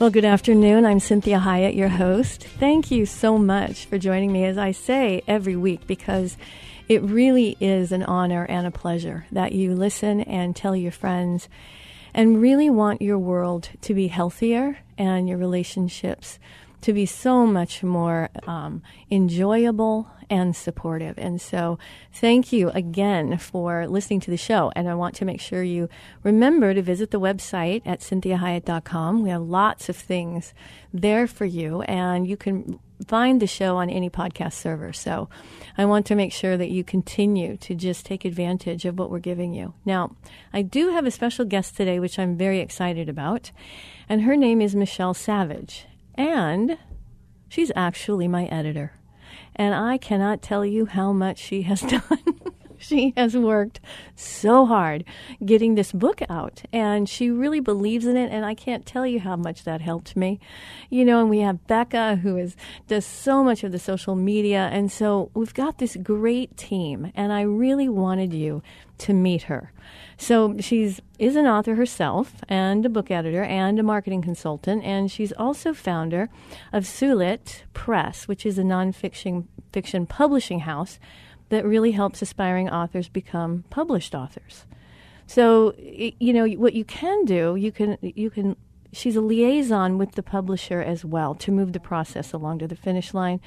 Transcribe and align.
Well, 0.00 0.08
good 0.08 0.24
afternoon. 0.24 0.86
I'm 0.86 0.98
Cinthia 0.98 1.42
Hiett, 1.42 1.76
your 1.76 1.90
host. 1.90 2.44
Thank 2.44 2.90
you 2.90 3.04
so 3.04 3.36
much 3.36 3.84
for 3.84 3.98
joining 3.98 4.32
me, 4.32 4.46
as 4.46 4.56
I 4.56 4.72
say 4.72 5.20
every 5.28 5.56
week, 5.56 5.86
because 5.86 6.38
it 6.88 7.02
really 7.02 7.58
is 7.60 7.92
an 7.92 8.04
honor 8.04 8.46
and 8.46 8.66
a 8.66 8.70
pleasure 8.70 9.26
that 9.30 9.52
you 9.52 9.74
listen 9.74 10.22
and 10.22 10.56
tell 10.56 10.74
your 10.74 10.90
friends 10.90 11.50
and 12.14 12.40
really 12.40 12.70
want 12.70 13.02
your 13.02 13.18
world 13.18 13.68
to 13.82 13.92
be 13.92 14.08
healthier 14.08 14.78
and 14.96 15.28
your 15.28 15.36
relationships 15.36 16.38
to 16.82 16.92
be 16.92 17.06
so 17.06 17.46
much 17.46 17.82
more 17.82 18.30
um, 18.46 18.82
enjoyable 19.10 20.08
and 20.30 20.54
supportive. 20.54 21.18
And 21.18 21.40
so, 21.40 21.78
thank 22.12 22.52
you 22.52 22.70
again 22.70 23.36
for 23.36 23.86
listening 23.88 24.20
to 24.20 24.30
the 24.30 24.36
show. 24.36 24.72
And 24.76 24.88
I 24.88 24.94
want 24.94 25.16
to 25.16 25.24
make 25.24 25.40
sure 25.40 25.62
you 25.62 25.88
remember 26.22 26.72
to 26.72 26.80
visit 26.80 27.10
the 27.10 27.20
website 27.20 27.82
at 27.84 28.00
cinthiahiett.com. 28.00 29.22
We 29.22 29.30
have 29.30 29.42
lots 29.42 29.88
of 29.88 29.96
things 29.96 30.54
there 30.94 31.26
for 31.26 31.44
you, 31.44 31.82
and 31.82 32.28
you 32.28 32.36
can 32.36 32.78
find 33.08 33.40
the 33.40 33.46
show 33.46 33.78
on 33.78 33.90
any 33.90 34.08
podcast 34.08 34.52
server. 34.52 34.92
So, 34.92 35.28
I 35.76 35.84
want 35.84 36.06
to 36.06 36.14
make 36.14 36.32
sure 36.32 36.56
that 36.56 36.70
you 36.70 36.84
continue 36.84 37.56
to 37.56 37.74
just 37.74 38.06
take 38.06 38.24
advantage 38.24 38.84
of 38.84 38.98
what 38.98 39.10
we're 39.10 39.18
giving 39.18 39.52
you. 39.52 39.74
Now, 39.84 40.14
I 40.52 40.62
do 40.62 40.90
have 40.90 41.06
a 41.06 41.10
special 41.10 41.44
guest 41.44 41.76
today, 41.76 41.98
which 41.98 42.18
I'm 42.18 42.36
very 42.36 42.60
excited 42.60 43.08
about, 43.08 43.50
and 44.08 44.22
her 44.22 44.36
name 44.36 44.60
is 44.60 44.76
Michelle 44.76 45.14
Savage. 45.14 45.86
And 46.20 46.76
she's 47.48 47.72
actually 47.74 48.28
my 48.28 48.44
editor. 48.44 48.92
And 49.56 49.74
I 49.74 49.96
cannot 49.96 50.42
tell 50.42 50.66
you 50.66 50.84
how 50.84 51.14
much 51.14 51.38
she 51.38 51.62
has 51.62 51.80
done. 51.80 52.39
she 52.82 53.12
has 53.16 53.36
worked 53.36 53.80
so 54.16 54.66
hard 54.66 55.04
getting 55.44 55.74
this 55.74 55.92
book 55.92 56.22
out 56.28 56.62
and 56.72 57.08
she 57.08 57.30
really 57.30 57.60
believes 57.60 58.06
in 58.06 58.16
it 58.16 58.32
and 58.32 58.44
i 58.44 58.54
can't 58.54 58.86
tell 58.86 59.06
you 59.06 59.20
how 59.20 59.36
much 59.36 59.64
that 59.64 59.80
helped 59.80 60.16
me. 60.16 60.40
You 60.88 61.04
know 61.04 61.20
and 61.20 61.30
we 61.30 61.40
have 61.40 61.66
becca 61.66 62.16
who 62.16 62.36
is 62.36 62.56
does 62.88 63.04
so 63.04 63.44
much 63.44 63.62
of 63.62 63.72
the 63.72 63.78
social 63.78 64.14
media 64.14 64.68
and 64.72 64.90
so 64.90 65.30
we've 65.34 65.54
got 65.54 65.78
this 65.78 65.96
great 65.96 66.56
team 66.56 67.12
and 67.14 67.32
i 67.32 67.42
really 67.42 67.88
wanted 67.88 68.32
you 68.32 68.62
to 69.00 69.14
meet 69.14 69.42
her. 69.44 69.72
So 70.16 70.56
she's 70.60 71.00
is 71.18 71.36
an 71.36 71.46
author 71.46 71.74
herself 71.74 72.34
and 72.48 72.84
a 72.84 72.88
book 72.88 73.10
editor 73.10 73.42
and 73.42 73.78
a 73.78 73.82
marketing 73.82 74.22
consultant, 74.22 74.84
and 74.84 75.10
she's 75.10 75.32
also 75.32 75.72
founder 75.72 76.28
of 76.72 76.84
Sulit 76.84 77.62
Press, 77.72 78.28
which 78.28 78.46
is 78.46 78.58
a 78.58 78.62
nonfiction 78.62 79.46
fiction 79.72 80.06
publishing 80.06 80.60
house 80.60 80.98
that 81.50 81.64
really 81.64 81.92
helps 81.92 82.22
aspiring 82.22 82.68
authors 82.70 83.08
become 83.08 83.64
published 83.70 84.14
authors. 84.14 84.64
So 85.26 85.74
you 85.78 86.32
know 86.32 86.46
what 86.46 86.72
you 86.72 86.84
can 86.84 87.24
do, 87.24 87.54
you 87.54 87.70
can 87.70 87.98
you 88.02 88.30
can 88.30 88.56
she's 88.92 89.16
a 89.16 89.20
liaison 89.20 89.98
with 89.98 90.12
the 90.12 90.22
publisher 90.22 90.80
as 90.80 91.04
well 91.04 91.34
to 91.36 91.52
move 91.52 91.72
the 91.72 91.80
process 91.80 92.32
along 92.32 92.58
to 92.58 92.66
the 92.66 92.76
finish 92.76 93.14
line. 93.14 93.40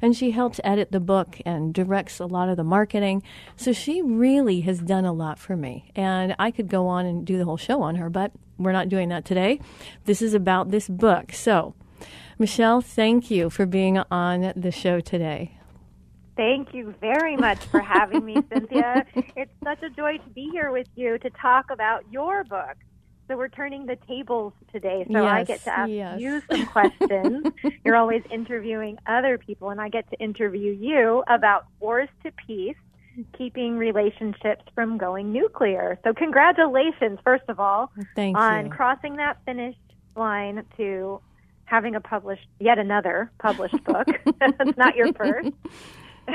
And 0.00 0.16
she 0.16 0.30
helps 0.30 0.60
edit 0.64 0.92
the 0.92 1.00
book 1.00 1.40
and 1.44 1.74
directs 1.74 2.20
a 2.20 2.26
lot 2.26 2.48
of 2.48 2.56
the 2.56 2.64
marketing. 2.64 3.22
So 3.56 3.72
she 3.72 4.02
really 4.02 4.60
has 4.62 4.78
done 4.80 5.04
a 5.04 5.12
lot 5.12 5.38
for 5.38 5.56
me. 5.56 5.90
And 5.96 6.34
I 6.38 6.50
could 6.50 6.68
go 6.68 6.86
on 6.86 7.06
and 7.06 7.26
do 7.26 7.38
the 7.38 7.44
whole 7.44 7.56
show 7.56 7.82
on 7.82 7.96
her, 7.96 8.08
but 8.08 8.32
we're 8.58 8.72
not 8.72 8.88
doing 8.88 9.08
that 9.10 9.24
today. 9.24 9.60
This 10.04 10.22
is 10.22 10.34
about 10.34 10.70
this 10.70 10.88
book. 10.88 11.32
So, 11.32 11.74
Michelle, 12.38 12.80
thank 12.80 13.30
you 13.30 13.50
for 13.50 13.66
being 13.66 13.98
on 14.10 14.52
the 14.54 14.70
show 14.70 15.00
today. 15.00 15.57
Thank 16.38 16.72
you 16.72 16.94
very 17.00 17.36
much 17.36 17.58
for 17.64 17.80
having 17.80 18.24
me, 18.24 18.36
Cinthia. 18.36 19.04
It's 19.36 19.50
such 19.64 19.82
a 19.82 19.90
joy 19.90 20.18
to 20.18 20.30
be 20.30 20.48
here 20.52 20.70
with 20.70 20.86
you 20.94 21.18
to 21.18 21.30
talk 21.30 21.66
about 21.72 22.04
your 22.12 22.44
book. 22.44 22.76
So 23.26 23.36
we're 23.36 23.48
turning 23.48 23.86
the 23.86 23.96
tables 24.06 24.52
today. 24.72 25.04
So 25.12 25.20
yes, 25.20 25.32
I 25.32 25.42
get 25.42 25.64
to 25.64 25.78
ask 25.78 25.90
yes. 25.90 26.20
you 26.20 26.40
some 26.48 26.66
questions. 26.66 27.44
You're 27.84 27.96
always 27.96 28.22
interviewing 28.30 28.98
other 29.08 29.36
people, 29.36 29.70
and 29.70 29.80
I 29.80 29.88
get 29.88 30.08
to 30.10 30.18
interview 30.18 30.70
you 30.72 31.24
about 31.26 31.66
Wars 31.80 32.08
to 32.22 32.30
Peace, 32.46 32.76
keeping 33.36 33.76
relationships 33.76 34.62
from 34.76 34.96
going 34.96 35.32
nuclear. 35.32 35.98
So 36.04 36.14
congratulations, 36.14 37.18
first 37.24 37.44
of 37.48 37.58
all, 37.58 37.90
Thank 38.14 38.38
on 38.38 38.66
you. 38.66 38.70
crossing 38.70 39.16
that 39.16 39.38
finish 39.44 39.74
line 40.14 40.64
to 40.76 41.20
having 41.64 41.96
a 41.96 42.00
published, 42.00 42.46
yet 42.60 42.78
another 42.78 43.30
published 43.40 43.82
book. 43.84 44.06
it's 44.26 44.78
not 44.78 44.94
your 44.94 45.12
first. 45.12 45.50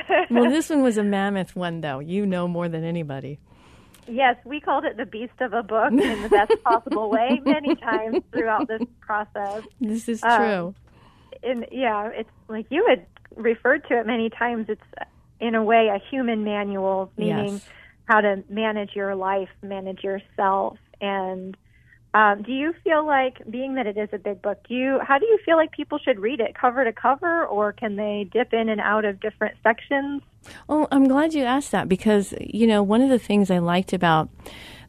well, 0.30 0.50
this 0.50 0.69
one 0.69 0.81
was 0.81 0.98
a 0.98 1.04
mammoth 1.04 1.56
one, 1.56 1.81
though. 1.81 2.00
You 2.00 2.25
know 2.25 2.48
more 2.48 2.68
than 2.69 2.84
anybody. 2.84 3.40
Yes, 4.07 4.36
we 4.44 4.60
called 4.60 4.84
it 4.86 4.98
the 4.98 5.06
beast 5.06 5.40
of 5.40 5.54
a 5.54 5.63
book 5.63 5.92
in 5.94 6.22
the 6.24 6.30
best 6.30 6.51
possible 6.63 7.10
way 7.10 7.40
many 7.45 7.75
times 7.75 8.19
throughout 8.34 8.68
this 8.68 8.81
process. 9.00 9.63
This 9.80 10.10
is 10.10 10.22
Um, 10.24 10.38
true. 10.38 10.75
And 11.44 11.66
yeah, 11.72 12.10
it's 12.13 12.30
like 12.48 12.66
you 12.69 12.86
had 12.90 13.06
referred 13.36 13.88
to 13.88 14.00
it 14.00 14.06
many 14.06 14.30
times. 14.30 14.66
It's 14.69 14.81
in 15.40 15.56
a 15.56 15.63
way 15.63 15.88
a 15.88 16.00
human 16.10 16.44
manual, 16.44 17.12
meaning 17.18 17.54
Yes. 17.54 17.69
how 18.06 18.22
to 18.22 18.44
manage 18.50 18.92
your 18.96 19.16
life, 19.16 19.50
manage 19.62 20.04
yourself. 20.04 20.78
And 21.01 21.56
um, 22.13 22.44
do 22.44 22.51
you 22.51 22.74
feel 22.83 23.06
like, 23.06 23.42
being 23.50 23.75
that 23.75 23.88
it 23.88 23.98
is 23.98 24.10
a 24.13 24.18
big 24.18 24.42
book, 24.42 24.60
do 24.68 24.75
you 24.75 25.00
how 25.01 25.18
do 25.18 25.25
you 25.25 25.39
feel 25.45 25.57
like 25.57 25.71
people 25.71 25.98
should 25.98 26.19
read 26.19 26.39
it, 26.39 26.56
cover 26.56 26.83
to 26.83 26.94
cover, 26.94 27.45
or 27.45 27.74
can 27.74 27.95
they 27.95 28.27
dip 28.31 28.54
in 28.54 28.69
and 28.69 28.80
out 28.80 29.06
of 29.06 29.19
different 29.19 29.56
sections? 29.63 30.21
Oh, 30.69 30.88
I'm 30.92 31.07
glad 31.07 31.33
you 31.33 31.44
asked 31.44 31.71
that 31.71 31.89
because, 31.89 32.33
you 32.39 32.68
know, 32.68 32.83
one 32.83 33.01
of 33.01 33.10
the 33.10 33.19
things 33.19 33.50
I 33.50 33.60
liked 33.60 33.94
about 33.94 34.30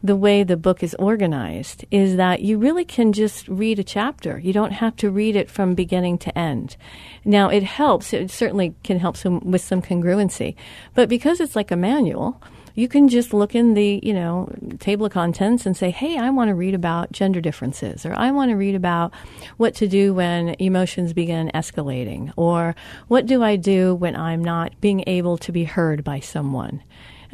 the 0.02 0.16
way 0.16 0.42
the 0.42 0.56
book 0.58 0.82
is 0.82 0.94
organized 0.96 1.86
is 1.90 2.16
that 2.16 2.42
you 2.42 2.58
really 2.58 2.84
can 2.84 3.14
just 3.14 3.48
read 3.48 3.78
a 3.78 3.84
chapter. 3.84 4.38
You 4.38 4.52
don't 4.52 4.72
have 4.72 4.94
to 4.96 5.10
read 5.10 5.34
it 5.34 5.50
from 5.50 5.74
beginning 5.74 6.18
to 6.18 6.38
end. 6.38 6.76
Now, 7.24 7.48
it 7.48 7.62
helps. 7.62 8.12
It 8.12 8.30
certainly 8.30 8.74
can 8.84 8.98
help 8.98 9.16
some, 9.16 9.40
with 9.40 9.62
some 9.62 9.80
congruency. 9.80 10.56
But 10.94 11.08
because 11.08 11.40
it's 11.40 11.56
like 11.56 11.70
a 11.70 11.76
manual, 11.76 12.42
you 12.74 12.88
can 12.88 13.08
just 13.08 13.32
look 13.32 13.54
in 13.54 13.74
the 13.74 14.00
you 14.02 14.12
know 14.12 14.48
table 14.78 15.06
of 15.06 15.12
contents 15.12 15.64
and 15.66 15.76
say 15.76 15.90
hey 15.90 16.18
i 16.18 16.30
want 16.30 16.48
to 16.48 16.54
read 16.54 16.74
about 16.74 17.12
gender 17.12 17.40
differences 17.40 18.04
or 18.04 18.14
i 18.14 18.30
want 18.30 18.50
to 18.50 18.56
read 18.56 18.74
about 18.74 19.12
what 19.56 19.74
to 19.74 19.86
do 19.86 20.12
when 20.12 20.56
emotions 20.58 21.12
begin 21.12 21.50
escalating 21.54 22.32
or 22.36 22.74
what 23.08 23.26
do 23.26 23.42
i 23.42 23.56
do 23.56 23.94
when 23.94 24.16
i'm 24.16 24.42
not 24.42 24.78
being 24.80 25.04
able 25.06 25.38
to 25.38 25.52
be 25.52 25.64
heard 25.64 26.02
by 26.02 26.18
someone 26.20 26.82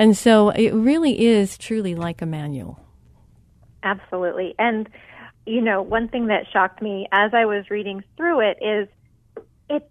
and 0.01 0.17
so 0.17 0.49
it 0.49 0.71
really 0.71 1.27
is 1.27 1.59
truly 1.59 1.95
like 1.95 2.23
a 2.23 2.27
manual. 2.27 2.81
Absolutely. 3.83 4.55
And, 4.59 4.89
you 5.45 5.61
know, 5.61 5.83
one 5.83 6.09
thing 6.09 6.29
that 6.29 6.47
shocked 6.51 6.81
me 6.81 7.07
as 7.13 7.35
I 7.35 7.45
was 7.45 7.69
reading 7.69 8.03
through 8.17 8.41
it 8.41 8.57
is 8.63 8.89
it's 9.69 9.85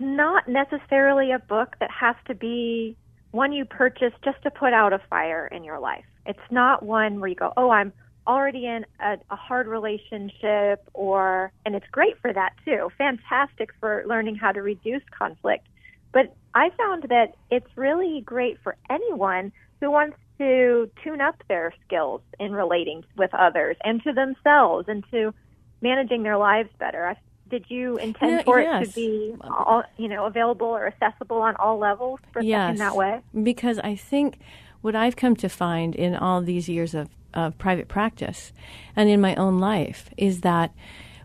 not 0.00 0.48
necessarily 0.48 1.32
a 1.32 1.38
book 1.38 1.76
that 1.78 1.90
has 1.90 2.16
to 2.28 2.34
be 2.34 2.96
one 3.30 3.52
you 3.52 3.64
purchase 3.64 4.12
just 4.24 4.42
to 4.42 4.50
put 4.50 4.72
out 4.72 4.92
a 4.92 5.00
fire 5.10 5.46
in 5.46 5.64
your 5.64 5.78
life. 5.78 6.04
It's 6.26 6.38
not 6.50 6.82
one 6.82 7.20
where 7.20 7.28
you 7.28 7.36
go, 7.36 7.52
oh, 7.56 7.70
I'm 7.70 7.92
already 8.26 8.66
in 8.66 8.84
a, 9.00 9.16
a 9.30 9.36
hard 9.36 9.66
relationship 9.66 10.88
or, 10.92 11.52
and 11.64 11.74
it's 11.74 11.86
great 11.90 12.18
for 12.20 12.32
that 12.32 12.52
too. 12.64 12.90
Fantastic 12.98 13.70
for 13.80 14.04
learning 14.06 14.36
how 14.36 14.52
to 14.52 14.62
reduce 14.62 15.02
conflict. 15.16 15.66
But 16.12 16.34
I 16.54 16.70
found 16.76 17.04
that 17.04 17.36
it's 17.50 17.66
really 17.76 18.20
great 18.24 18.58
for 18.62 18.76
anyone 18.88 19.52
who 19.80 19.90
wants 19.90 20.16
to 20.38 20.90
tune 21.02 21.20
up 21.20 21.42
their 21.48 21.72
skills 21.86 22.20
in 22.38 22.52
relating 22.52 23.04
with 23.16 23.32
others 23.34 23.76
and 23.84 24.02
to 24.02 24.12
themselves 24.12 24.88
and 24.88 25.04
to 25.10 25.32
managing 25.80 26.22
their 26.22 26.36
lives 26.36 26.70
better. 26.78 27.16
Did 27.50 27.64
you 27.68 27.96
intend 27.98 28.32
yeah, 28.32 28.42
for 28.44 28.60
yes. 28.60 28.82
it 28.82 28.90
to 28.90 28.94
be, 28.94 29.34
all, 29.42 29.82
you 29.96 30.08
know, 30.08 30.26
available 30.26 30.68
or 30.68 30.86
accessible 30.86 31.38
on 31.38 31.56
all 31.56 31.78
levels 31.78 32.20
for 32.32 32.42
yes, 32.42 32.70
in 32.70 32.76
that 32.76 32.94
way? 32.94 33.20
Because 33.42 33.78
I 33.80 33.96
think 33.96 34.38
what 34.80 34.94
I've 34.94 35.16
come 35.16 35.36
to 35.36 35.48
find 35.48 35.94
in 35.94 36.14
all 36.14 36.40
these 36.40 36.68
years 36.68 36.94
of, 36.94 37.08
of 37.34 37.58
private 37.58 37.88
practice 37.88 38.52
and 38.94 39.08
in 39.10 39.20
my 39.20 39.34
own 39.34 39.58
life 39.58 40.10
is 40.16 40.42
that 40.42 40.72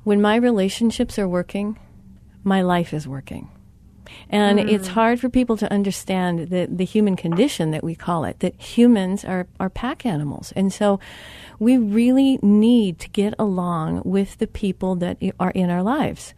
when 0.03 0.21
my 0.21 0.35
relationships 0.35 1.17
are 1.17 1.27
working, 1.27 1.79
my 2.43 2.61
life 2.61 2.93
is 2.93 3.07
working. 3.07 3.49
And 4.29 4.59
mm. 4.59 4.71
it's 4.71 4.89
hard 4.89 5.19
for 5.19 5.29
people 5.29 5.57
to 5.57 5.71
understand 5.71 6.49
the, 6.49 6.67
the 6.69 6.85
human 6.85 7.15
condition 7.15 7.71
that 7.71 7.83
we 7.83 7.95
call 7.95 8.23
it, 8.23 8.39
that 8.39 8.59
humans 8.59 9.25
are, 9.25 9.47
are 9.59 9.69
pack 9.69 10.05
animals. 10.05 10.53
And 10.55 10.71
so 10.71 10.99
we 11.59 11.77
really 11.77 12.37
need 12.41 12.99
to 12.99 13.09
get 13.09 13.33
along 13.39 14.01
with 14.03 14.37
the 14.37 14.47
people 14.47 14.95
that 14.95 15.17
are 15.39 15.51
in 15.51 15.69
our 15.69 15.83
lives. 15.83 16.33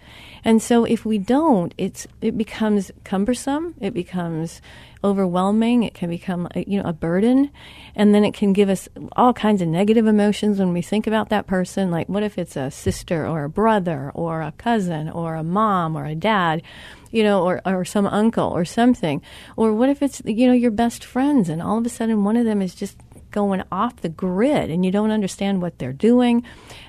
And 0.48 0.62
so 0.62 0.86
if 0.86 1.06
we 1.06 1.18
don't, 1.18 1.74
it's, 1.78 2.08
it 2.22 2.38
becomes 2.38 2.90
cumbersome, 3.04 3.76
it 3.82 3.94
becomes 3.94 4.62
overwhelming, 5.04 5.84
it 5.84 5.94
can 5.94 6.10
become 6.10 6.48
a, 6.56 6.64
you 6.66 6.82
know 6.82 6.88
a 6.88 6.94
burden, 6.94 7.52
and 7.98 8.16
then 8.16 8.24
it 8.24 8.34
can 8.34 8.54
give 8.54 8.70
us 8.70 8.88
all 9.18 9.34
kinds 9.34 9.62
of 9.62 9.68
negative 9.68 10.08
emotions 10.08 10.58
when 10.58 10.72
we 10.72 10.82
think 10.82 11.06
about 11.06 11.28
that 11.28 11.48
person. 11.48 11.92
Like, 11.92 12.08
what 12.08 12.24
if 12.24 12.38
it's 12.38 12.56
a 12.56 12.72
sister 12.72 13.28
or 13.28 13.44
a 13.44 13.50
brother 13.50 14.10
or 14.16 14.42
a 14.42 14.54
cousin 14.54 15.10
or 15.10 15.36
a 15.36 15.44
mom 15.44 15.98
or 15.98 16.06
a 16.06 16.16
dad? 16.16 16.64
you 17.10 17.24
know, 17.24 17.42
or, 17.42 17.62
or 17.66 17.86
some 17.86 18.06
uncle 18.06 18.50
or 18.50 18.66
something. 18.66 19.22
Or 19.56 19.74
what 19.74 19.88
if 19.88 20.02
it's, 20.02 20.22
you 20.26 20.46
know, 20.46 20.52
your 20.52 20.72
best 20.72 21.06
friends 21.06 21.48
and 21.48 21.62
all 21.62 21.78
of 21.78 21.86
a 21.86 21.90
sudden 21.90 22.26
one 22.26 22.36
of 22.36 22.44
them 22.44 22.62
is 22.62 22.76
just 22.76 22.98
going 23.32 23.64
off 23.72 24.02
the 24.02 24.10
grid 24.10 24.70
and 24.70 24.86
you 24.86 24.92
don't 24.92 25.12
understand 25.12 25.62
what 25.62 25.80
they're 25.80 25.94
doing. 25.94 26.44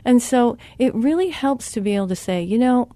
And 0.05 0.21
so 0.21 0.59
it 0.77 0.93
really 0.93 1.29
helps 1.29 1.71
to 1.71 1.81
be 1.81 1.95
able 1.95 2.09
to 2.09 2.17
say, 2.17 2.43
you 2.43 2.59
know, 2.59 2.89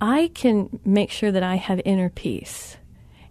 I 0.00 0.30
can 0.34 0.80
make 0.84 1.10
sure 1.10 1.32
that 1.32 1.42
I 1.42 1.56
have 1.56 1.80
inner 1.84 2.10
peace. 2.10 2.76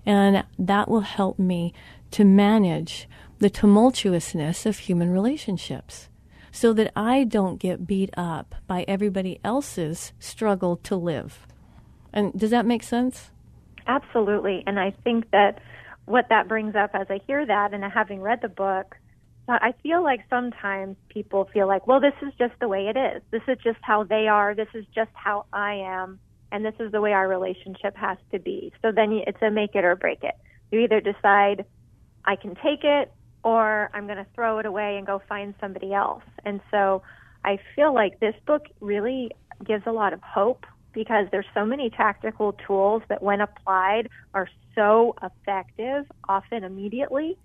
And 0.06 0.44
that 0.59 0.89
will 0.89 1.01
help 1.01 1.39
me 1.39 1.73
to 2.12 2.23
manage 2.23 3.07
the 3.39 3.50
tumultuousness 3.50 4.65
of 4.65 4.79
human 4.79 5.12
relationships 5.12 6.09
so 6.51 6.71
that 6.73 6.91
I 6.95 7.25
don't 7.25 7.59
get 7.59 7.85
beat 7.85 8.12
up 8.15 8.56
by 8.65 8.85
everybody 8.88 9.39
else's 9.44 10.13
struggle 10.19 10.77
to 10.77 10.95
live. 10.95 11.45
And 12.13 12.31
does 12.33 12.51
that 12.51 12.65
make 12.65 12.81
sense? 12.81 13.29
Absolutely. 13.88 14.63
And 14.65 14.79
I 14.79 14.91
think 15.03 15.29
that 15.31 15.59
what 16.06 16.27
that 16.29 16.47
brings 16.47 16.75
up 16.75 16.91
as 16.94 17.07
I 17.09 17.19
hear 17.27 17.45
that 17.45 17.73
and 17.73 17.83
having 17.83 18.21
read 18.21 18.39
the 18.41 18.47
book, 18.47 18.95
uh, 19.50 19.59
I 19.62 19.73
feel 19.83 20.01
like 20.01 20.21
sometimes 20.29 20.95
people 21.09 21.50
feel 21.53 21.67
like, 21.67 21.88
well, 21.88 22.00
this 22.00 22.13
is 22.21 22.33
just 22.39 22.53
the 22.62 22.67
way 22.67 22.88
it 22.88 22.97
is. 22.97 23.21
This 23.31 23.41
is 23.47 23.57
just 23.63 23.79
how 23.81 24.03
they 24.03 24.27
are. 24.27 24.56
This 24.56 24.69
is 24.73 24.85
just 24.95 25.12
how 25.13 25.45
I 25.51 25.75
am. 25.85 26.19
And 26.51 26.63
this 26.63 26.75
is 26.80 26.92
the 26.92 27.01
way 27.01 27.13
our 27.13 27.27
relationship 27.27 27.95
has 27.95 28.18
to 28.31 28.39
be. 28.39 28.71
So 28.81 28.92
then 28.92 29.12
it's 29.25 29.42
a 29.42 29.50
make 29.50 29.75
it 29.75 29.83
or 29.83 29.95
break 29.95 30.24
it. 30.24 30.36
You 30.71 30.80
either 30.80 31.01
decide, 31.01 31.65
I 32.24 32.36
can 32.36 32.56
take 32.56 32.83
it, 32.83 33.12
or 33.44 33.89
I'm 33.94 34.06
going 34.06 34.18
to 34.18 34.25
throw 34.33 34.57
it 34.59 34.65
away 34.65 34.97
and 34.97 35.06
go 35.06 35.21
find 35.30 35.53
somebody 35.59 35.94
else. 35.94 36.24
And 36.44 36.62
so 36.71 37.03
I 37.44 37.59
feel 37.75 37.94
like 37.94 38.19
this 38.19 38.36
book 38.47 38.65
really 38.80 39.31
gives 39.63 39.86
a 39.86 39.92
lot 39.92 40.13
of 40.13 40.21
hope 40.21 40.65
because 40.94 41.27
there's 41.31 41.45
so 41.53 41.65
many 41.65 41.89
tactical 41.89 42.53
tools 42.65 43.03
that 43.09 43.21
when 43.21 43.41
applied 43.41 44.09
are 44.33 44.50
so 44.74 45.13
effective, 45.21 46.06
often 46.27 46.63
immediately, 46.63 47.38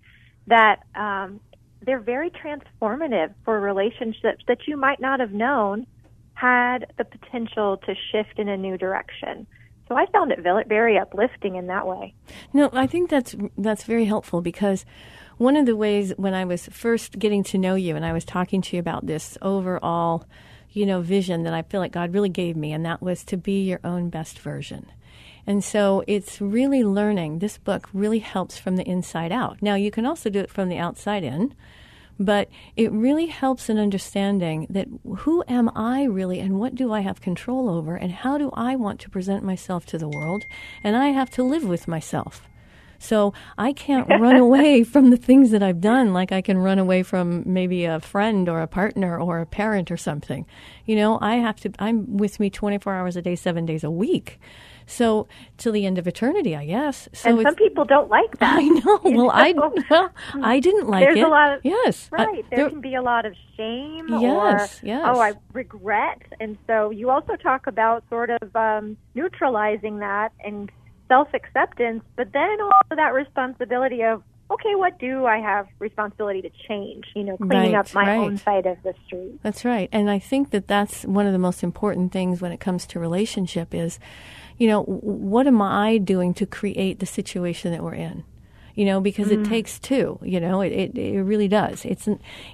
that 0.47 0.79
um, 0.95 1.39
they're 1.85 1.99
very 1.99 2.31
transformative 2.31 3.33
for 3.45 3.59
relationships 3.59 4.43
that 4.47 4.67
you 4.67 4.77
might 4.77 4.99
not 4.99 5.19
have 5.19 5.31
known 5.31 5.85
had 6.41 6.91
the 6.97 7.05
potential 7.05 7.77
to 7.85 7.93
shift 8.11 8.39
in 8.39 8.49
a 8.49 8.57
new 8.57 8.77
direction. 8.77 9.45
So 9.87 9.95
I 9.95 10.05
found 10.07 10.31
it 10.31 10.39
very 10.39 10.97
uplifting 10.97 11.55
in 11.55 11.67
that 11.67 11.85
way. 11.85 12.13
No, 12.53 12.69
I 12.73 12.87
think 12.87 13.09
that's 13.09 13.35
that's 13.57 13.83
very 13.83 14.05
helpful 14.05 14.41
because 14.41 14.85
one 15.37 15.57
of 15.57 15.65
the 15.65 15.75
ways 15.75 16.13
when 16.17 16.33
I 16.33 16.45
was 16.45 16.67
first 16.67 17.19
getting 17.19 17.43
to 17.45 17.57
know 17.57 17.75
you 17.75 17.95
and 17.95 18.05
I 18.05 18.13
was 18.13 18.23
talking 18.23 18.61
to 18.61 18.75
you 18.75 18.79
about 18.79 19.05
this 19.05 19.37
overall 19.41 20.25
you 20.73 20.85
know, 20.85 21.01
vision 21.01 21.43
that 21.43 21.53
I 21.53 21.63
feel 21.63 21.79
like 21.79 21.91
God 21.91 22.13
really 22.13 22.29
gave 22.29 22.55
me, 22.55 22.71
and 22.71 22.85
that 22.85 23.01
was 23.01 23.23
to 23.25 23.37
be 23.37 23.63
your 23.63 23.79
own 23.83 24.09
best 24.09 24.39
version. 24.39 24.87
And 25.45 25.63
so 25.63 26.03
it's 26.07 26.39
really 26.39 26.83
learning. 26.83 27.39
This 27.39 27.57
book 27.57 27.89
really 27.93 28.19
helps 28.19 28.57
from 28.57 28.77
the 28.77 28.87
inside 28.87 29.31
out. 29.31 29.61
Now, 29.61 29.75
you 29.75 29.91
can 29.91 30.05
also 30.05 30.29
do 30.29 30.39
it 30.39 30.49
from 30.49 30.69
the 30.69 30.77
outside 30.77 31.23
in, 31.23 31.55
but 32.21 32.49
it 32.75 32.91
really 32.91 33.25
helps 33.25 33.67
in 33.69 33.79
understanding 33.79 34.67
that 34.69 34.87
who 35.17 35.43
am 35.47 35.71
I 35.75 36.03
really 36.03 36.39
and 36.39 36.59
what 36.59 36.75
do 36.75 36.93
I 36.93 37.01
have 37.01 37.19
control 37.19 37.67
over 37.67 37.95
and 37.95 38.11
how 38.11 38.37
do 38.37 38.51
I 38.53 38.75
want 38.75 38.99
to 39.01 39.09
present 39.09 39.43
myself 39.43 39.85
to 39.87 39.97
the 39.97 40.07
world? 40.07 40.45
And 40.83 40.95
I 40.95 41.07
have 41.07 41.31
to 41.31 41.43
live 41.43 41.63
with 41.63 41.87
myself. 41.87 42.47
So 42.99 43.33
I 43.57 43.73
can't 43.73 44.07
run 44.21 44.35
away 44.35 44.83
from 44.83 45.09
the 45.09 45.17
things 45.17 45.49
that 45.49 45.63
I've 45.63 45.81
done 45.81 46.13
like 46.13 46.31
I 46.31 46.41
can 46.41 46.59
run 46.59 46.77
away 46.77 47.01
from 47.01 47.43
maybe 47.45 47.85
a 47.85 47.99
friend 47.99 48.47
or 48.47 48.61
a 48.61 48.67
partner 48.67 49.19
or 49.19 49.39
a 49.39 49.47
parent 49.47 49.89
or 49.89 49.97
something. 49.97 50.45
You 50.85 50.97
know, 50.97 51.17
I 51.19 51.37
have 51.37 51.59
to, 51.61 51.71
I'm 51.79 52.17
with 52.17 52.39
me 52.39 52.51
24 52.51 52.93
hours 52.93 53.15
a 53.15 53.21
day, 53.23 53.35
seven 53.35 53.65
days 53.65 53.83
a 53.83 53.89
week. 53.89 54.39
So 54.85 55.27
till 55.57 55.71
the 55.71 55.85
end 55.85 55.97
of 55.97 56.07
eternity, 56.07 56.55
I 56.55 56.65
guess. 56.65 57.07
So 57.13 57.29
and 57.29 57.41
some 57.41 57.55
people 57.55 57.85
don't 57.85 58.09
like 58.09 58.37
that. 58.39 58.57
I 58.59 58.63
know. 58.63 58.99
Well, 59.03 59.13
know? 59.13 59.29
I 59.29 59.53
well, 59.53 60.11
I 60.41 60.59
didn't 60.59 60.87
like 60.87 61.05
There's 61.05 61.17
it. 61.17 61.23
a 61.23 61.27
lot 61.27 61.53
of 61.53 61.61
yes, 61.63 62.09
right. 62.11 62.27
Uh, 62.27 62.47
there, 62.49 62.59
there, 62.59 62.69
can 62.69 62.81
be 62.81 62.95
a 62.95 63.01
lot 63.01 63.25
of 63.25 63.33
shame. 63.57 64.07
Yes, 64.09 64.81
or, 64.81 64.87
yes. 64.87 65.03
Oh, 65.05 65.19
I 65.19 65.33
regret. 65.53 66.21
And 66.39 66.57
so 66.67 66.89
you 66.89 67.09
also 67.09 67.35
talk 67.35 67.67
about 67.67 68.03
sort 68.09 68.29
of 68.29 68.55
um, 68.55 68.97
neutralizing 69.15 69.99
that 69.99 70.31
and 70.43 70.71
self 71.07 71.27
acceptance, 71.33 72.03
but 72.15 72.31
then 72.31 72.57
also 72.61 72.95
that 72.95 73.13
responsibility 73.13 74.03
of 74.03 74.23
okay, 74.51 74.75
what 74.75 74.99
do 74.99 75.25
I 75.25 75.37
have 75.37 75.67
responsibility 75.79 76.41
to 76.41 76.49
change? 76.67 77.05
You 77.15 77.23
know, 77.23 77.37
cleaning 77.37 77.73
right, 77.73 77.75
up 77.75 77.93
my 77.93 78.07
right. 78.07 78.17
own 78.17 78.37
side 78.37 78.65
of 78.65 78.77
the 78.83 78.93
street. 79.05 79.39
That's 79.43 79.63
right. 79.63 79.89
And 79.91 80.09
I 80.09 80.19
think 80.19 80.51
that 80.51 80.67
that's 80.67 81.03
one 81.03 81.25
of 81.25 81.33
the 81.33 81.39
most 81.39 81.63
important 81.63 82.11
things 82.11 82.41
when 82.41 82.51
it 82.51 82.59
comes 82.59 82.85
to 82.87 82.99
relationship 82.99 83.73
is, 83.73 83.99
you 84.61 84.67
know, 84.67 84.83
what 84.83 85.47
am 85.47 85.59
I 85.59 85.97
doing 85.97 86.35
to 86.35 86.45
create 86.45 86.99
the 86.99 87.07
situation 87.07 87.71
that 87.71 87.81
we're 87.81 87.95
in? 87.95 88.23
You 88.75 88.85
know, 88.85 89.01
because 89.01 89.29
mm. 89.29 89.41
it 89.41 89.49
takes 89.49 89.79
two. 89.79 90.19
You 90.21 90.39
know, 90.39 90.61
it, 90.61 90.71
it, 90.71 90.95
it 90.95 91.23
really 91.23 91.47
does. 91.47 91.83
It's 91.83 92.07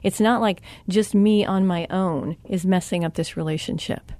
it's 0.04 0.22
not 0.22 0.40
like 0.40 0.62
just 0.88 1.14
me 1.14 1.44
on 1.44 1.68
my 1.68 1.86
own 1.90 2.38
is 2.46 2.66
messing 2.66 3.04
up 3.04 3.16
this 3.16 3.36
relationship, 3.36 4.14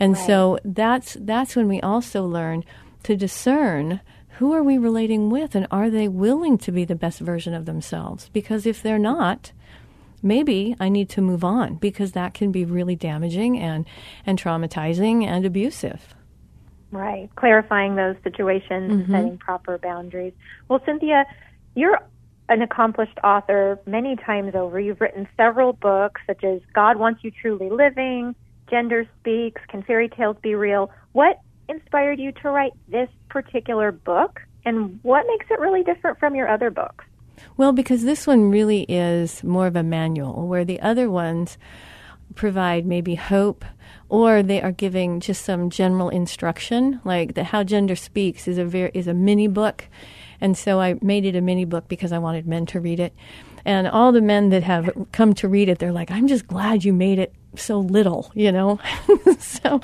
and 0.00 0.14
right. 0.14 0.26
so 0.26 0.58
that's 0.64 1.16
that's 1.20 1.54
when 1.54 1.68
we 1.68 1.80
also 1.80 2.24
learn 2.24 2.64
to 3.04 3.14
discern 3.14 4.00
who 4.38 4.52
are 4.52 4.64
we 4.64 4.76
relating 4.76 5.30
with 5.30 5.54
and 5.54 5.68
are 5.70 5.90
they 5.90 6.08
willing 6.08 6.58
to 6.58 6.72
be 6.72 6.84
the 6.84 6.96
best 6.96 7.20
version 7.20 7.54
of 7.54 7.66
themselves? 7.66 8.30
Because 8.32 8.66
if 8.66 8.82
they're 8.82 8.98
not, 8.98 9.52
maybe 10.24 10.74
I 10.80 10.88
need 10.88 11.08
to 11.10 11.22
move 11.22 11.44
on 11.44 11.76
because 11.76 12.12
that 12.12 12.34
can 12.34 12.50
be 12.50 12.64
really 12.64 12.96
damaging 12.96 13.60
and, 13.60 13.86
and 14.26 14.40
traumatizing 14.42 15.24
and 15.24 15.44
abusive. 15.44 16.16
Right. 16.90 17.28
Clarifying 17.36 17.96
those 17.96 18.16
situations 18.24 18.90
mm-hmm. 18.90 19.00
and 19.00 19.06
setting 19.10 19.38
proper 19.38 19.78
boundaries. 19.78 20.32
Well, 20.68 20.80
Cinthia, 20.80 21.24
you're 21.74 21.98
an 22.48 22.62
accomplished 22.62 23.18
author 23.22 23.78
many 23.86 24.16
times 24.16 24.54
over. 24.54 24.80
You've 24.80 25.00
written 25.00 25.28
several 25.36 25.74
books, 25.74 26.20
such 26.26 26.42
as 26.44 26.60
God 26.74 26.96
Wants 26.96 27.22
You 27.22 27.30
Truly 27.30 27.68
Living, 27.68 28.34
Gender 28.70 29.06
Speaks, 29.20 29.60
Can 29.68 29.82
Fairy 29.82 30.08
Tales 30.08 30.36
Be 30.42 30.54
Real? 30.54 30.90
What 31.12 31.40
inspired 31.68 32.18
you 32.18 32.32
to 32.32 32.50
write 32.50 32.72
this 32.88 33.10
particular 33.28 33.92
book, 33.92 34.40
and 34.64 34.98
what 35.02 35.26
makes 35.26 35.46
it 35.50 35.60
really 35.60 35.82
different 35.82 36.18
from 36.18 36.34
your 36.34 36.48
other 36.48 36.70
books? 36.70 37.04
Well, 37.58 37.72
because 37.72 38.04
this 38.04 38.26
one 38.26 38.50
really 38.50 38.82
is 38.84 39.44
more 39.44 39.66
of 39.66 39.76
a 39.76 39.82
manual, 39.82 40.48
where 40.48 40.64
the 40.64 40.80
other 40.80 41.10
ones 41.10 41.58
provide 42.34 42.86
maybe 42.86 43.14
hope 43.14 43.64
or 44.08 44.42
they 44.42 44.62
are 44.62 44.72
giving 44.72 45.20
just 45.20 45.44
some 45.44 45.70
general 45.70 46.08
instruction 46.08 47.00
like 47.04 47.34
the 47.34 47.44
how 47.44 47.62
gender 47.62 47.96
speaks 47.96 48.48
is 48.48 48.58
a 48.58 48.64
very 48.64 48.90
is 48.94 49.06
a 49.06 49.14
mini 49.14 49.48
book. 49.48 49.86
And 50.40 50.56
so 50.56 50.80
I 50.80 50.96
made 51.02 51.24
it 51.24 51.34
a 51.34 51.40
mini 51.40 51.64
book 51.64 51.88
because 51.88 52.12
I 52.12 52.18
wanted 52.18 52.46
men 52.46 52.64
to 52.66 52.80
read 52.80 53.00
it. 53.00 53.12
And 53.64 53.88
all 53.88 54.12
the 54.12 54.20
men 54.20 54.50
that 54.50 54.62
have 54.62 54.88
come 55.12 55.34
to 55.34 55.48
read 55.48 55.68
it 55.68 55.78
they're 55.78 55.92
like 55.92 56.10
I'm 56.10 56.28
just 56.28 56.46
glad 56.46 56.84
you 56.84 56.92
made 56.92 57.18
it 57.18 57.34
so 57.56 57.80
little 57.80 58.30
you 58.34 58.52
know? 58.52 58.78
So 59.38 59.80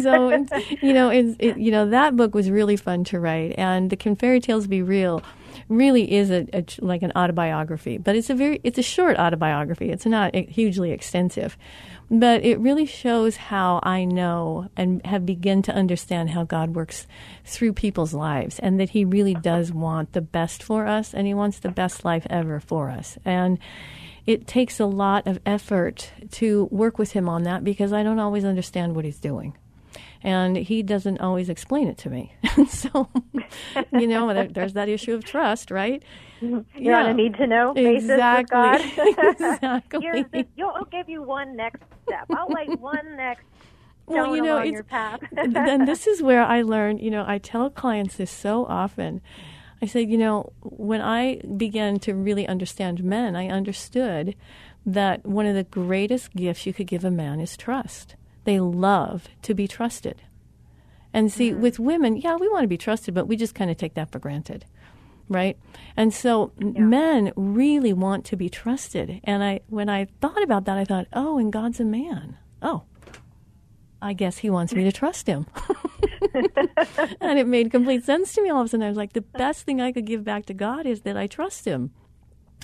so 0.00 0.46
you 0.82 0.92
know 0.92 1.10
it, 1.10 1.56
you 1.56 1.70
know 1.70 1.88
that 1.90 2.16
book 2.16 2.34
was 2.34 2.50
really 2.50 2.76
fun 2.76 3.04
to 3.04 3.20
write. 3.20 3.54
And 3.58 3.90
the 3.90 3.96
can 3.96 4.16
fairy 4.16 4.40
tales 4.40 4.66
be 4.66 4.82
real 4.82 5.22
really 5.68 6.12
is 6.12 6.30
a, 6.30 6.46
a, 6.52 6.64
like 6.80 7.02
an 7.02 7.12
autobiography, 7.16 7.98
but 7.98 8.16
it's 8.16 8.30
a 8.30 8.34
very 8.34 8.60
it's 8.62 8.78
a 8.78 8.82
short 8.82 9.18
autobiography. 9.18 9.90
It's 9.90 10.06
not 10.06 10.34
hugely 10.34 10.92
extensive, 10.92 11.56
but 12.10 12.44
it 12.44 12.58
really 12.58 12.86
shows 12.86 13.36
how 13.36 13.80
I 13.82 14.04
know 14.04 14.68
and 14.76 15.04
have 15.06 15.26
begun 15.26 15.62
to 15.62 15.72
understand 15.74 16.30
how 16.30 16.44
God 16.44 16.74
works 16.74 17.06
through 17.44 17.72
people's 17.72 18.14
lives, 18.14 18.58
and 18.58 18.78
that 18.80 18.90
He 18.90 19.04
really 19.04 19.34
does 19.34 19.72
want 19.72 20.12
the 20.12 20.20
best 20.20 20.62
for 20.62 20.86
us, 20.86 21.14
and 21.14 21.26
He 21.26 21.34
wants 21.34 21.58
the 21.58 21.70
best 21.70 22.04
life 22.04 22.26
ever 22.30 22.60
for 22.60 22.90
us, 22.90 23.18
and. 23.24 23.58
It 24.26 24.48
takes 24.48 24.80
a 24.80 24.86
lot 24.86 25.28
of 25.28 25.38
effort 25.46 26.10
to 26.32 26.64
work 26.72 26.98
with 26.98 27.12
him 27.12 27.28
on 27.28 27.44
that 27.44 27.62
because 27.62 27.92
I 27.92 28.02
don't 28.02 28.18
always 28.18 28.44
understand 28.44 28.96
what 28.96 29.04
he's 29.04 29.20
doing 29.20 29.56
and 30.26 30.56
he 30.56 30.82
doesn't 30.82 31.20
always 31.20 31.48
explain 31.48 31.86
it 31.86 31.96
to 31.98 32.10
me. 32.10 32.34
so, 32.68 33.08
you 33.92 34.08
know, 34.08 34.34
there, 34.34 34.48
there's 34.48 34.72
that 34.72 34.88
issue 34.88 35.14
of 35.14 35.24
trust, 35.24 35.70
right? 35.70 36.02
You're 36.40 36.64
yeah. 36.74 37.04
on 37.04 37.10
a 37.10 37.14
need 37.14 37.36
to 37.36 37.46
know 37.46 37.72
basis 37.72 38.10
exactly. 38.10 38.58
with 38.58 38.96
God. 38.96 39.30
exactly. 39.52 40.22
This, 40.32 40.46
I'll 40.60 40.84
give 40.86 41.08
you 41.08 41.22
one 41.22 41.56
next 41.56 41.80
step. 42.02 42.26
I'll 42.30 42.50
like 42.50 42.68
one 42.80 43.16
next 43.16 43.44
well, 44.06 44.36
you 44.36 44.42
know, 44.42 44.62
your 44.62 44.82
path. 44.82 45.20
then 45.32 45.84
this 45.84 46.06
is 46.06 46.22
where 46.22 46.42
I 46.42 46.62
learned, 46.62 47.00
you 47.00 47.10
know, 47.10 47.24
I 47.26 47.38
tell 47.38 47.70
clients 47.70 48.16
this 48.16 48.30
so 48.30 48.64
often. 48.66 49.20
I 49.80 49.86
say, 49.86 50.02
you 50.02 50.18
know, 50.18 50.52
when 50.62 51.02
I 51.02 51.40
began 51.56 51.98
to 52.00 52.14
really 52.14 52.48
understand 52.48 53.04
men, 53.04 53.36
I 53.36 53.48
understood 53.48 54.34
that 54.84 55.24
one 55.24 55.46
of 55.46 55.54
the 55.54 55.64
greatest 55.64 56.34
gifts 56.34 56.66
you 56.66 56.72
could 56.72 56.86
give 56.86 57.04
a 57.04 57.10
man 57.10 57.40
is 57.40 57.56
trust. 57.56 58.16
They 58.46 58.60
love 58.60 59.28
to 59.42 59.54
be 59.54 59.66
trusted. 59.66 60.22
And 61.12 61.32
see, 61.32 61.50
mm-hmm. 61.50 61.60
with 61.60 61.80
women, 61.80 62.16
yeah, 62.16 62.36
we 62.36 62.48
want 62.48 62.62
to 62.62 62.68
be 62.68 62.78
trusted, 62.78 63.12
but 63.12 63.26
we 63.26 63.36
just 63.36 63.56
kind 63.56 63.70
of 63.70 63.76
take 63.76 63.94
that 63.94 64.12
for 64.12 64.20
granted. 64.20 64.64
Right? 65.28 65.58
And 65.96 66.14
so 66.14 66.52
yeah. 66.58 66.80
men 66.80 67.32
really 67.34 67.92
want 67.92 68.24
to 68.26 68.36
be 68.36 68.48
trusted. 68.48 69.20
And 69.24 69.42
I 69.42 69.60
when 69.66 69.88
I 69.88 70.06
thought 70.20 70.40
about 70.40 70.64
that, 70.66 70.78
I 70.78 70.84
thought, 70.84 71.08
"Oh, 71.12 71.38
and 71.38 71.52
God's 71.52 71.80
a 71.80 71.84
man." 71.84 72.38
Oh. 72.62 72.84
I 74.00 74.12
guess 74.12 74.38
he 74.38 74.50
wants 74.50 74.74
me 74.74 74.84
to 74.84 74.92
trust 74.92 75.26
him. 75.26 75.46
and 77.20 77.38
it 77.38 77.48
made 77.48 77.70
complete 77.70 78.04
sense 78.04 78.34
to 78.34 78.42
me 78.42 78.50
all 78.50 78.60
of 78.60 78.66
a 78.66 78.68
sudden. 78.68 78.84
I 78.84 78.88
was 78.88 78.96
like, 78.96 79.14
the 79.14 79.22
best 79.22 79.64
thing 79.64 79.80
I 79.80 79.90
could 79.90 80.04
give 80.04 80.22
back 80.22 80.46
to 80.46 80.54
God 80.54 80.86
is 80.86 81.00
that 81.00 81.16
I 81.16 81.26
trust 81.26 81.64
him. 81.64 81.90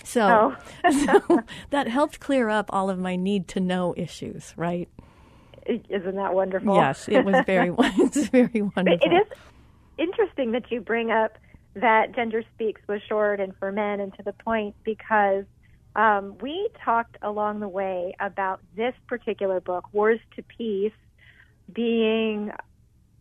So, 0.04 0.54
oh. 0.84 0.90
so 1.26 1.40
that 1.70 1.88
helped 1.88 2.20
clear 2.20 2.50
up 2.50 2.66
all 2.68 2.90
of 2.90 2.98
my 2.98 3.16
need 3.16 3.48
to 3.48 3.60
know 3.60 3.94
issues, 3.96 4.52
right? 4.56 4.88
Isn't 5.66 6.16
that 6.16 6.34
wonderful? 6.34 6.74
Yes, 6.74 7.08
it 7.08 7.24
was 7.24 7.36
very 7.46 7.70
it's 7.78 8.28
very 8.28 8.62
wonderful. 8.62 9.12
It 9.12 9.14
is 9.14 9.26
interesting 9.98 10.52
that 10.52 10.70
you 10.70 10.80
bring 10.80 11.10
up 11.10 11.38
that 11.74 12.14
Gender 12.14 12.42
Speaks 12.54 12.80
was 12.88 13.00
short 13.08 13.40
and 13.40 13.54
for 13.56 13.72
men 13.72 14.00
and 14.00 14.12
to 14.14 14.22
the 14.22 14.32
point 14.32 14.74
because 14.84 15.44
um, 15.96 16.36
we 16.40 16.68
talked 16.84 17.16
along 17.22 17.60
the 17.60 17.68
way 17.68 18.14
about 18.20 18.60
this 18.76 18.94
particular 19.06 19.60
book, 19.60 19.84
Wars 19.92 20.20
to 20.36 20.42
Peace, 20.42 20.92
being 21.72 22.50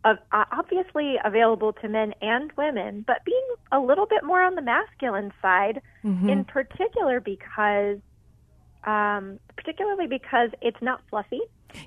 uh, 0.04 0.14
obviously 0.32 1.16
available 1.24 1.72
to 1.74 1.88
men 1.88 2.14
and 2.20 2.52
women, 2.56 3.04
but 3.06 3.24
being 3.24 3.46
a 3.70 3.78
little 3.78 4.06
bit 4.06 4.24
more 4.24 4.42
on 4.42 4.54
the 4.54 4.62
masculine 4.62 5.32
side, 5.40 5.80
mm-hmm. 6.04 6.28
in 6.28 6.44
particular 6.44 7.20
because, 7.20 7.98
um, 8.84 9.38
particularly 9.56 10.06
because 10.06 10.50
it's 10.60 10.80
not 10.80 11.00
fluffy. 11.08 11.40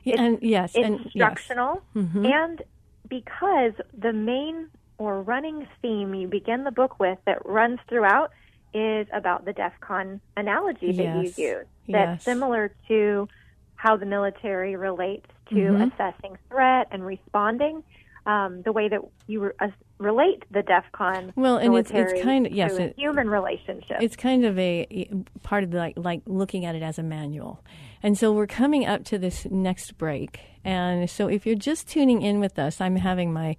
And 0.05 0.39
yes, 0.41 0.75
instructional, 0.75 1.81
and, 1.95 2.05
yes. 2.05 2.13
mm-hmm. 2.13 2.25
and 2.25 2.61
because 3.07 3.73
the 3.97 4.13
main 4.13 4.69
or 4.97 5.21
running 5.21 5.67
theme 5.81 6.13
you 6.13 6.27
begin 6.27 6.63
the 6.63 6.71
book 6.71 6.99
with 6.99 7.17
that 7.25 7.45
runs 7.45 7.79
throughout 7.87 8.31
is 8.73 9.07
about 9.13 9.45
the 9.45 9.53
DEF 9.53 9.73
CON 9.79 10.19
analogy 10.35 10.91
that 10.91 11.03
yes. 11.03 11.37
you 11.37 11.47
use. 11.47 11.65
That's 11.87 12.19
yes. 12.19 12.23
similar 12.23 12.73
to 12.87 13.27
how 13.75 13.97
the 13.97 14.05
military 14.05 14.75
relates 14.75 15.27
to 15.49 15.55
mm-hmm. 15.55 15.81
assessing 15.81 16.37
threat 16.49 16.87
and 16.91 17.05
responding. 17.05 17.83
Um, 18.27 18.63
the 18.63 18.71
way 18.71 18.89
that 18.89 19.01
you 19.27 19.43
re- 19.43 19.51
uh, 19.59 19.67
relate 19.99 20.45
the 20.49 20.63
DEF 20.63 20.85
CON 20.93 21.31
well, 21.35 21.57
and 21.57 21.75
it's, 21.75 21.91
it's 21.91 22.23
kind 22.23 22.47
of 22.47 22.53
yes, 22.53 22.73
it, 22.73 22.95
human 22.97 23.29
relationship. 23.29 23.97
It's 24.01 24.15
kind 24.15 24.45
of 24.45 24.57
a 24.57 25.07
part 25.43 25.63
of 25.63 25.69
the, 25.69 25.77
like 25.77 25.93
like 25.95 26.21
looking 26.25 26.65
at 26.65 26.73
it 26.73 26.81
as 26.81 26.97
a 26.97 27.03
manual. 27.03 27.63
And 28.01 28.17
so 28.17 28.33
we're 28.33 28.47
coming 28.47 28.85
up 28.85 29.03
to 29.05 29.17
this 29.17 29.45
next 29.45 29.97
break. 29.97 30.39
And 30.63 31.09
so 31.09 31.27
if 31.27 31.45
you're 31.45 31.55
just 31.55 31.87
tuning 31.87 32.23
in 32.23 32.39
with 32.39 32.57
us, 32.57 32.81
I'm 32.81 32.95
having 32.95 33.31
my 33.31 33.57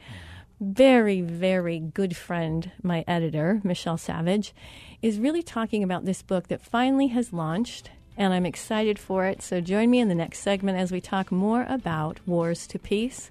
very, 0.61 1.21
very 1.21 1.79
good 1.79 2.17
friend, 2.17 2.71
my 2.83 3.05
editor, 3.07 3.61
Michelle 3.63 3.99
Savage, 3.99 4.55
is 5.03 5.19
really 5.19 5.43
talking 5.43 5.83
about 5.83 6.05
this 6.05 6.23
book 6.23 6.49
that 6.49 6.63
finally 6.63 7.09
has 7.09 7.33
launched. 7.33 7.91
And 8.17 8.33
I'm 8.33 8.47
excited 8.47 8.99
for 8.99 9.27
it. 9.27 9.43
So 9.43 9.61
join 9.61 9.91
me 9.91 10.01
in 10.01 10.09
the 10.09 10.15
next 10.15 10.39
segment 10.39 10.79
as 10.79 10.91
we 10.91 11.01
talk 11.01 11.31
more 11.31 11.67
about 11.69 12.21
Wars 12.27 12.67
to 12.69 12.79
Peace, 12.79 13.31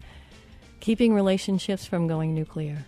keeping 0.86 1.15
relationships 1.15 1.84
from 1.84 2.08
going 2.08 2.36
nuclear. 2.36 2.86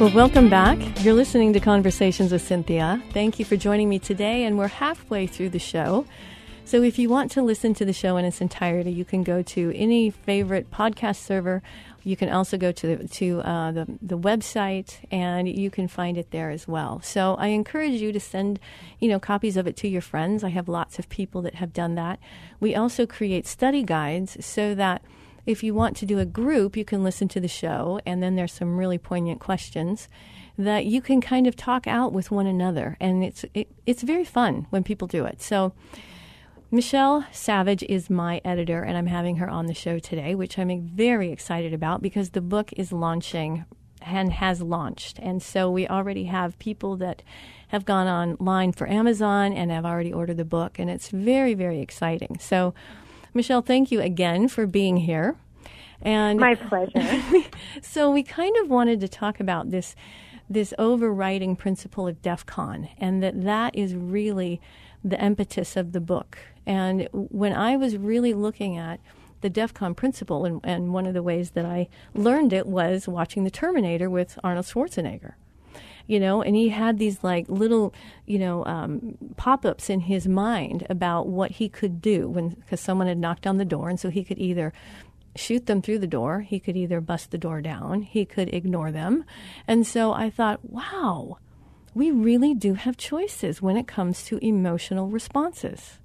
Well, 0.00 0.10
welcome 0.14 0.48
back. 0.48 0.78
You're 1.04 1.14
listening 1.14 1.52
to 1.52 1.60
Conversations 1.60 2.32
with 2.32 2.42
Cinthia. 2.42 3.00
Thank 3.12 3.38
you 3.38 3.44
for 3.44 3.56
joining 3.56 3.88
me 3.88 4.00
today, 4.00 4.44
and 4.44 4.58
we're 4.58 4.66
halfway 4.66 5.28
through 5.28 5.50
the 5.50 5.58
show. 5.60 6.06
So, 6.70 6.84
if 6.84 7.00
you 7.00 7.08
want 7.08 7.32
to 7.32 7.42
listen 7.42 7.74
to 7.74 7.84
the 7.84 7.92
show 7.92 8.16
in 8.16 8.24
its 8.24 8.40
entirety, 8.40 8.92
you 8.92 9.04
can 9.04 9.24
go 9.24 9.42
to 9.42 9.72
any 9.74 10.08
favorite 10.08 10.70
podcast 10.70 11.16
server. 11.16 11.64
You 12.04 12.16
can 12.16 12.30
also 12.30 12.56
go 12.56 12.70
to 12.70 12.96
the, 12.96 13.08
to 13.08 13.40
uh, 13.40 13.72
the 13.72 13.86
the 14.00 14.16
website, 14.16 14.98
and 15.10 15.48
you 15.48 15.68
can 15.68 15.88
find 15.88 16.16
it 16.16 16.30
there 16.30 16.48
as 16.48 16.68
well. 16.68 17.00
So, 17.02 17.34
I 17.40 17.48
encourage 17.48 18.00
you 18.00 18.12
to 18.12 18.20
send, 18.20 18.60
you 19.00 19.08
know, 19.08 19.18
copies 19.18 19.56
of 19.56 19.66
it 19.66 19.76
to 19.78 19.88
your 19.88 20.00
friends. 20.00 20.44
I 20.44 20.50
have 20.50 20.68
lots 20.68 21.00
of 21.00 21.08
people 21.08 21.42
that 21.42 21.56
have 21.56 21.72
done 21.72 21.96
that. 21.96 22.20
We 22.60 22.76
also 22.76 23.04
create 23.04 23.48
study 23.48 23.82
guides 23.82 24.36
so 24.46 24.72
that 24.76 25.02
if 25.46 25.64
you 25.64 25.74
want 25.74 25.96
to 25.96 26.06
do 26.06 26.20
a 26.20 26.24
group, 26.24 26.76
you 26.76 26.84
can 26.84 27.02
listen 27.02 27.26
to 27.30 27.40
the 27.40 27.48
show, 27.48 27.98
and 28.06 28.22
then 28.22 28.36
there's 28.36 28.52
some 28.52 28.78
really 28.78 28.96
poignant 28.96 29.40
questions 29.40 30.06
that 30.56 30.86
you 30.86 31.02
can 31.02 31.20
kind 31.20 31.48
of 31.48 31.56
talk 31.56 31.88
out 31.88 32.12
with 32.12 32.30
one 32.30 32.46
another, 32.46 32.96
and 33.00 33.24
it's 33.24 33.44
it, 33.54 33.66
it's 33.86 34.04
very 34.04 34.24
fun 34.24 34.68
when 34.70 34.84
people 34.84 35.08
do 35.08 35.24
it. 35.24 35.42
So. 35.42 35.72
Michelle 36.72 37.26
Savage 37.32 37.82
is 37.88 38.08
my 38.08 38.40
editor, 38.44 38.82
and 38.82 38.96
I'm 38.96 39.06
having 39.06 39.36
her 39.36 39.50
on 39.50 39.66
the 39.66 39.74
show 39.74 39.98
today, 39.98 40.36
which 40.36 40.56
I'm 40.56 40.82
very 40.86 41.32
excited 41.32 41.74
about 41.74 42.00
because 42.00 42.30
the 42.30 42.40
book 42.40 42.72
is 42.76 42.92
launching 42.92 43.64
and 44.00 44.32
has 44.34 44.62
launched. 44.62 45.18
And 45.18 45.42
so 45.42 45.68
we 45.68 45.88
already 45.88 46.24
have 46.24 46.56
people 46.60 46.96
that 46.98 47.22
have 47.68 47.84
gone 47.84 48.06
online 48.06 48.70
for 48.70 48.88
Amazon 48.88 49.52
and 49.52 49.72
have 49.72 49.84
already 49.84 50.12
ordered 50.12 50.36
the 50.36 50.44
book, 50.44 50.78
and 50.78 50.88
it's 50.88 51.08
very, 51.08 51.54
very 51.54 51.80
exciting. 51.80 52.38
So 52.38 52.72
Michelle, 53.34 53.62
thank 53.62 53.90
you 53.90 54.00
again 54.00 54.46
for 54.46 54.64
being 54.64 54.98
here. 54.98 55.36
And 56.00 56.38
my 56.38 56.54
pleasure. 56.54 57.44
so 57.82 58.12
we 58.12 58.22
kind 58.22 58.56
of 58.58 58.70
wanted 58.70 59.00
to 59.00 59.08
talk 59.08 59.40
about 59.40 59.72
this 59.72 59.96
this 60.48 60.74
overriding 60.78 61.54
principle 61.54 62.08
of 62.08 62.20
DEF 62.22 62.44
CON, 62.44 62.88
and 62.98 63.22
that 63.22 63.44
that 63.44 63.74
is 63.76 63.94
really 63.94 64.60
the 65.04 65.22
impetus 65.22 65.76
of 65.76 65.92
the 65.92 66.00
book. 66.00 66.38
And 66.66 67.08
when 67.12 67.52
I 67.52 67.76
was 67.76 67.96
really 67.96 68.34
looking 68.34 68.76
at 68.76 69.00
the 69.40 69.50
DEF 69.50 69.72
CON 69.72 69.94
principle, 69.94 70.44
and, 70.44 70.60
and 70.64 70.92
one 70.92 71.06
of 71.06 71.14
the 71.14 71.22
ways 71.22 71.52
that 71.52 71.64
I 71.64 71.88
learned 72.14 72.52
it 72.52 72.66
was 72.66 73.08
watching 73.08 73.44
The 73.44 73.50
Terminator 73.50 74.10
with 74.10 74.38
Arnold 74.44 74.66
Schwarzenegger 74.66 75.34
you 76.10 76.18
know, 76.18 76.42
and 76.42 76.56
he 76.56 76.70
had 76.70 76.98
these 76.98 77.22
like 77.22 77.48
little, 77.48 77.94
you 78.26 78.36
know, 78.36 78.64
um, 78.66 79.16
pop 79.36 79.64
ups 79.64 79.88
in 79.88 80.00
his 80.00 80.26
mind 80.26 80.84
about 80.90 81.28
what 81.28 81.52
he 81.52 81.68
could 81.68 82.02
do 82.02 82.28
when, 82.28 82.48
because 82.48 82.80
someone 82.80 83.06
had 83.06 83.16
knocked 83.16 83.46
on 83.46 83.58
the 83.58 83.64
door, 83.64 83.88
and 83.88 84.00
so 84.00 84.10
he 84.10 84.24
could 84.24 84.38
either 84.38 84.72
shoot 85.36 85.66
them 85.66 85.80
through 85.80 86.00
the 86.00 86.08
door, 86.08 86.40
he 86.40 86.58
could 86.58 86.76
either 86.76 87.00
bust 87.00 87.30
the 87.30 87.38
door 87.38 87.60
down, 87.60 88.02
he 88.02 88.24
could 88.24 88.52
ignore 88.52 88.90
them. 88.90 89.24
And 89.68 89.86
so 89.86 90.12
I 90.12 90.30
thought, 90.30 90.68
wow, 90.68 91.38
we 91.94 92.10
really 92.10 92.54
do 92.54 92.74
have 92.74 92.96
choices 92.96 93.60
when 93.60 93.76
it 93.76 93.86
comes 93.86 94.24
to 94.24 94.44
emotional 94.44 95.08
responses. 95.08 95.98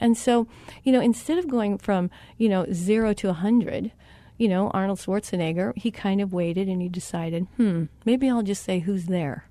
And 0.00 0.16
so, 0.16 0.46
you 0.84 0.92
know, 0.92 1.00
instead 1.00 1.38
of 1.38 1.48
going 1.48 1.78
from, 1.78 2.10
you 2.36 2.48
know, 2.48 2.66
zero 2.72 3.12
to 3.14 3.28
a 3.28 3.32
100, 3.32 3.92
you 4.36 4.48
know, 4.48 4.70
Arnold 4.70 5.00
Schwarzenegger, 5.00 5.76
he 5.76 5.90
kind 5.90 6.20
of 6.20 6.32
waited 6.32 6.68
and 6.68 6.80
he 6.80 6.88
decided, 6.88 7.46
hmm, 7.56 7.84
maybe 8.04 8.30
I'll 8.30 8.42
just 8.42 8.62
say 8.62 8.78
who's 8.78 9.06
there. 9.06 9.48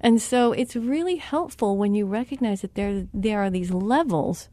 And 0.00 0.20
so 0.20 0.52
it's 0.52 0.76
really 0.76 1.16
helpful 1.16 1.78
when 1.78 1.94
you 1.94 2.04
recognize 2.04 2.60
that 2.60 2.74
there, 2.74 3.06
there 3.14 3.40
are 3.40 3.50
these 3.50 3.70
levels 3.70 4.50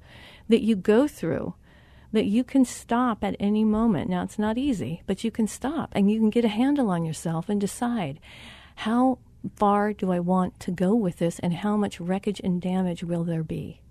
that 0.47 0.61
you 0.61 0.75
go 0.75 1.07
through 1.07 1.53
that 2.13 2.25
you 2.25 2.43
can 2.43 2.63
stop 2.63 3.23
at 3.23 3.35
any 3.39 3.65
moment. 3.65 4.09
Now, 4.09 4.23
it's 4.23 4.39
not 4.39 4.57
easy, 4.57 5.01
but 5.05 5.23
you 5.23 5.31
can 5.31 5.47
stop 5.47 5.89
and 5.93 6.09
you 6.09 6.19
can 6.19 6.29
get 6.29 6.45
a 6.45 6.49
handle 6.49 6.89
on 6.91 7.03
yourself 7.03 7.49
and 7.49 7.59
decide 7.59 8.19
how 8.75 9.17
far 9.55 9.93
do 9.93 10.11
I 10.11 10.19
want 10.19 10.59
to 10.61 10.71
go 10.71 10.93
with 10.95 11.17
this 11.17 11.39
and 11.39 11.53
how 11.53 11.77
much 11.77 11.99
wreckage 11.99 12.41
and 12.43 12.61
damage 12.61 13.03
will 13.03 13.23
there 13.23 13.43
be? 13.43 13.81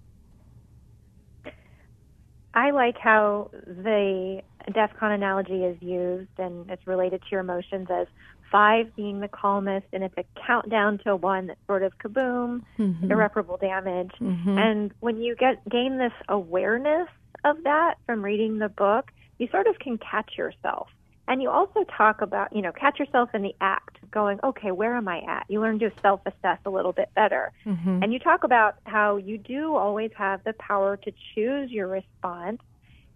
I 2.54 2.71
like 2.71 2.99
how 2.99 3.50
the 3.66 4.42
DEF 4.73 4.90
CON 4.99 5.12
analogy 5.12 5.64
is 5.64 5.80
used 5.80 6.38
and 6.38 6.71
it's 6.71 6.87
related 6.87 7.23
to 7.23 7.26
your 7.30 7.40
emotions 7.40 7.88
as 7.90 8.06
five 8.50 8.94
being 8.94 9.21
the 9.21 9.28
calmest 9.28 9.87
and 9.92 10.04
it's 10.04 10.14
a 10.18 10.25
countdown 10.47 10.99
to 10.99 11.16
one 11.16 11.47
that's 11.47 11.61
sort 11.66 11.82
of 11.82 11.97
kaboom, 11.99 12.62
mm-hmm. 12.78 13.11
irreparable 13.11 13.56
damage. 13.56 14.12
Mm-hmm. 14.21 14.59
And 14.59 14.92
when 15.00 15.21
you 15.23 15.35
get 15.35 15.66
gain 15.68 15.97
this 15.97 16.12
awareness 16.28 17.09
of 17.44 17.62
that 17.64 17.94
from 18.04 18.23
reading 18.23 18.59
the 18.59 18.68
book, 18.68 19.11
you 19.38 19.49
sort 19.50 19.66
of 19.66 19.78
can 19.78 19.99
catch 19.99 20.37
yourself. 20.37 20.88
And 21.29 21.41
you 21.41 21.50
also 21.50 21.85
talk 21.85 22.21
about, 22.21 22.55
you 22.55 22.62
know, 22.62 22.73
catch 22.73 22.99
yourself 22.99 23.31
in 23.33 23.43
the 23.43 23.55
act, 23.61 23.99
going, 24.11 24.41
okay, 24.43 24.73
where 24.73 24.97
am 24.97 25.07
I 25.09 25.21
at? 25.21 25.47
You 25.49 25.61
learn 25.61 25.79
to 25.79 25.93
self 26.02 26.21
assess 26.26 26.59
a 26.64 26.71
little 26.71 26.93
bit 26.93 27.11
better. 27.14 27.52
Mm-hmm. 27.64 28.02
And 28.02 28.12
you 28.12 28.19
talk 28.19 28.45
about 28.45 28.76
how 28.85 29.17
you 29.17 29.38
do 29.38 29.76
always 29.76 30.11
have 30.17 30.43
the 30.45 30.52
power 30.55 30.97
to 30.97 31.12
choose 31.35 31.71
your 31.71 31.87
response. 31.87 32.61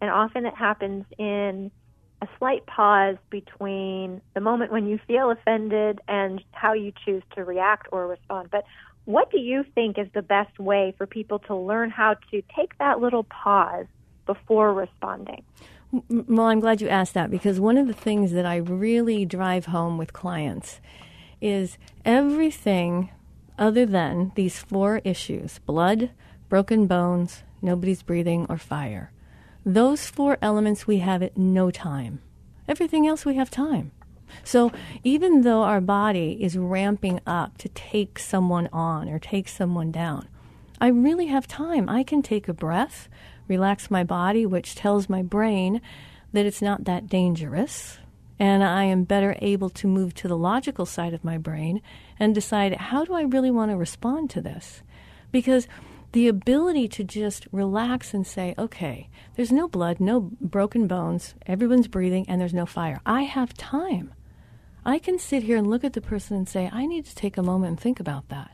And 0.00 0.10
often 0.10 0.46
it 0.46 0.54
happens 0.54 1.04
in 1.18 1.70
a 2.22 2.28
slight 2.38 2.64
pause 2.66 3.16
between 3.30 4.20
the 4.34 4.40
moment 4.40 4.72
when 4.72 4.86
you 4.86 4.98
feel 5.06 5.30
offended 5.30 6.00
and 6.08 6.42
how 6.52 6.72
you 6.72 6.92
choose 7.04 7.22
to 7.34 7.44
react 7.44 7.88
or 7.92 8.06
respond. 8.06 8.48
But 8.50 8.64
what 9.04 9.30
do 9.30 9.38
you 9.38 9.64
think 9.74 9.98
is 9.98 10.08
the 10.14 10.22
best 10.22 10.58
way 10.58 10.94
for 10.96 11.06
people 11.06 11.38
to 11.40 11.54
learn 11.54 11.90
how 11.90 12.14
to 12.30 12.42
take 12.54 12.76
that 12.78 13.00
little 13.00 13.24
pause 13.24 13.86
before 14.26 14.72
responding? 14.72 15.44
Well, 15.92 16.46
I'm 16.46 16.60
glad 16.60 16.80
you 16.80 16.88
asked 16.88 17.14
that 17.14 17.30
because 17.30 17.60
one 17.60 17.78
of 17.78 17.86
the 17.86 17.92
things 17.92 18.32
that 18.32 18.44
I 18.44 18.56
really 18.56 19.24
drive 19.24 19.66
home 19.66 19.98
with 19.98 20.12
clients 20.12 20.80
is 21.40 21.78
everything 22.04 23.10
other 23.58 23.86
than 23.86 24.32
these 24.34 24.58
four 24.58 25.00
issues 25.04 25.58
blood, 25.60 26.10
broken 26.48 26.86
bones, 26.86 27.44
nobody's 27.62 28.02
breathing, 28.02 28.46
or 28.48 28.58
fire. 28.58 29.12
Those 29.64 30.06
four 30.06 30.38
elements 30.42 30.86
we 30.86 30.98
have 30.98 31.22
at 31.22 31.36
no 31.36 31.70
time. 31.70 32.20
Everything 32.68 33.06
else 33.06 33.24
we 33.24 33.36
have 33.36 33.50
time. 33.50 33.92
So 34.44 34.72
even 35.04 35.42
though 35.42 35.62
our 35.62 35.80
body 35.80 36.36
is 36.40 36.58
ramping 36.58 37.20
up 37.26 37.58
to 37.58 37.68
take 37.70 38.18
someone 38.18 38.68
on 38.72 39.08
or 39.08 39.18
take 39.18 39.48
someone 39.48 39.92
down, 39.92 40.28
I 40.80 40.88
really 40.88 41.26
have 41.26 41.46
time. 41.46 41.88
I 41.88 42.02
can 42.02 42.22
take 42.22 42.48
a 42.48 42.54
breath, 42.54 43.08
relax 43.48 43.90
my 43.90 44.04
body, 44.04 44.46
which 44.46 44.74
tells 44.74 45.08
my 45.08 45.22
brain 45.22 45.80
that 46.32 46.46
it's 46.46 46.62
not 46.62 46.84
that 46.84 47.08
dangerous. 47.08 47.98
And 48.38 48.62
I 48.62 48.84
am 48.84 49.04
better 49.04 49.36
able 49.40 49.70
to 49.70 49.86
move 49.86 50.14
to 50.14 50.28
the 50.28 50.36
logical 50.36 50.84
side 50.84 51.14
of 51.14 51.24
my 51.24 51.38
brain 51.38 51.80
and 52.18 52.34
decide 52.34 52.74
how 52.74 53.04
do 53.04 53.14
I 53.14 53.22
really 53.22 53.50
want 53.50 53.70
to 53.70 53.76
respond 53.76 54.28
to 54.30 54.42
this? 54.42 54.82
Because 55.32 55.66
the 56.12 56.28
ability 56.28 56.88
to 56.88 57.04
just 57.04 57.46
relax 57.52 58.14
and 58.14 58.26
say, 58.26 58.54
okay, 58.58 59.08
there's 59.34 59.52
no 59.52 59.68
blood, 59.68 60.00
no 60.00 60.30
broken 60.40 60.86
bones, 60.86 61.34
everyone's 61.46 61.88
breathing, 61.88 62.24
and 62.28 62.40
there's 62.40 62.54
no 62.54 62.66
fire. 62.66 63.00
I 63.04 63.22
have 63.22 63.54
time. 63.54 64.12
I 64.84 64.98
can 64.98 65.18
sit 65.18 65.42
here 65.42 65.56
and 65.56 65.66
look 65.66 65.84
at 65.84 65.94
the 65.94 66.00
person 66.00 66.36
and 66.36 66.48
say, 66.48 66.70
I 66.72 66.86
need 66.86 67.06
to 67.06 67.14
take 67.14 67.36
a 67.36 67.42
moment 67.42 67.70
and 67.70 67.80
think 67.80 68.00
about 68.00 68.28
that. 68.28 68.52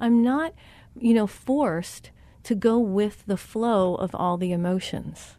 I'm 0.00 0.22
not, 0.22 0.54
you 0.98 1.14
know, 1.14 1.26
forced 1.26 2.10
to 2.46 2.54
go 2.54 2.78
with 2.78 3.24
the 3.26 3.36
flow 3.36 3.96
of 3.96 4.14
all 4.14 4.36
the 4.36 4.52
emotions. 4.52 5.36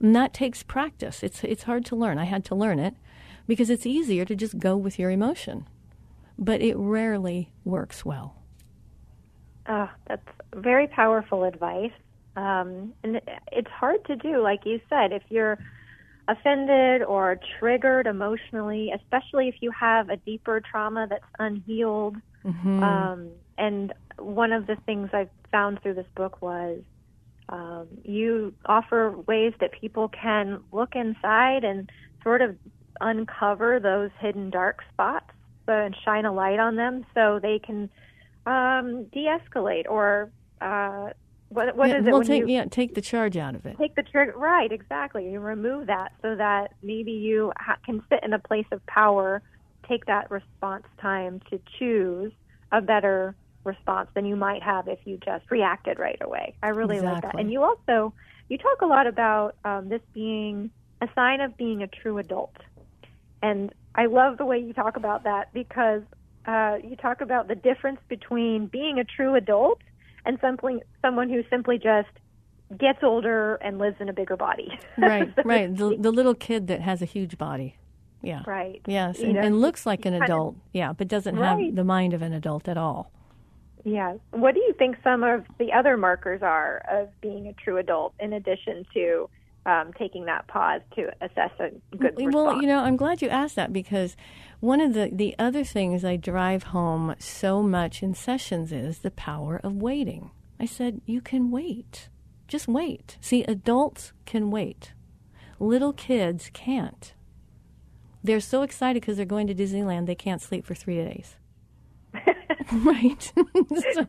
And 0.00 0.16
that 0.16 0.32
takes 0.32 0.62
practice. 0.62 1.22
It's, 1.22 1.44
it's 1.44 1.64
hard 1.64 1.84
to 1.86 1.96
learn. 1.96 2.18
I 2.18 2.24
had 2.24 2.44
to 2.46 2.54
learn 2.54 2.78
it 2.78 2.94
because 3.46 3.68
it's 3.70 3.84
easier 3.86 4.24
to 4.24 4.34
just 4.34 4.58
go 4.58 4.76
with 4.76 4.98
your 4.98 5.10
emotion. 5.10 5.66
But 6.38 6.62
it 6.62 6.74
rarely 6.76 7.50
works 7.64 8.04
well. 8.04 8.36
Oh, 9.68 9.90
that's 10.06 10.28
very 10.54 10.86
powerful 10.86 11.44
advice. 11.44 11.92
Um, 12.36 12.94
and 13.02 13.20
it's 13.52 13.70
hard 13.70 14.04
to 14.06 14.16
do, 14.16 14.42
like 14.42 14.64
you 14.64 14.80
said, 14.88 15.12
if 15.12 15.22
you're 15.28 15.58
offended 16.28 17.02
or 17.02 17.38
triggered 17.58 18.06
emotionally, 18.06 18.92
especially 18.92 19.48
if 19.48 19.56
you 19.60 19.70
have 19.72 20.08
a 20.08 20.16
deeper 20.16 20.60
trauma 20.60 21.06
that's 21.08 21.24
unhealed. 21.38 22.16
Mm-hmm. 22.44 22.82
Um, 22.82 23.28
and 23.58 23.92
one 24.18 24.52
of 24.52 24.66
the 24.66 24.76
things 24.86 25.10
I've 25.12 25.30
found 25.50 25.82
through 25.82 25.94
this 25.94 26.06
book 26.14 26.40
was 26.42 26.82
um, 27.48 27.86
you 28.02 28.54
offer 28.66 29.16
ways 29.26 29.52
that 29.60 29.72
people 29.72 30.08
can 30.08 30.62
look 30.72 30.94
inside 30.94 31.64
and 31.64 31.90
sort 32.22 32.42
of 32.42 32.56
uncover 33.00 33.78
those 33.78 34.10
hidden 34.20 34.50
dark 34.50 34.82
spots 34.92 35.30
and 35.68 35.94
shine 36.04 36.24
a 36.24 36.32
light 36.32 36.58
on 36.58 36.76
them 36.76 37.04
so 37.14 37.38
they 37.40 37.58
can 37.58 37.90
um, 38.46 39.04
de-escalate 39.12 39.86
or 39.88 40.30
uh, 40.60 41.10
what, 41.48 41.76
what 41.76 41.88
yeah, 41.88 41.98
is 41.98 42.06
it? 42.06 42.10
We'll 42.10 42.24
take, 42.24 42.44
yeah, 42.46 42.64
take 42.64 42.94
the 42.94 43.00
charge 43.00 43.36
out 43.36 43.54
of 43.54 43.66
it. 43.66 43.76
Take 43.78 43.94
the 43.94 44.02
trigger, 44.02 44.34
right? 44.36 44.70
Exactly. 44.70 45.30
You 45.30 45.40
remove 45.40 45.86
that 45.86 46.12
so 46.22 46.34
that 46.34 46.74
maybe 46.82 47.12
you 47.12 47.52
ha- 47.56 47.78
can 47.84 48.02
sit 48.08 48.20
in 48.24 48.32
a 48.32 48.38
place 48.38 48.66
of 48.72 48.84
power, 48.86 49.42
take 49.88 50.06
that 50.06 50.30
response 50.30 50.84
time 51.00 51.40
to 51.50 51.60
choose 51.78 52.32
a 52.72 52.80
better 52.80 53.36
response 53.66 54.08
than 54.14 54.24
you 54.24 54.36
might 54.36 54.62
have 54.62 54.88
if 54.88 54.98
you 55.04 55.18
just 55.24 55.50
reacted 55.50 55.98
right 55.98 56.18
away. 56.20 56.54
I 56.62 56.68
really 56.68 56.96
exactly. 56.96 57.14
like 57.14 57.32
that. 57.32 57.40
And 57.40 57.52
you 57.52 57.62
also 57.62 58.14
you 58.48 58.58
talk 58.58 58.80
a 58.80 58.86
lot 58.86 59.06
about 59.06 59.56
um, 59.64 59.88
this 59.88 60.00
being 60.14 60.70
a 61.02 61.08
sign 61.14 61.40
of 61.40 61.56
being 61.56 61.82
a 61.82 61.86
true 61.86 62.18
adult, 62.18 62.56
and 63.42 63.72
I 63.94 64.06
love 64.06 64.38
the 64.38 64.46
way 64.46 64.58
you 64.58 64.72
talk 64.72 64.96
about 64.96 65.24
that 65.24 65.52
because 65.52 66.02
uh, 66.46 66.76
you 66.82 66.96
talk 66.96 67.20
about 67.20 67.48
the 67.48 67.54
difference 67.54 68.00
between 68.08 68.66
being 68.66 68.98
a 68.98 69.04
true 69.04 69.34
adult 69.34 69.80
and 70.24 70.38
simply 70.40 70.82
someone 71.02 71.28
who 71.28 71.42
simply 71.50 71.78
just 71.78 72.08
gets 72.78 72.98
older 73.02 73.56
and 73.56 73.78
lives 73.78 73.96
in 74.00 74.08
a 74.08 74.12
bigger 74.12 74.36
body. 74.36 74.78
right, 74.98 75.32
right. 75.44 75.74
The, 75.74 75.96
the 75.98 76.10
little 76.10 76.34
kid 76.34 76.66
that 76.68 76.80
has 76.80 77.02
a 77.02 77.04
huge 77.04 77.38
body. 77.38 77.76
Yeah. 78.22 78.42
Right. 78.46 78.80
Yes, 78.86 79.20
and, 79.20 79.36
and 79.36 79.60
looks 79.60 79.86
like 79.86 80.04
an 80.04 80.14
adult. 80.14 80.56
Of, 80.56 80.60
yeah, 80.72 80.92
but 80.92 81.06
doesn't 81.06 81.36
right. 81.36 81.66
have 81.66 81.76
the 81.76 81.84
mind 81.84 82.12
of 82.12 82.22
an 82.22 82.32
adult 82.32 82.68
at 82.68 82.76
all. 82.76 83.10
Yeah. 83.86 84.14
What 84.32 84.54
do 84.54 84.60
you 84.60 84.74
think 84.76 84.96
some 85.04 85.22
of 85.22 85.44
the 85.58 85.72
other 85.72 85.96
markers 85.96 86.42
are 86.42 86.82
of 86.90 87.08
being 87.20 87.46
a 87.46 87.52
true 87.52 87.78
adult 87.78 88.14
in 88.18 88.32
addition 88.32 88.84
to 88.94 89.30
um, 89.64 89.92
taking 89.96 90.24
that 90.24 90.48
pause 90.48 90.80
to 90.96 91.12
assess 91.20 91.52
a 91.60 91.70
good 91.96 92.16
response? 92.16 92.34
Well, 92.34 92.60
you 92.60 92.66
know, 92.66 92.80
I'm 92.80 92.96
glad 92.96 93.22
you 93.22 93.28
asked 93.28 93.54
that 93.54 93.72
because 93.72 94.16
one 94.58 94.80
of 94.80 94.92
the, 94.92 95.10
the 95.12 95.36
other 95.38 95.62
things 95.62 96.04
I 96.04 96.16
drive 96.16 96.64
home 96.64 97.14
so 97.20 97.62
much 97.62 98.02
in 98.02 98.12
sessions 98.12 98.72
is 98.72 98.98
the 98.98 99.12
power 99.12 99.60
of 99.62 99.76
waiting. 99.76 100.32
I 100.58 100.66
said, 100.66 101.00
you 101.06 101.20
can 101.20 101.52
wait. 101.52 102.08
Just 102.48 102.66
wait. 102.66 103.18
See, 103.20 103.44
adults 103.44 104.12
can 104.24 104.50
wait. 104.50 104.94
Little 105.60 105.92
kids 105.92 106.50
can't. 106.52 107.14
They're 108.24 108.40
so 108.40 108.62
excited 108.62 109.00
because 109.00 109.16
they're 109.16 109.26
going 109.26 109.46
to 109.46 109.54
Disneyland, 109.54 110.06
they 110.06 110.16
can't 110.16 110.42
sleep 110.42 110.66
for 110.66 110.74
three 110.74 110.96
days. 110.96 111.36
right? 112.72 113.32
so, 113.92 114.06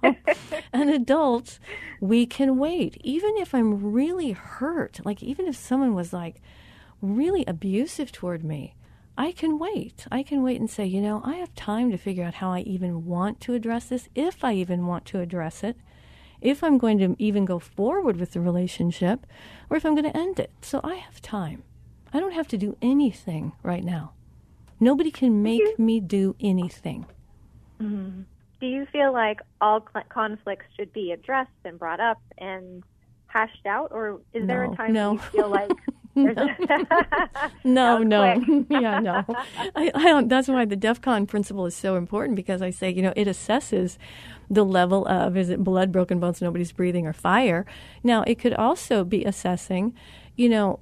an 0.74 0.90
adult, 0.90 1.60
we 2.02 2.26
can 2.26 2.58
wait. 2.58 2.98
Even 3.04 3.38
if 3.38 3.54
I'm 3.54 3.94
really 3.94 4.32
hurt, 4.32 5.00
like 5.06 5.22
even 5.24 5.48
if 5.48 5.56
someone 5.56 5.94
was 5.94 6.12
like 6.14 6.42
really 7.02 7.46
abusive 7.46 8.12
toward 8.12 8.44
me, 8.44 8.76
I 9.18 9.32
can 9.32 9.58
wait. 9.60 10.06
I 10.12 10.24
can 10.24 10.44
wait 10.44 10.60
and 10.60 10.70
say, 10.70 10.86
you 10.86 11.02
know, 11.02 11.22
I 11.24 11.36
have 11.36 11.54
time 11.56 11.92
to 11.92 11.98
figure 11.98 12.24
out 12.24 12.36
how 12.36 12.52
I 12.52 12.60
even 12.62 13.06
want 13.06 13.40
to 13.42 13.54
address 13.54 13.86
this, 13.90 14.10
if 14.16 14.44
I 14.44 14.54
even 14.54 14.86
want 14.88 15.06
to 15.08 15.20
address 15.20 15.64
it. 15.64 15.78
if 16.42 16.64
I'm 16.64 16.78
going 16.78 17.00
to 17.00 17.16
even 17.18 17.46
go 17.46 17.60
forward 17.60 18.18
with 18.18 18.32
the 18.34 18.40
relationship 18.42 19.26
or 19.70 19.78
if 19.78 19.86
I'm 19.86 19.96
going 19.96 20.12
to 20.12 20.18
end 20.18 20.40
it. 20.40 20.52
So 20.62 20.80
I 20.84 20.96
have 20.96 21.22
time. 21.22 21.64
I 22.14 22.20
don't 22.20 22.34
have 22.34 22.48
to 22.50 22.58
do 22.58 22.78
anything 22.82 23.54
right 23.64 23.84
now. 23.84 24.14
Nobody 24.80 25.12
can 25.12 25.42
make 25.42 25.80
me 25.80 26.00
do 26.00 26.36
anything. 26.40 27.06
Mm-hmm. 27.82 28.22
Do 28.60 28.68
you 28.68 28.86
feel 28.92 29.14
like 29.14 29.40
all 29.62 29.86
cl- 29.94 30.06
conflicts 30.10 30.66
should 30.76 30.92
be 30.94 31.12
addressed 31.12 31.52
and 31.64 31.78
brought 31.78 32.00
up 32.00 32.22
and 32.38 32.84
hashed 33.28 33.66
out, 33.66 33.92
or 33.92 34.22
is 34.34 34.42
no, 34.42 34.48
there 34.48 34.64
a 34.64 34.76
time 34.76 34.94
no. 34.94 35.14
you 35.14 35.20
feel 35.20 35.50
like 35.50 35.72
no, 37.64 37.98
no, 38.04 38.24
yeah, 38.70 39.00
no. 39.00 39.24
I, 39.76 39.92
I 39.94 40.04
don't. 40.04 40.28
That's 40.28 40.48
why 40.48 40.66
the 40.66 40.76
DEF 40.76 41.02
CON 41.02 41.28
principle 41.28 41.66
is 41.66 41.76
so 41.76 41.96
important 41.96 42.36
because 42.36 42.62
I 42.62 42.72
say, 42.72 42.90
you 42.90 43.02
know, 43.02 43.14
it 43.16 43.28
assesses 43.28 43.98
the 44.50 44.66
level 44.66 45.06
of 45.08 45.38
is 45.38 45.50
it 45.50 45.64
blood, 45.64 45.92
broken 45.92 46.20
bones, 46.20 46.42
nobody's 46.42 46.72
breathing, 46.72 47.06
or 47.06 47.14
fire. 47.14 47.66
Now, 48.04 48.24
it 48.26 48.40
could 48.40 48.54
also 48.54 49.04
be 49.04 49.26
assessing, 49.26 49.94
you 50.36 50.50
know, 50.50 50.80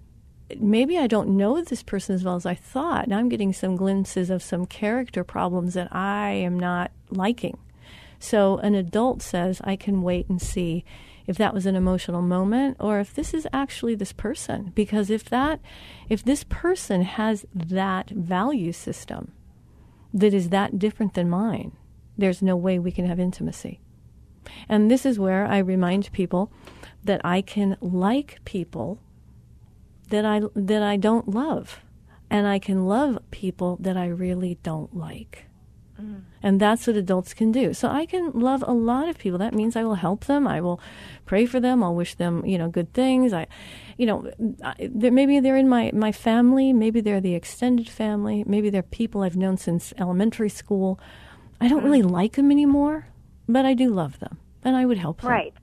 maybe 0.57 0.97
I 0.97 1.07
don't 1.07 1.35
know 1.35 1.61
this 1.61 1.83
person 1.83 2.15
as 2.15 2.23
well 2.23 2.35
as 2.35 2.45
I 2.45 2.55
thought. 2.55 3.07
Now 3.07 3.17
I'm 3.17 3.29
getting 3.29 3.51
some 3.53 3.75
glimpses 3.75 4.29
of 4.29 4.43
some 4.43 4.65
character 4.65 5.23
problems 5.23 5.73
that 5.73 5.93
I 5.93 6.29
am 6.31 6.59
not 6.59 6.91
liking. 7.09 7.57
So 8.19 8.58
an 8.58 8.75
adult 8.75 9.21
says, 9.21 9.62
I 9.63 9.75
can 9.75 10.01
wait 10.01 10.30
and 10.30 10.41
see 10.41 10.84
if 11.28 11.38
that 11.38 11.54
was 11.54 11.65
an 11.65 11.75
emotional 11.75 12.21
moment 12.21 12.78
or 12.80 12.99
if 12.99 13.13
this 13.13 13.34
is 13.34 13.47
actually 13.51 13.95
this 13.95 14.13
person. 14.13 14.71
Because 14.75 15.10
if 15.10 15.25
that, 15.25 15.60
if 16.10 16.23
this 16.23 16.43
person 16.43 17.01
has 17.01 17.45
that 17.54 18.10
value 18.10 18.71
system 18.71 19.32
that 20.13 20.34
is 20.34 20.49
that 20.49 20.80
different 20.80 21.13
than 21.13 21.30
mine, 21.30 21.73
there's 22.17 22.41
no 22.41 22.56
way 22.56 22.80
we 22.80 22.91
can 22.91 23.06
have 23.06 23.19
intimacy. 23.19 23.80
And 24.69 24.89
this 24.89 25.06
is 25.06 25.19
where 25.19 25.45
I 25.45 25.58
remind 25.58 26.12
people 26.12 26.51
that 27.04 27.21
I 27.23 27.41
can 27.41 27.78
like 27.82 28.39
people 28.45 28.99
that 30.10 30.25
I 30.25 30.41
that 30.56 30.84
I 30.84 30.97
don't 30.97 31.30
love, 31.30 31.80
and 32.30 32.47
I 32.47 32.60
can 32.60 32.86
love 32.86 33.17
people 33.32 33.78
that 33.82 33.97
I 33.97 34.08
really 34.08 34.60
don't 34.62 34.95
like. 34.95 35.45
Mm. 36.01 36.23
And 36.43 36.60
that's 36.60 36.88
what 36.88 36.95
adults 36.95 37.34
can 37.34 37.51
do. 37.51 37.73
So 37.73 37.88
I 37.89 38.05
can 38.05 38.31
love 38.31 38.63
a 38.67 38.73
lot 38.73 39.08
of 39.08 39.17
people. 39.17 39.39
That 39.39 39.53
means 39.53 39.75
I 39.75 39.84
will 39.84 39.95
help 39.95 40.25
them. 40.25 40.47
I 40.47 40.62
will 40.62 40.79
pray 41.25 41.45
for 41.45 41.60
them. 41.60 41.84
I'll 41.84 41.95
wish 41.95 42.15
them, 42.15 42.45
you 42.45 42.58
know, 42.58 42.69
good 42.69 42.93
things. 42.93 43.34
I, 43.34 43.47
you 43.97 44.05
know, 44.05 44.31
they're, 44.79 45.12
maybe 45.12 45.39
they're 45.39 45.58
in 45.58 45.69
my, 45.69 45.91
my 45.93 46.12
family. 46.12 46.73
Maybe 46.73 47.01
they're 47.01 47.21
the 47.21 47.36
extended 47.36 47.89
family. 47.89 48.43
Maybe 48.45 48.69
they're 48.69 48.84
people 48.84 49.23
I've 49.23 49.38
known 49.38 49.58
since 49.58 49.93
elementary 49.97 50.49
school. 50.49 50.99
I 51.62 51.67
don't 51.67 51.84
really 51.84 52.03
like 52.03 52.34
them 52.34 52.51
anymore, 52.51 53.08
but 53.47 53.65
I 53.65 53.73
do 53.73 53.89
love 53.89 54.19
them. 54.19 54.38
And 54.63 54.75
I 54.75 54.86
would 54.86 54.97
help 54.97 55.21
them. 55.21 55.31
Right. 55.31 55.53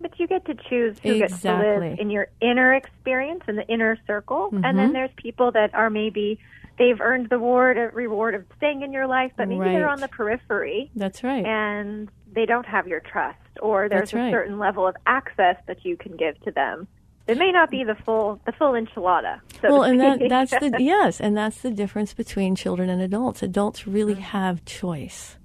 But 0.00 0.20
you 0.20 0.26
get 0.26 0.44
to 0.44 0.54
choose 0.54 0.98
who 1.02 1.14
exactly. 1.14 1.18
gets 1.18 1.42
to 1.42 1.78
live 1.80 1.98
in 1.98 2.10
your 2.10 2.28
inner 2.40 2.74
experience, 2.74 3.42
in 3.48 3.56
the 3.56 3.66
inner 3.66 3.98
circle. 4.06 4.50
Mm-hmm. 4.52 4.64
And 4.64 4.78
then 4.78 4.92
there's 4.92 5.10
people 5.16 5.50
that 5.52 5.74
are 5.74 5.88
maybe 5.88 6.38
they've 6.78 7.00
earned 7.00 7.28
the 7.28 7.36
reward 7.36 7.78
uh, 7.78 7.90
reward 7.92 8.34
of 8.34 8.44
staying 8.56 8.82
in 8.82 8.92
your 8.92 9.06
life, 9.06 9.32
but 9.36 9.48
maybe 9.48 9.60
right. 9.60 9.72
they're 9.72 9.88
on 9.88 10.00
the 10.00 10.08
periphery. 10.08 10.90
That's 10.94 11.22
right. 11.22 11.44
And 11.44 12.08
they 12.32 12.46
don't 12.46 12.66
have 12.66 12.86
your 12.86 13.00
trust, 13.00 13.38
or 13.60 13.88
there's 13.88 14.12
right. 14.12 14.28
a 14.28 14.30
certain 14.30 14.58
level 14.58 14.86
of 14.86 14.96
access 15.06 15.56
that 15.66 15.84
you 15.84 15.96
can 15.96 16.16
give 16.16 16.40
to 16.42 16.50
them. 16.50 16.88
It 17.26 17.38
may 17.38 17.52
not 17.52 17.70
be 17.70 17.84
the 17.84 17.94
full 17.94 18.40
the 18.44 18.52
full 18.52 18.72
enchilada. 18.72 19.40
So 19.62 19.70
well, 19.70 19.82
and 19.82 20.00
that, 20.00 20.20
that's 20.28 20.50
the 20.50 20.76
yes, 20.78 21.20
and 21.20 21.36
that's 21.36 21.62
the 21.62 21.70
difference 21.70 22.12
between 22.12 22.54
children 22.54 22.90
and 22.90 23.00
adults. 23.00 23.42
Adults 23.42 23.86
really 23.86 24.16
mm. 24.16 24.20
have 24.20 24.64
choice. 24.64 25.36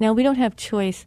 Now 0.00 0.12
we 0.12 0.22
don't 0.22 0.36
have 0.36 0.56
choice 0.56 1.06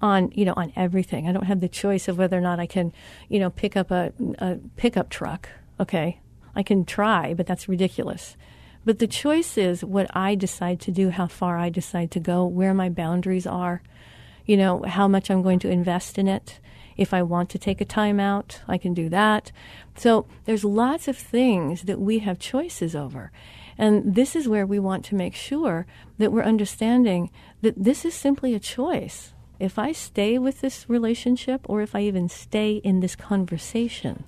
on 0.00 0.30
you 0.34 0.46
know 0.46 0.54
on 0.56 0.72
everything. 0.76 1.28
I 1.28 1.32
don't 1.32 1.44
have 1.44 1.60
the 1.60 1.68
choice 1.68 2.08
of 2.08 2.16
whether 2.16 2.38
or 2.38 2.40
not 2.40 2.58
I 2.58 2.66
can 2.66 2.92
you 3.28 3.38
know 3.38 3.50
pick 3.50 3.76
up 3.76 3.90
a, 3.90 4.12
a 4.38 4.58
pickup 4.76 5.10
truck. 5.10 5.48
Okay, 5.78 6.20
I 6.56 6.62
can 6.62 6.86
try, 6.86 7.34
but 7.34 7.46
that's 7.46 7.68
ridiculous. 7.68 8.36
But 8.84 8.98
the 8.98 9.06
choice 9.06 9.56
is 9.56 9.84
what 9.84 10.14
I 10.14 10.34
decide 10.34 10.80
to 10.80 10.90
do, 10.90 11.10
how 11.10 11.26
far 11.26 11.58
I 11.58 11.70
decide 11.70 12.10
to 12.12 12.20
go, 12.20 12.44
where 12.44 12.74
my 12.74 12.88
boundaries 12.88 13.46
are, 13.46 13.82
you 14.44 14.56
know, 14.56 14.82
how 14.82 15.08
much 15.08 15.30
I'm 15.30 15.42
going 15.42 15.58
to 15.60 15.70
invest 15.70 16.18
in 16.18 16.28
it. 16.28 16.60
If 16.96 17.12
I 17.12 17.22
want 17.22 17.50
to 17.50 17.58
take 17.58 17.80
a 17.80 17.86
time 17.86 18.20
out, 18.20 18.60
I 18.68 18.78
can 18.78 18.94
do 18.94 19.08
that. 19.08 19.50
So 19.96 20.26
there's 20.44 20.64
lots 20.64 21.08
of 21.08 21.16
things 21.16 21.82
that 21.82 22.00
we 22.00 22.20
have 22.20 22.38
choices 22.38 22.94
over. 22.94 23.32
And 23.76 24.14
this 24.14 24.36
is 24.36 24.48
where 24.48 24.66
we 24.66 24.78
want 24.78 25.04
to 25.06 25.14
make 25.14 25.34
sure 25.34 25.86
that 26.18 26.30
we're 26.30 26.44
understanding 26.44 27.30
that 27.62 27.82
this 27.82 28.04
is 28.04 28.14
simply 28.14 28.54
a 28.54 28.60
choice. 28.60 29.32
If 29.58 29.78
I 29.78 29.92
stay 29.92 30.38
with 30.38 30.60
this 30.60 30.88
relationship 30.88 31.62
or 31.68 31.80
if 31.80 31.94
I 31.94 32.02
even 32.02 32.28
stay 32.28 32.74
in 32.76 33.00
this 33.00 33.16
conversation, 33.16 34.24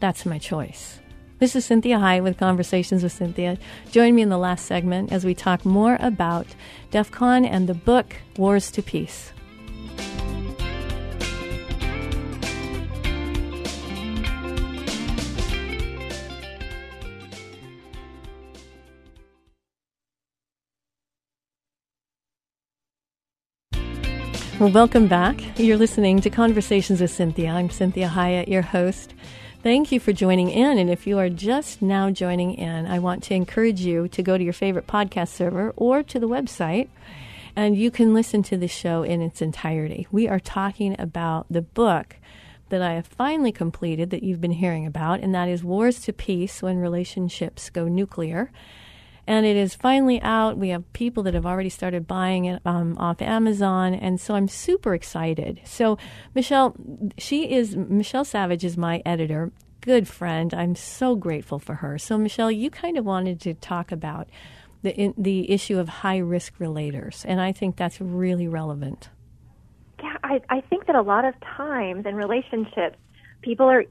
that's 0.00 0.26
my 0.26 0.38
choice. 0.38 1.00
This 1.40 1.56
is 1.56 1.66
Cinthia 1.66 1.98
Hiett 1.98 2.22
with 2.22 2.36
Conversations 2.36 3.02
with 3.02 3.18
Cinthia. 3.18 3.56
Join 3.90 4.14
me 4.14 4.20
in 4.20 4.28
the 4.28 4.36
last 4.36 4.66
segment 4.66 5.10
as 5.10 5.24
we 5.24 5.34
talk 5.34 5.64
more 5.64 5.96
about 5.98 6.46
DEF 6.90 7.10
CON 7.10 7.46
and 7.46 7.66
the 7.66 7.72
book 7.72 8.14
Wars 8.36 8.70
to 8.72 8.82
Peace. 8.82 9.32
Well, 24.58 24.70
welcome 24.70 25.08
back. 25.08 25.40
You're 25.58 25.78
listening 25.78 26.20
to 26.20 26.28
Conversations 26.28 27.00
with 27.00 27.10
Cinthia. 27.10 27.50
I'm 27.50 27.70
Cinthia 27.70 28.10
Hiett, 28.10 28.48
your 28.48 28.60
host. 28.60 29.14
Thank 29.62 29.92
you 29.92 30.00
for 30.00 30.14
joining 30.14 30.48
in. 30.48 30.78
And 30.78 30.88
if 30.88 31.06
you 31.06 31.18
are 31.18 31.28
just 31.28 31.82
now 31.82 32.08
joining 32.10 32.54
in, 32.54 32.86
I 32.86 32.98
want 32.98 33.22
to 33.24 33.34
encourage 33.34 33.82
you 33.82 34.08
to 34.08 34.22
go 34.22 34.38
to 34.38 34.42
your 34.42 34.54
favorite 34.54 34.86
podcast 34.86 35.28
server 35.28 35.74
or 35.76 36.02
to 36.02 36.18
the 36.18 36.26
website, 36.26 36.88
and 37.54 37.76
you 37.76 37.90
can 37.90 38.14
listen 38.14 38.42
to 38.44 38.56
the 38.56 38.68
show 38.68 39.02
in 39.02 39.20
its 39.20 39.42
entirety. 39.42 40.06
We 40.10 40.26
are 40.28 40.40
talking 40.40 40.96
about 40.98 41.44
the 41.50 41.60
book 41.60 42.16
that 42.70 42.80
I 42.80 42.94
have 42.94 43.06
finally 43.06 43.52
completed 43.52 44.08
that 44.08 44.22
you've 44.22 44.40
been 44.40 44.52
hearing 44.52 44.86
about, 44.86 45.20
and 45.20 45.34
that 45.34 45.48
is 45.48 45.62
Wars 45.62 46.00
to 46.02 46.14
Peace 46.14 46.62
When 46.62 46.78
Relationships 46.78 47.68
Go 47.68 47.86
Nuclear 47.86 48.50
and 49.30 49.46
it 49.46 49.56
is 49.56 49.76
finally 49.76 50.20
out. 50.22 50.58
We 50.58 50.70
have 50.70 50.92
people 50.92 51.22
that 51.22 51.34
have 51.34 51.46
already 51.46 51.68
started 51.68 52.08
buying 52.08 52.46
it 52.46 52.60
um, 52.66 52.98
off 52.98 53.22
Amazon, 53.22 53.94
and 53.94 54.20
so 54.20 54.34
I'm 54.34 54.48
super 54.48 54.92
excited. 54.92 55.60
So 55.64 55.98
Michelle, 56.34 56.74
she 57.16 57.48
is 57.52 57.76
Michelle 57.76 58.24
Savage 58.24 58.64
is 58.64 58.76
my 58.76 59.00
editor, 59.06 59.52
good 59.82 60.08
friend. 60.08 60.52
I'm 60.52 60.74
so 60.74 61.14
grateful 61.14 61.60
for 61.60 61.76
her. 61.76 61.96
So 61.96 62.18
Michelle, 62.18 62.50
you 62.50 62.70
kind 62.70 62.98
of 62.98 63.04
wanted 63.04 63.40
to 63.42 63.54
talk 63.54 63.92
about 63.92 64.28
the 64.82 64.92
in, 64.96 65.14
the 65.16 65.48
issue 65.48 65.78
of 65.78 65.88
high 65.88 66.18
risk 66.18 66.58
relators, 66.58 67.24
and 67.24 67.40
I 67.40 67.52
think 67.52 67.76
that's 67.76 68.00
really 68.00 68.48
relevant. 68.48 69.10
Yeah, 70.02 70.16
I, 70.24 70.40
I 70.50 70.60
think 70.62 70.86
that 70.86 70.96
a 70.96 71.02
lot 71.02 71.24
of 71.24 71.34
times 71.56 72.04
in 72.04 72.16
relationships, 72.16 72.96
people 73.42 73.66
are 73.66 73.84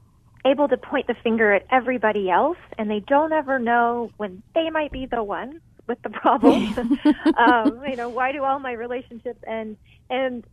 able 0.44 0.68
to 0.68 0.76
point 0.76 1.06
the 1.06 1.14
finger 1.22 1.52
at 1.52 1.66
everybody 1.70 2.30
else 2.30 2.58
and 2.78 2.90
they 2.90 3.00
don't 3.00 3.32
ever 3.32 3.58
know 3.58 4.10
when 4.16 4.42
they 4.54 4.70
might 4.70 4.92
be 4.92 5.06
the 5.06 5.22
one 5.22 5.60
with 5.86 6.00
the 6.02 6.10
problem. 6.10 6.98
um, 7.38 7.82
you 7.86 7.96
know, 7.96 8.08
why 8.08 8.32
do 8.32 8.44
all 8.44 8.58
my 8.58 8.72
relationships 8.72 9.42
end? 9.46 9.76
And 10.08 10.44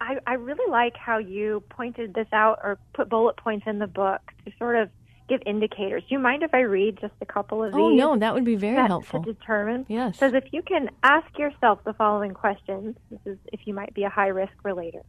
I, 0.00 0.18
I 0.26 0.34
really 0.34 0.70
like 0.70 0.96
how 0.96 1.18
you 1.18 1.62
pointed 1.70 2.14
this 2.14 2.28
out 2.32 2.60
or 2.62 2.78
put 2.94 3.08
bullet 3.08 3.36
points 3.36 3.66
in 3.66 3.78
the 3.78 3.86
book 3.86 4.20
to 4.44 4.52
sort 4.58 4.76
of 4.76 4.90
give 5.28 5.40
indicators. 5.46 6.02
Do 6.08 6.14
you 6.14 6.18
mind 6.18 6.42
if 6.42 6.52
I 6.52 6.60
read 6.60 6.98
just 7.00 7.14
a 7.20 7.26
couple 7.26 7.62
of 7.62 7.72
these? 7.72 7.80
Oh 7.80 7.90
no, 7.90 8.16
that 8.16 8.34
would 8.34 8.44
be 8.44 8.56
very 8.56 8.76
helpful. 8.76 9.22
To 9.22 9.32
determine. 9.32 9.86
Yes. 9.88 10.18
Says 10.18 10.34
if 10.34 10.44
you 10.52 10.62
can 10.62 10.90
ask 11.02 11.38
yourself 11.38 11.80
the 11.84 11.92
following 11.94 12.34
questions. 12.34 12.96
This 13.10 13.20
is 13.24 13.38
if 13.52 13.60
you 13.64 13.74
might 13.74 13.94
be 13.94 14.04
a 14.04 14.10
high 14.10 14.28
risk 14.28 14.52
relator. 14.62 15.02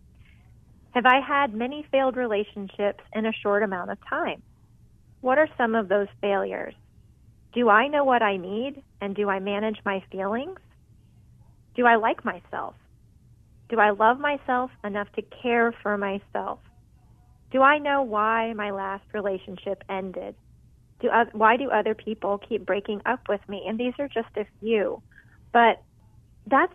Have 0.94 1.06
I 1.08 1.22
had 1.22 1.56
many 1.56 1.86
failed 1.92 2.16
relationships 2.16 3.04
in 3.14 3.26
a 3.26 3.34
short 3.34 3.64
amount 3.64 3.90
of 3.90 3.98
time? 4.08 4.44
What 5.22 5.40
are 5.40 5.48
some 5.58 5.74
of 5.74 5.90
those 5.90 6.08
failures? 6.22 6.76
Do 7.54 7.70
I 7.70 7.88
know 7.88 8.04
what 8.04 8.22
I 8.22 8.38
need 8.38 8.84
and 9.02 9.16
do 9.16 9.28
I 9.28 9.40
manage 9.40 9.80
my 9.86 10.04
feelings? 10.12 10.60
Do 11.76 11.88
I 11.88 11.96
like 11.96 12.24
myself? 12.24 12.76
Do 13.70 13.80
I 13.80 13.90
love 13.90 14.20
myself 14.20 14.70
enough 14.84 15.08
to 15.16 15.24
care 15.42 15.74
for 15.82 15.98
myself? 15.98 16.60
Do 17.52 17.62
I 17.62 17.80
know 17.80 18.04
why 18.04 18.54
my 18.54 18.70
last 18.70 19.06
relationship 19.14 19.84
ended? 19.90 20.36
Do, 21.00 21.10
why 21.32 21.58
do 21.58 21.72
other 21.72 21.96
people 21.96 22.38
keep 22.38 22.68
breaking 22.68 23.02
up 23.06 23.22
with 23.28 23.42
me? 23.48 23.64
And 23.68 23.80
these 23.80 23.94
are 23.98 24.08
just 24.08 24.36
a 24.38 24.46
few. 24.60 25.02
But 25.52 25.82
that's 26.46 26.74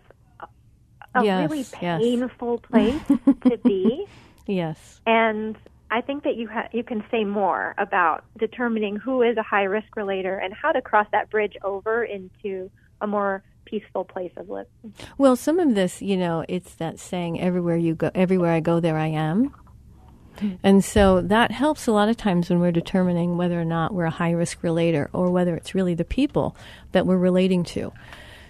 a 1.15 1.23
yes, 1.23 1.49
really 1.49 1.65
yes. 1.81 2.01
painful 2.01 2.59
place 2.59 3.01
to 3.47 3.57
be. 3.63 4.05
Yes. 4.51 4.99
And 5.05 5.55
I 5.91 6.01
think 6.01 6.23
that 6.23 6.35
you 6.35 6.47
ha- 6.47 6.69
you 6.71 6.83
can 6.83 7.03
say 7.11 7.23
more 7.23 7.75
about 7.77 8.25
determining 8.39 8.95
who 8.95 9.21
is 9.21 9.37
a 9.37 9.43
high 9.43 9.65
risk 9.65 9.95
relator 9.95 10.39
and 10.39 10.55
how 10.55 10.71
to 10.71 10.81
cross 10.81 11.05
that 11.11 11.29
bridge 11.29 11.55
over 11.63 12.03
into 12.03 12.71
a 12.99 13.05
more 13.05 13.43
peaceful 13.65 14.03
place 14.03 14.31
of 14.37 14.49
living. 14.49 14.93
Well, 15.19 15.35
some 15.35 15.59
of 15.59 15.75
this, 15.75 16.01
you 16.01 16.17
know, 16.17 16.45
it's 16.49 16.73
that 16.75 16.99
saying, 16.99 17.39
everywhere 17.39 17.77
you 17.77 17.93
go, 17.93 18.09
everywhere 18.15 18.51
I 18.51 18.59
go, 18.59 18.79
there 18.79 18.97
I 18.97 19.07
am. 19.07 19.53
And 20.63 20.83
so 20.83 21.21
that 21.21 21.51
helps 21.51 21.85
a 21.85 21.91
lot 21.91 22.09
of 22.09 22.17
times 22.17 22.49
when 22.49 22.59
we're 22.59 22.71
determining 22.71 23.37
whether 23.37 23.59
or 23.59 23.65
not 23.65 23.93
we're 23.93 24.05
a 24.05 24.09
high 24.09 24.31
risk 24.31 24.63
relator 24.63 25.09
or 25.13 25.31
whether 25.31 25.55
it's 25.55 25.75
really 25.75 25.95
the 25.95 26.05
people 26.05 26.55
that 26.91 27.05
we're 27.05 27.17
relating 27.17 27.63
to. 27.65 27.91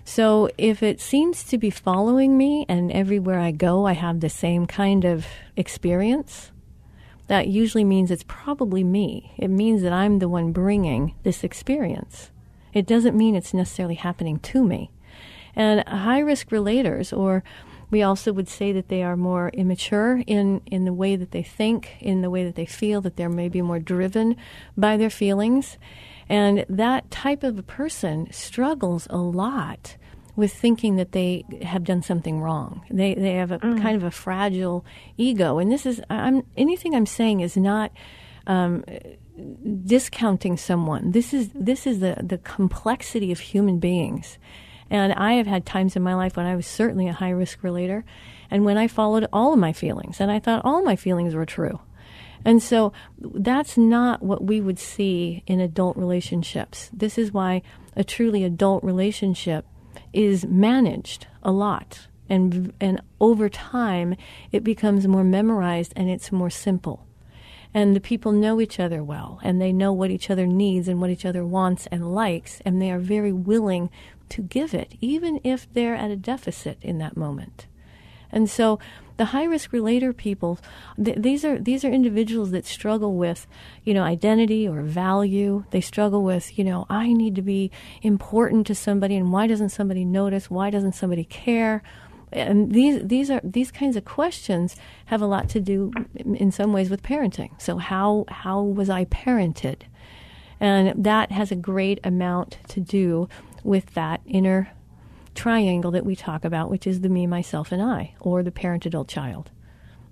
So 0.03 0.49
if 0.57 0.81
it 0.81 0.99
seems 0.99 1.43
to 1.45 1.57
be 1.57 1.69
following 1.69 2.37
me 2.37 2.65
and 2.67 2.91
everywhere 2.91 3.39
I 3.39 3.51
go 3.51 3.85
I 3.85 3.93
have 3.93 4.19
the 4.19 4.29
same 4.29 4.65
kind 4.65 5.05
of 5.05 5.25
experience, 5.55 6.51
that 7.27 7.47
usually 7.47 7.83
means 7.83 8.09
it's 8.09 8.25
probably 8.27 8.83
me. 8.83 9.33
It 9.37 9.49
means 9.49 9.83
that 9.83 9.93
I'm 9.93 10.17
the 10.17 10.27
one 10.27 10.51
bringing 10.51 11.13
this 11.23 11.43
experience. 11.43 12.31
It 12.73 12.87
doesn't 12.87 13.17
mean 13.17 13.35
it's 13.35 13.53
necessarily 13.53 13.95
happening 13.95 14.39
to 14.39 14.63
me. 14.63 14.91
And 15.55 15.87
high 15.87 16.19
risk 16.19 16.49
relators, 16.49 17.15
or 17.15 17.43
we 17.91 18.01
also 18.01 18.31
would 18.33 18.47
say 18.47 18.71
that 18.71 18.87
they 18.87 19.03
are 19.03 19.17
more 19.17 19.49
immature 19.49 20.23
in, 20.27 20.61
in 20.65 20.85
the 20.85 20.93
way 20.93 21.15
that 21.15 21.31
they 21.31 21.43
think, 21.43 21.97
in 21.99 22.21
the 22.21 22.29
way 22.29 22.43
that 22.43 22.55
they 22.55 22.65
feel, 22.65 23.01
that 23.01 23.15
they're 23.15 23.29
maybe 23.29 23.61
more 23.61 23.79
driven 23.79 24.35
by 24.77 24.97
their 24.97 25.09
feelings. 25.09 25.77
And 26.29 26.65
that 26.69 27.09
type 27.09 27.43
of 27.43 27.57
a 27.57 27.63
person 27.63 28.31
struggles 28.31 29.07
a 29.09 29.17
lot 29.17 29.97
with 30.35 30.53
thinking 30.53 30.95
that 30.95 31.11
they 31.11 31.43
have 31.63 31.83
done 31.83 32.01
something 32.01 32.39
wrong. 32.39 32.81
They 32.89 33.13
they 33.13 33.33
have 33.33 33.51
a 33.51 33.59
mm. 33.59 33.81
kind 33.81 33.95
of 33.97 34.03
a 34.03 34.11
fragile 34.11 34.85
ego, 35.17 35.59
and 35.59 35.71
this 35.71 35.85
is 35.85 36.01
I'm 36.09 36.43
anything 36.55 36.95
I'm 36.95 37.05
saying 37.05 37.41
is 37.41 37.57
not 37.57 37.91
um, 38.47 38.83
discounting 39.85 40.55
someone. 40.55 41.11
This 41.11 41.33
is 41.33 41.49
this 41.53 41.85
is 41.85 41.99
the 41.99 42.15
the 42.23 42.37
complexity 42.37 43.31
of 43.31 43.39
human 43.39 43.79
beings, 43.79 44.37
and 44.89 45.11
I 45.13 45.33
have 45.33 45.47
had 45.47 45.65
times 45.65 45.95
in 45.95 46.03
my 46.03 46.15
life 46.15 46.37
when 46.37 46.45
I 46.45 46.55
was 46.55 46.65
certainly 46.65 47.07
a 47.07 47.13
high 47.13 47.31
risk 47.31 47.61
relator, 47.61 48.05
and 48.49 48.63
when 48.63 48.77
I 48.77 48.87
followed 48.87 49.27
all 49.33 49.53
of 49.53 49.59
my 49.59 49.73
feelings, 49.73 50.21
and 50.21 50.31
I 50.31 50.39
thought 50.39 50.61
all 50.63 50.83
my 50.83 50.95
feelings 50.95 51.35
were 51.35 51.45
true. 51.45 51.79
And 52.45 52.63
so 52.63 52.93
that's 53.19 53.77
not 53.77 54.23
what 54.23 54.43
we 54.43 54.61
would 54.61 54.79
see 54.79 55.43
in 55.45 55.59
adult 55.59 55.97
relationships. 55.97 56.89
This 56.93 57.17
is 57.17 57.33
why 57.33 57.61
a 57.95 58.03
truly 58.03 58.43
adult 58.43 58.83
relationship 58.83 59.65
is 60.13 60.45
managed 60.45 61.27
a 61.43 61.51
lot. 61.51 62.07
And, 62.29 62.73
and 62.79 63.01
over 63.19 63.49
time, 63.49 64.15
it 64.51 64.63
becomes 64.63 65.07
more 65.07 65.23
memorized 65.23 65.93
and 65.95 66.09
it's 66.09 66.31
more 66.31 66.49
simple. 66.49 67.05
And 67.73 67.95
the 67.95 68.01
people 68.01 68.31
know 68.31 68.59
each 68.59 68.79
other 68.79 69.03
well, 69.03 69.39
and 69.43 69.61
they 69.61 69.71
know 69.71 69.93
what 69.93 70.09
each 70.09 70.31
other 70.31 70.47
needs 70.47 70.87
and 70.87 70.99
what 70.99 71.11
each 71.11 71.25
other 71.25 71.45
wants 71.45 71.87
and 71.91 72.15
likes, 72.15 72.61
and 72.65 72.81
they 72.81 72.89
are 72.89 72.97
very 72.97 73.31
willing 73.31 73.91
to 74.29 74.41
give 74.41 74.73
it, 74.73 74.95
even 75.01 75.39
if 75.43 75.71
they're 75.73 75.95
at 75.95 76.09
a 76.09 76.15
deficit 76.15 76.79
in 76.81 76.97
that 76.97 77.15
moment. 77.15 77.67
And 78.31 78.49
so 78.49 78.79
the 79.19 79.25
high 79.25 79.43
risk 79.43 79.73
relator 79.73 80.13
people, 80.13 80.59
th- 81.03 81.17
these 81.19 81.43
are 81.43 81.59
these 81.59 81.83
are 81.83 81.91
individuals 81.91 82.51
that 82.51 82.65
struggle 82.65 83.15
with, 83.15 83.45
you 83.83 83.93
know, 83.93 84.03
identity 84.03 84.65
or 84.65 84.81
value. 84.81 85.65
They 85.71 85.81
struggle 85.81 86.23
with, 86.23 86.57
you 86.57 86.63
know, 86.63 86.85
I 86.89 87.11
need 87.11 87.35
to 87.35 87.41
be 87.41 87.69
important 88.01 88.65
to 88.67 88.75
somebody, 88.75 89.17
and 89.17 89.31
why 89.33 89.45
doesn't 89.45 89.69
somebody 89.69 90.05
notice? 90.05 90.49
Why 90.49 90.69
doesn't 90.69 90.95
somebody 90.95 91.25
care? 91.25 91.83
And 92.31 92.71
these 92.71 93.05
these 93.05 93.29
are 93.29 93.41
these 93.43 93.71
kinds 93.71 93.97
of 93.97 94.05
questions 94.05 94.77
have 95.07 95.21
a 95.21 95.27
lot 95.27 95.49
to 95.49 95.59
do, 95.59 95.91
in 96.15 96.51
some 96.51 96.71
ways, 96.71 96.89
with 96.89 97.03
parenting. 97.03 97.61
So 97.61 97.77
how 97.77 98.23
how 98.29 98.61
was 98.61 98.89
I 98.89 99.03
parented? 99.03 99.81
And 100.61 101.03
that 101.03 101.31
has 101.33 101.51
a 101.51 101.57
great 101.57 101.99
amount 102.05 102.57
to 102.69 102.79
do 102.79 103.27
with 103.63 103.93
that 103.95 104.21
inner 104.25 104.71
triangle 105.39 105.91
that 105.91 106.05
we 106.05 106.17
talk 106.17 106.43
about, 106.43 106.69
which 106.69 106.85
is 106.85 106.99
the 106.99 107.07
me, 107.07 107.25
myself, 107.25 107.71
and 107.71 107.81
I, 107.81 108.13
or 108.19 108.43
the 108.43 108.51
parent, 108.51 108.85
adult, 108.85 109.07
child. 109.07 109.51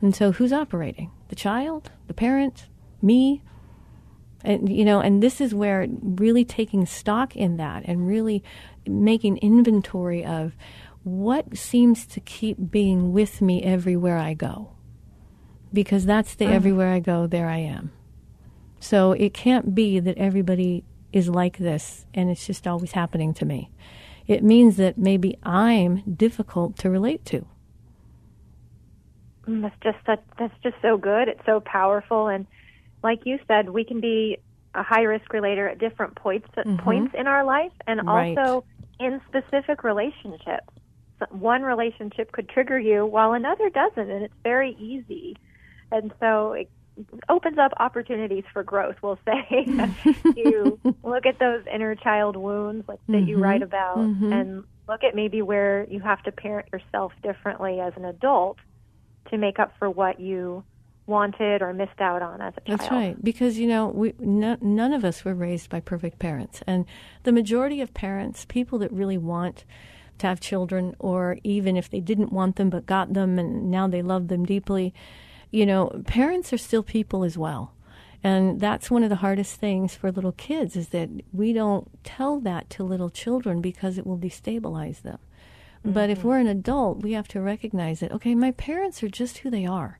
And 0.02 0.16
so 0.16 0.32
who's 0.32 0.54
operating? 0.54 1.12
The 1.28 1.36
child, 1.36 1.92
the 2.08 2.14
parent, 2.14 2.68
me? 3.02 3.42
And, 4.46 4.72
you 4.72 4.86
know, 4.86 5.02
and 5.02 5.22
this 5.22 5.42
is 5.42 5.54
where 5.54 5.86
really 6.02 6.46
taking 6.46 6.86
stock 6.86 7.36
in 7.36 7.58
that 7.58 7.84
and 7.86 8.08
really 8.08 8.42
making 8.86 9.38
inventory 9.40 10.24
of 10.24 10.56
what 11.04 11.58
seems 11.58 12.06
to 12.06 12.22
keep 12.22 12.72
being 12.72 13.12
with 13.12 13.42
me 13.42 13.62
everywhere 13.64 14.18
I 14.18 14.34
go. 14.34 14.72
Because 15.74 16.06
that's 16.06 16.36
the 16.36 16.46
uh-huh. 16.46 16.54
everywhere 16.54 16.94
I 16.94 17.00
go, 17.00 17.28
there 17.28 17.50
I 17.50 17.58
am. 17.58 17.92
So 18.80 19.12
it 19.12 19.34
can't 19.34 19.76
be 19.76 20.00
that 20.00 20.18
everybody 20.18 20.86
is 21.12 21.28
like 21.28 21.58
this 21.58 22.06
and 22.14 22.30
it's 22.30 22.48
just 22.48 22.66
always 22.66 22.94
happening 22.94 23.34
to 23.34 23.46
me 23.46 23.72
it 24.28 24.44
means 24.44 24.78
that 24.78 24.98
maybe 24.98 25.38
I'm 25.44 26.04
difficult 26.04 26.78
to 26.80 26.90
relate 26.90 27.24
to. 27.26 27.46
Mm, 29.48 29.62
that's 29.62 29.76
just 29.82 30.06
that, 30.06 30.24
that's 30.38 30.54
just 30.62 30.76
so 30.82 30.98
good. 30.98 31.28
It's 31.28 31.46
so 31.46 31.62
powerful, 31.62 32.28
and 32.28 32.46
like 33.04 33.22
you 33.26 33.40
said, 33.48 33.70
we 33.70 33.84
can 33.84 34.02
be 34.02 34.38
a 34.76 34.84
high 34.84 35.04
risk 35.04 35.32
relator 35.34 35.68
at 35.68 35.80
different 35.80 36.16
points 36.16 36.48
mm-hmm. 36.56 36.78
points 36.78 37.16
in 37.18 37.28
our 37.28 37.44
life, 37.44 37.72
and 37.88 38.06
right. 38.06 38.38
also 38.38 38.66
in 39.00 39.22
specific 39.28 39.84
relationships. 39.84 40.68
One 41.30 41.64
relationship 41.64 42.32
could 42.32 42.48
trigger 42.48 42.78
you, 42.78 43.06
while 43.06 43.34
another 43.34 43.70
doesn't, 43.70 44.10
and 44.10 44.24
it's 44.24 44.34
very 44.44 44.76
easy. 44.80 45.36
And 45.92 46.14
so 46.20 46.52
it 46.52 46.70
opens 47.30 47.58
up 47.58 47.72
opportunities 47.80 48.44
for 48.54 48.64
growth, 48.64 48.96
we'll 49.02 49.20
say. 49.26 49.66
you 50.36 50.80
look 51.04 51.26
at 51.26 51.40
those 51.40 51.64
inner 51.74 51.96
child 51.96 52.36
wounds 52.36 52.88
like 52.88 53.00
that 53.08 53.14
mm-hmm. 53.14 53.30
you 53.30 53.38
write 53.38 53.62
about 53.62 53.98
mm-hmm. 53.98 54.32
and 54.32 54.64
look 54.88 55.04
at 55.04 55.16
maybe 55.16 55.42
where 55.42 55.86
you 55.90 56.00
have 56.00 56.22
to 56.24 56.32
parent 56.32 56.68
yourself 56.72 57.12
differently 57.22 57.80
as 57.80 57.94
an 57.96 58.06
adult 58.06 58.58
to 59.30 59.38
make 59.38 59.60
up 59.60 59.74
for 59.80 59.90
what 59.90 60.20
you 60.20 60.64
wanted 61.06 61.62
or 61.62 61.74
missed 61.74 62.00
out 62.00 62.22
on 62.22 62.42
as 62.42 62.54
a 62.58 62.62
child. 62.62 62.80
That's 62.80 62.92
right. 62.92 63.24
Because, 63.24 63.58
you 63.58 63.68
know, 63.68 63.88
we, 63.88 64.14
no, 64.20 64.58
none 64.62 64.94
of 64.94 65.06
us 65.06 65.24
were 65.24 65.34
raised 65.34 65.70
by 65.70 65.80
perfect 65.80 66.20
parents. 66.20 66.62
And 66.68 66.86
the 67.24 67.32
majority 67.32 67.82
of 67.82 67.94
parents, 67.94 68.46
people 68.46 68.80
that 68.80 68.92
really 68.92 69.18
want 69.18 69.64
to 70.20 70.28
have 70.28 70.40
children, 70.40 70.96
or 71.00 71.38
even 71.44 71.78
if 71.78 71.90
they 71.90 72.00
didn't 72.00 72.34
want 72.34 72.58
them 72.58 72.70
but 72.70 72.86
got 72.86 73.14
them 73.14 73.40
and 73.40 73.72
now 73.72 73.88
they 73.88 74.02
love 74.02 74.28
them 74.28 74.46
deeply, 74.46 74.94
you 75.52 75.66
know, 75.66 76.04
parents 76.06 76.52
are 76.54 76.58
still 76.58 76.84
people 76.84 77.24
as 77.24 77.38
well. 77.38 77.74
And 78.24 78.60
that's 78.60 78.92
one 78.92 79.04
of 79.04 79.10
the 79.10 79.18
hardest 79.18 79.56
things 79.56 79.96
for 79.96 80.12
little 80.12 80.32
kids 80.32 80.76
is 80.76 80.90
that 80.90 81.10
we 81.32 81.54
don't 81.54 81.90
tell 82.04 82.40
that 82.42 82.70
to 82.72 82.84
little 82.84 83.10
children 83.10 83.62
because 83.62 83.98
it 83.98 84.08
will 84.08 84.18
destabilize 84.18 85.02
them. 85.02 85.20
Mm-hmm. 85.80 85.92
But 85.92 86.10
if 86.10 86.20
mm-hmm. 86.20 86.28
we're 86.28 86.40
an 86.40 86.48
adult, 86.48 87.02
we 87.02 87.14
have 87.14 87.28
to 87.30 87.42
recognize 87.42 88.00
that, 88.00 88.12
okay, 88.12 88.36
my 88.36 88.52
parents 88.52 89.04
are 89.04 89.08
just 89.08 89.40
who 89.40 89.50
they 89.50 89.66
are. 89.66 90.00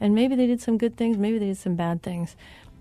And 0.00 0.14
maybe 0.14 0.36
they 0.36 0.46
did 0.46 0.62
some 0.62 0.78
good 0.78 0.96
things, 0.96 1.18
maybe 1.18 1.38
they 1.38 1.46
did 1.46 1.58
some 1.58 1.74
bad 1.74 2.02
things, 2.02 2.36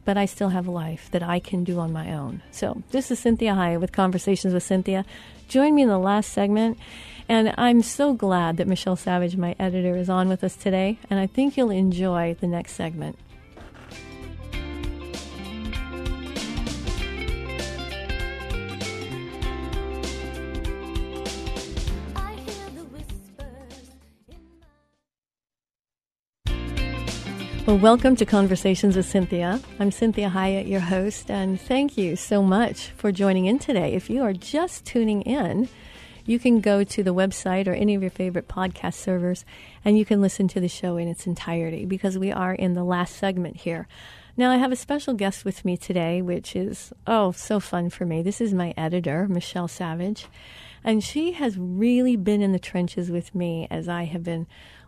but 0.05 0.17
I 0.17 0.25
still 0.25 0.49
have 0.49 0.67
a 0.67 0.71
life 0.71 1.09
that 1.11 1.23
I 1.23 1.39
can 1.39 1.63
do 1.63 1.79
on 1.79 1.91
my 1.91 2.13
own. 2.13 2.43
So 2.51 2.83
this 2.91 3.09
is 3.09 3.19
Cinthia 3.19 3.55
Hiett 3.55 3.81
with 3.81 3.91
Conversations 3.91 4.53
with 4.53 4.63
Cinthia. 4.63 5.03
Join 5.47 5.73
me 5.73 5.81
in 5.81 5.89
the 5.89 5.97
last 5.97 6.31
segment. 6.31 6.77
And 7.29 7.53
I'm 7.57 7.81
so 7.81 8.13
glad 8.13 8.55
that 8.55 8.67
Michelle 8.67 8.95
Savage, 8.95 9.35
my 9.35 9.53
editor, 9.59 9.97
is 9.97 10.09
on 10.09 10.29
with 10.29 10.45
us 10.45 10.55
today, 10.55 10.97
and 11.09 11.19
I 11.19 11.27
think 11.27 11.57
you'll 11.57 11.71
enjoy 11.71 12.37
the 12.39 12.47
next 12.47 12.73
segment. 12.73 13.19
Well, 27.65 27.77
welcome 27.77 28.15
to 28.15 28.25
Conversations 28.25 28.95
with 28.95 29.11
Cinthia. 29.11 29.61
I'm 29.77 29.89
Cinthia 29.89 30.31
Hiett, 30.31 30.69
your 30.69 30.79
host, 30.79 31.29
and 31.29 31.59
thank 31.59 31.97
you 31.97 32.15
so 32.15 32.41
much 32.41 32.91
for 32.95 33.11
joining 33.11 33.47
in 33.47 33.59
today. 33.59 33.93
If 33.93 34.09
you 34.09 34.23
are 34.23 34.31
just 34.31 34.85
tuning 34.85 35.23
in, 35.23 35.67
you 36.27 36.37
can 36.37 36.59
go 36.59 36.83
to 36.83 37.01
the 37.01 37.13
website 37.13 37.67
or 37.67 37.73
any 37.73 37.95
of 37.95 38.01
your 38.03 38.11
favorite 38.11 38.47
podcast 38.47 38.95
servers 38.95 39.45
and 39.83 39.97
you 39.97 40.05
can 40.05 40.21
listen 40.21 40.47
to 40.49 40.59
the 40.59 40.67
show 40.67 40.97
in 40.97 41.07
its 41.07 41.25
entirety 41.25 41.85
because 41.85 42.19
we 42.19 42.31
are 42.31 42.53
in 42.53 42.73
the 42.73 42.83
last 42.83 43.15
segment 43.15 43.57
here. 43.57 43.87
Now, 44.35 44.51
I 44.51 44.57
have 44.57 44.71
a 44.71 44.75
special 44.75 45.15
guest 45.15 45.45
with 45.45 45.65
me 45.65 45.77
today, 45.77 46.21
which 46.21 46.55
is, 46.55 46.93
oh, 47.07 47.31
so 47.31 47.59
fun 47.59 47.89
for 47.89 48.05
me. 48.05 48.21
This 48.21 48.39
is 48.39 48.53
my 48.53 48.71
editor, 48.77 49.27
Michelle 49.27 49.67
Savage. 49.67 50.27
And 50.83 51.03
she 51.03 51.31
has 51.31 51.57
really 51.57 52.15
been 52.15 52.43
in 52.43 52.51
the 52.51 52.59
trenches 52.59 53.09
with 53.09 53.33
me 53.33 53.67
as 53.71 53.89
I 53.89 54.03
have 54.03 54.23
been 54.23 54.45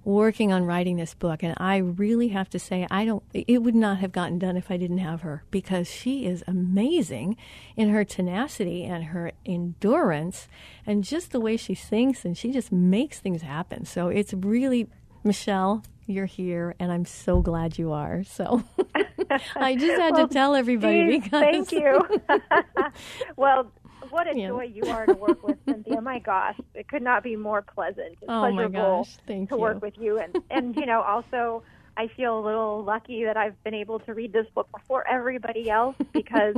working 0.09 0.51
on 0.51 0.65
writing 0.65 0.97
this 0.97 1.13
book. 1.13 1.43
And 1.43 1.53
I 1.57 1.77
really 1.77 2.29
have 2.29 2.49
to 2.49 2.59
say, 2.59 2.87
I 2.89 3.05
don't, 3.05 3.23
it 3.33 3.61
would 3.61 3.75
not 3.75 3.99
have 3.99 4.11
gotten 4.11 4.39
done 4.39 4.57
if 4.57 4.71
I 4.71 4.77
didn't 4.77 4.97
have 4.97 5.21
her 5.21 5.43
because 5.51 5.89
she 5.89 6.25
is 6.25 6.43
amazing 6.47 7.37
in 7.75 7.89
her 7.89 8.03
tenacity 8.03 8.83
and 8.83 9.05
her 9.05 9.31
endurance 9.45 10.47
and 10.85 11.03
just 11.03 11.31
the 11.31 11.39
way 11.39 11.55
she 11.57 11.75
thinks 11.75 12.25
and 12.25 12.37
she 12.37 12.51
just 12.51 12.71
makes 12.71 13.19
things 13.19 13.43
happen. 13.43 13.85
So 13.85 14.07
it's 14.07 14.33
really, 14.33 14.87
Michelle, 15.23 15.83
you're 16.07 16.25
here 16.25 16.75
and 16.79 16.91
I'm 16.91 17.05
so 17.05 17.41
glad 17.41 17.77
you 17.77 17.91
are. 17.91 18.23
So 18.23 18.63
I 19.55 19.75
just 19.75 19.99
had 19.99 20.13
well, 20.13 20.27
to 20.27 20.33
tell 20.33 20.55
everybody 20.55 21.05
geez, 21.05 21.23
because. 21.23 21.41
Thank 21.41 21.71
you. 21.71 22.01
well, 23.35 23.71
what 24.11 24.27
a 24.27 24.37
Yeah. 24.37 24.47
joy 24.49 24.63
you 24.63 24.83
are 24.87 25.05
to 25.05 25.13
work 25.13 25.43
with, 25.43 25.63
Cinthia. 25.65 26.01
My 26.01 26.19
gosh, 26.19 26.57
it 26.73 26.87
could 26.87 27.01
not 27.01 27.23
be 27.23 27.35
more 27.35 27.61
pleasant. 27.61 28.13
It's 28.21 28.23
Oh, 28.27 28.41
pleasurable 28.41 29.03
gosh. 29.03 29.17
To 29.27 29.33
you. 29.33 29.57
work 29.57 29.81
with 29.81 29.97
you, 29.97 30.19
and 30.19 30.35
and 30.49 30.75
you 30.75 30.85
know 30.85 31.01
also. 31.01 31.63
I 31.97 32.07
feel 32.07 32.39
a 32.39 32.43
little 32.45 32.81
lucky 32.81 33.25
that 33.25 33.35
I've 33.35 33.61
been 33.65 33.73
able 33.73 33.99
to 34.01 34.13
read 34.13 34.31
this 34.31 34.45
book 34.55 34.69
before 34.71 35.05
everybody 35.05 35.69
else 35.69 35.97
because 36.13 36.55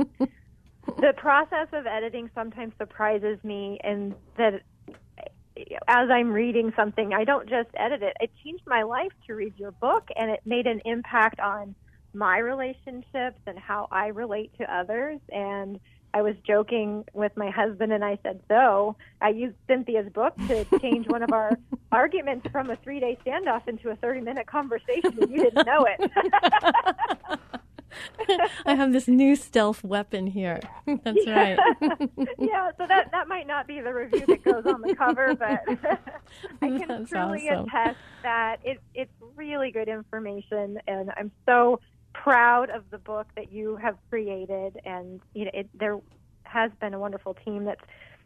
the 1.00 1.12
process 1.16 1.66
of 1.72 1.84
editing 1.84 2.30
sometimes 2.32 2.74
surprises 2.78 3.42
me 3.42 3.80
and 3.82 4.14
that 4.36 4.62
as 5.88 6.10
I'm 6.10 6.32
reading 6.32 6.72
something, 6.76 7.12
I 7.12 7.24
don't 7.24 7.48
just 7.48 7.70
edit 7.74 8.02
it. 8.02 8.16
It 8.20 8.30
changed 8.44 8.62
my 8.68 8.82
life 8.84 9.10
to 9.26 9.34
read 9.34 9.54
your 9.58 9.72
book 9.72 10.08
and 10.16 10.30
it 10.30 10.40
made 10.44 10.68
an 10.68 10.80
impact 10.84 11.40
on 11.40 11.74
my 12.14 12.38
relationships 12.38 13.40
and 13.46 13.58
how 13.58 13.88
I 13.90 14.08
relate 14.08 14.52
to 14.58 14.72
others 14.72 15.18
and 15.30 15.80
I 16.14 16.22
was 16.22 16.34
joking 16.46 17.04
with 17.14 17.32
my 17.36 17.50
husband 17.50 17.92
and 17.92 18.04
I 18.04 18.18
said, 18.22 18.40
So 18.48 18.96
I 19.20 19.30
used 19.30 19.56
Cinthia's 19.66 20.12
book 20.12 20.36
to 20.48 20.64
change 20.80 21.08
one 21.08 21.22
of 21.22 21.32
our 21.32 21.58
arguments 21.92 22.46
from 22.52 22.70
a 22.70 22.76
three 22.76 23.00
day 23.00 23.18
standoff 23.24 23.66
into 23.66 23.90
a 23.90 23.96
30 23.96 24.20
minute 24.20 24.46
conversation, 24.46 25.18
and 25.20 25.30
you 25.30 25.42
didn't 25.42 25.66
know 25.66 25.86
it. 25.88 26.10
I 28.66 28.74
have 28.74 28.92
this 28.92 29.08
new 29.08 29.36
stealth 29.36 29.84
weapon 29.84 30.26
here. 30.26 30.60
That's 31.04 31.26
right. 31.26 31.58
yeah, 32.38 32.70
so 32.78 32.86
that 32.86 33.10
that 33.12 33.28
might 33.28 33.46
not 33.46 33.66
be 33.66 33.80
the 33.80 33.92
review 33.92 34.24
that 34.26 34.42
goes 34.44 34.64
on 34.66 34.80
the 34.80 34.94
cover, 34.94 35.34
but 35.34 35.62
I 36.62 36.68
can 36.68 36.88
That's 36.88 37.10
truly 37.10 37.48
awesome. 37.48 37.66
attest 37.68 37.98
that 38.22 38.60
it, 38.64 38.80
it's 38.94 39.12
really 39.36 39.70
good 39.70 39.88
information, 39.88 40.78
and 40.86 41.10
I'm 41.16 41.30
so 41.46 41.80
proud 42.22 42.70
of 42.70 42.84
the 42.90 42.98
book 42.98 43.26
that 43.36 43.52
you 43.52 43.76
have 43.76 43.96
created. 44.08 44.78
And 44.84 45.20
you 45.34 45.46
know, 45.46 45.50
it, 45.54 45.68
there 45.74 45.98
has 46.44 46.70
been 46.80 46.94
a 46.94 46.98
wonderful 46.98 47.34
team 47.44 47.64
that's 47.64 47.80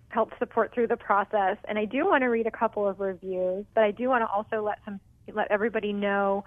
helped 0.08 0.38
support 0.38 0.72
through 0.74 0.88
the 0.88 0.96
process. 0.96 1.56
And 1.68 1.78
I 1.78 1.84
do 1.84 2.04
want 2.06 2.22
to 2.22 2.26
read 2.26 2.46
a 2.46 2.50
couple 2.50 2.86
of 2.86 3.00
reviews, 3.00 3.64
but 3.74 3.84
I 3.84 3.90
do 3.90 4.08
want 4.08 4.22
to 4.22 4.28
also 4.28 4.62
let 4.62 4.78
some 4.84 5.00
let 5.32 5.50
everybody 5.50 5.92
know 5.92 6.44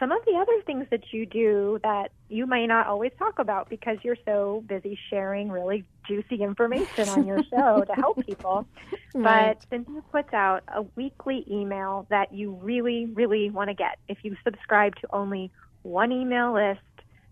some 0.00 0.10
of 0.10 0.24
the 0.24 0.32
other 0.32 0.60
things 0.66 0.86
that 0.90 1.12
you 1.12 1.24
do 1.24 1.78
that 1.82 2.10
you 2.28 2.46
may 2.46 2.66
not 2.66 2.86
always 2.86 3.12
talk 3.18 3.38
about 3.38 3.68
because 3.68 3.98
you're 4.02 4.16
so 4.24 4.64
busy 4.66 4.98
sharing 5.08 5.50
really 5.50 5.84
juicy 6.06 6.42
information 6.42 7.08
on 7.10 7.26
your 7.26 7.42
show 7.44 7.84
to 7.86 7.94
help 7.94 8.24
people. 8.26 8.66
Right. 9.14 9.56
But 9.70 9.70
Cinthia 9.70 10.02
puts 10.10 10.32
out 10.32 10.64
a 10.74 10.82
weekly 10.96 11.44
email 11.48 12.06
that 12.10 12.32
you 12.32 12.58
really, 12.60 13.06
really 13.06 13.50
want 13.50 13.68
to 13.68 13.74
get. 13.74 13.98
If 14.08 14.18
you 14.22 14.36
subscribe 14.42 14.96
to 14.96 15.08
only 15.12 15.52
one 15.84 16.10
email 16.10 16.52
list 16.52 16.80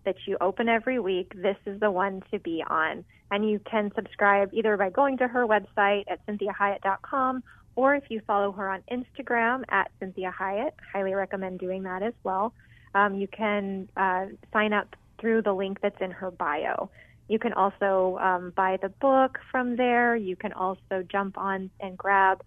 that 0.05 0.15
you 0.25 0.37
open 0.39 0.69
every 0.69 0.99
week, 0.99 1.33
this 1.35 1.57
is 1.65 1.79
the 1.79 1.91
one 1.91 2.23
to 2.31 2.39
be 2.39 2.63
on. 2.65 3.03
And 3.31 3.49
you 3.49 3.59
can 3.59 3.91
subscribe 3.95 4.49
either 4.53 4.77
by 4.77 4.89
going 4.89 5.17
to 5.17 5.27
her 5.27 5.45
website 5.45 6.05
at 6.07 6.25
cinthiahiett.com 6.25 7.43
or 7.75 7.95
if 7.95 8.03
you 8.09 8.21
follow 8.27 8.51
her 8.51 8.69
on 8.69 8.83
Instagram 8.91 9.63
at 9.69 9.91
Cinthia 9.99 10.31
Hiett, 10.33 10.73
highly 10.91 11.13
recommend 11.13 11.59
doing 11.59 11.83
that 11.83 12.03
as 12.03 12.13
well. 12.23 12.53
Um, 12.93 13.15
you 13.15 13.27
can 13.27 13.89
uh, 13.97 14.27
sign 14.51 14.73
up 14.73 14.95
through 15.19 15.41
the 15.41 15.53
link 15.53 15.79
that's 15.81 15.99
in 15.99 16.11
her 16.11 16.29
bio. 16.29 16.89
You 17.27 17.39
can 17.39 17.53
also 17.53 18.19
um, 18.21 18.53
buy 18.55 18.77
the 18.81 18.89
book 18.89 19.39
from 19.49 19.75
there. 19.75 20.15
You 20.15 20.35
can 20.35 20.53
also 20.53 21.03
jump 21.09 21.37
on 21.37 21.71
and 21.79 21.97
grab 21.97 22.43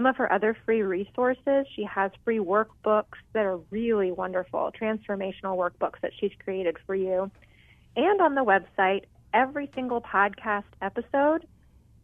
some 0.00 0.06
of 0.06 0.16
her 0.16 0.32
other 0.32 0.56
free 0.64 0.80
resources. 0.80 1.66
She 1.76 1.84
has 1.84 2.10
free 2.24 2.38
workbooks 2.38 3.18
that 3.34 3.44
are 3.44 3.58
really 3.70 4.10
wonderful, 4.10 4.72
transformational 4.80 5.58
workbooks 5.58 6.00
that 6.00 6.12
she's 6.18 6.30
created 6.42 6.78
for 6.86 6.94
you. 6.94 7.30
And 7.96 8.18
on 8.22 8.34
the 8.34 8.40
website, 8.40 9.02
every 9.34 9.70
single 9.74 10.00
podcast 10.00 10.64
episode 10.80 11.46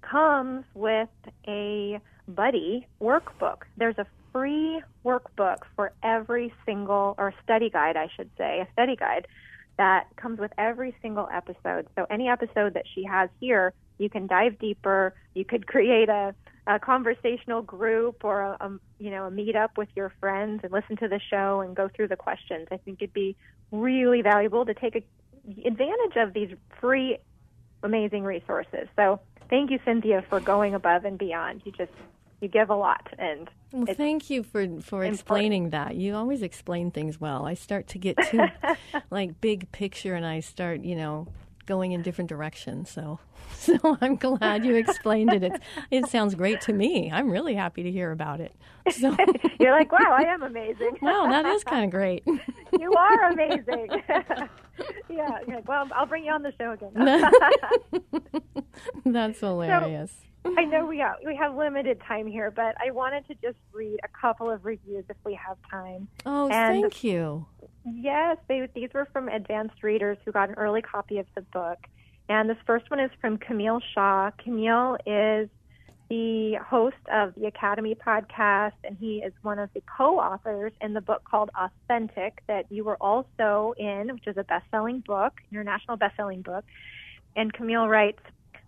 comes 0.02 0.66
with 0.74 1.08
a 1.48 1.98
buddy 2.28 2.86
workbook. 3.00 3.62
There's 3.78 3.96
a 3.96 4.06
free 4.30 4.82
workbook 5.02 5.60
for 5.74 5.94
every 6.02 6.52
single, 6.66 7.14
or 7.16 7.32
study 7.42 7.70
guide, 7.70 7.96
I 7.96 8.10
should 8.14 8.28
say, 8.36 8.60
a 8.60 8.68
study 8.74 8.96
guide 8.96 9.26
that 9.78 10.08
comes 10.16 10.38
with 10.38 10.52
every 10.58 10.94
single 11.00 11.30
episode. 11.32 11.86
So 11.96 12.06
any 12.10 12.28
episode 12.28 12.74
that 12.74 12.84
she 12.94 13.04
has 13.04 13.30
here, 13.40 13.72
you 13.96 14.10
can 14.10 14.26
dive 14.26 14.58
deeper. 14.58 15.14
You 15.34 15.46
could 15.46 15.66
create 15.66 16.10
a, 16.10 16.34
a 16.66 16.78
conversational 16.78 17.62
group 17.62 18.24
or 18.24 18.40
a, 18.40 18.56
a 18.60 18.78
you 18.98 19.10
know 19.10 19.26
a 19.26 19.30
meetup 19.30 19.76
with 19.76 19.88
your 19.94 20.12
friends 20.20 20.60
and 20.64 20.72
listen 20.72 20.96
to 20.96 21.08
the 21.08 21.20
show 21.30 21.60
and 21.60 21.76
go 21.76 21.88
through 21.88 22.08
the 22.08 22.16
questions. 22.16 22.68
I 22.70 22.76
think 22.78 23.00
it'd 23.00 23.12
be 23.12 23.36
really 23.70 24.22
valuable 24.22 24.64
to 24.64 24.74
take 24.74 24.96
a, 24.96 25.66
advantage 25.66 26.16
of 26.16 26.32
these 26.32 26.50
free, 26.80 27.18
amazing 27.82 28.24
resources. 28.24 28.88
So 28.96 29.20
thank 29.48 29.70
you, 29.70 29.78
Cinthia, 29.80 30.26
for 30.28 30.40
going 30.40 30.74
above 30.74 31.04
and 31.04 31.18
beyond. 31.18 31.62
You 31.64 31.72
just 31.72 31.92
you 32.40 32.48
give 32.48 32.68
a 32.68 32.74
lot, 32.74 33.06
and 33.18 33.48
Well, 33.72 33.94
thank 33.94 34.28
you 34.28 34.42
for 34.42 34.80
for 34.82 35.04
explaining 35.04 35.70
that. 35.70 35.94
You 35.94 36.14
always 36.14 36.42
explain 36.42 36.90
things 36.90 37.20
well. 37.20 37.46
I 37.46 37.54
start 37.54 37.86
to 37.88 37.98
get 37.98 38.18
too 38.28 38.44
like 39.10 39.40
big 39.40 39.70
picture, 39.72 40.14
and 40.14 40.26
I 40.26 40.40
start, 40.40 40.82
you 40.82 40.96
know, 40.96 41.28
going 41.66 41.92
in 41.92 42.02
different 42.02 42.28
directions. 42.28 42.90
So, 42.90 43.18
so 43.54 43.98
I'm 44.00 44.16
glad 44.16 44.64
you 44.64 44.74
explained 44.76 45.32
it. 45.32 45.42
It 45.42 45.60
it 45.90 46.06
sounds 46.08 46.34
great 46.34 46.60
to 46.62 46.72
me. 46.72 47.10
I'm 47.12 47.30
really 47.30 47.54
happy 47.54 47.82
to 47.82 47.90
hear 47.90 48.12
about 48.12 48.40
it. 48.40 48.54
So, 48.90 49.16
you're 49.60 49.72
like, 49.72 49.90
wow, 49.92 50.16
I 50.16 50.22
am 50.22 50.42
amazing. 50.42 50.98
wow, 51.02 51.26
that 51.28 51.44
is 51.46 51.64
kind 51.64 51.84
of 51.84 51.90
great. 51.90 52.24
you 52.78 52.92
are 52.92 53.30
amazing. 53.30 53.88
yeah, 55.10 55.38
like, 55.48 55.68
well, 55.68 55.88
I'll 55.94 56.06
bring 56.06 56.24
you 56.24 56.32
on 56.32 56.42
the 56.42 56.52
show 56.58 56.72
again. 56.72 56.92
That's 59.04 59.40
hilarious. 59.40 60.12
I 60.56 60.64
know 60.64 60.86
we 60.86 60.98
have, 60.98 61.16
we 61.24 61.34
have 61.34 61.56
limited 61.56 62.00
time 62.06 62.28
here, 62.28 62.52
but 62.52 62.76
I 62.80 62.92
wanted 62.92 63.26
to 63.26 63.34
just 63.42 63.58
read 63.72 63.98
a 64.04 64.08
couple 64.20 64.48
of 64.48 64.64
reviews 64.64 65.04
if 65.08 65.16
we 65.24 65.34
have 65.34 65.56
time. 65.68 66.06
oh, 66.24 66.48
and- 66.48 66.82
thank 66.82 67.02
you. 67.02 67.46
Yes, 67.88 68.38
they, 68.48 68.68
these 68.74 68.90
were 68.92 69.06
from 69.12 69.28
advanced 69.28 69.82
readers 69.84 70.18
who 70.24 70.32
got 70.32 70.48
an 70.48 70.56
early 70.56 70.82
copy 70.82 71.18
of 71.18 71.26
the 71.36 71.42
book. 71.42 71.78
And 72.28 72.50
this 72.50 72.56
first 72.66 72.90
one 72.90 72.98
is 72.98 73.12
from 73.20 73.38
Camille 73.38 73.80
Shaw. 73.94 74.32
Camille 74.42 74.96
is 75.06 75.48
the 76.10 76.58
host 76.68 76.96
of 77.12 77.34
the 77.36 77.46
Academy 77.46 77.94
podcast, 77.94 78.72
and 78.82 78.96
he 78.98 79.18
is 79.18 79.32
one 79.42 79.60
of 79.60 79.70
the 79.72 79.82
co 79.96 80.18
authors 80.18 80.72
in 80.80 80.94
the 80.94 81.00
book 81.00 81.22
called 81.24 81.50
Authentic 81.56 82.42
that 82.48 82.64
you 82.70 82.82
were 82.82 82.96
also 83.00 83.74
in, 83.78 84.12
which 84.12 84.26
is 84.26 84.36
a 84.36 84.44
best 84.44 84.64
selling 84.72 85.04
book, 85.06 85.34
international 85.52 85.96
best 85.96 86.16
selling 86.16 86.42
book. 86.42 86.64
And 87.36 87.52
Camille 87.52 87.86
writes, 87.86 88.20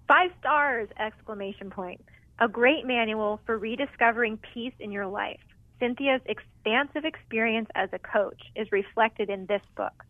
Five 0.06 0.30
stars! 0.38 0.88
Exclamation 0.96 1.70
point. 1.70 2.04
A 2.38 2.46
great 2.46 2.86
manual 2.86 3.40
for 3.46 3.58
rediscovering 3.58 4.38
peace 4.54 4.74
in 4.78 4.92
your 4.92 5.06
life. 5.08 5.40
Cinthia's 5.80 6.22
expansive 6.26 7.04
experience 7.04 7.68
as 7.74 7.88
a 7.92 7.98
coach 7.98 8.40
is 8.56 8.70
reflected 8.72 9.30
in 9.30 9.46
this 9.46 9.62
book. 9.76 10.04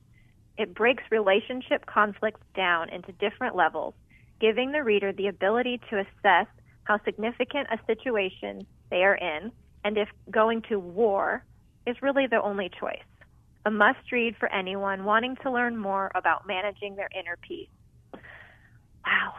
It 0.57 0.75
breaks 0.75 1.03
relationship 1.11 1.87
conflicts 1.87 2.41
down 2.55 2.89
into 2.89 3.13
different 3.13 3.55
levels, 3.55 3.95
giving 4.41 4.73
the 4.73 4.83
reader 4.83 5.13
the 5.13 5.29
ability 5.29 5.81
to 5.91 5.99
assess 5.99 6.47
how 6.85 6.99
significant 7.05 7.69
a 7.71 7.79
situation 7.87 8.67
they 8.91 9.05
are 9.05 9.15
in 9.15 9.53
and 9.85 9.97
if 9.97 10.09
going 10.31 10.63
to 10.69 10.79
war 10.79 11.45
is 11.87 11.97
really 12.03 12.27
the 12.27 12.43
only 12.43 12.71
choice. 12.81 12.99
A 13.65 13.71
must 13.71 14.11
read 14.11 14.37
for 14.37 14.51
anyone 14.53 15.05
wanting 15.05 15.37
to 15.43 15.51
learn 15.51 15.77
more 15.77 16.11
about 16.15 16.47
managing 16.47 16.97
their 16.97 17.09
inner 17.15 17.37
peace. 17.47 17.69
Wow. 18.13 19.35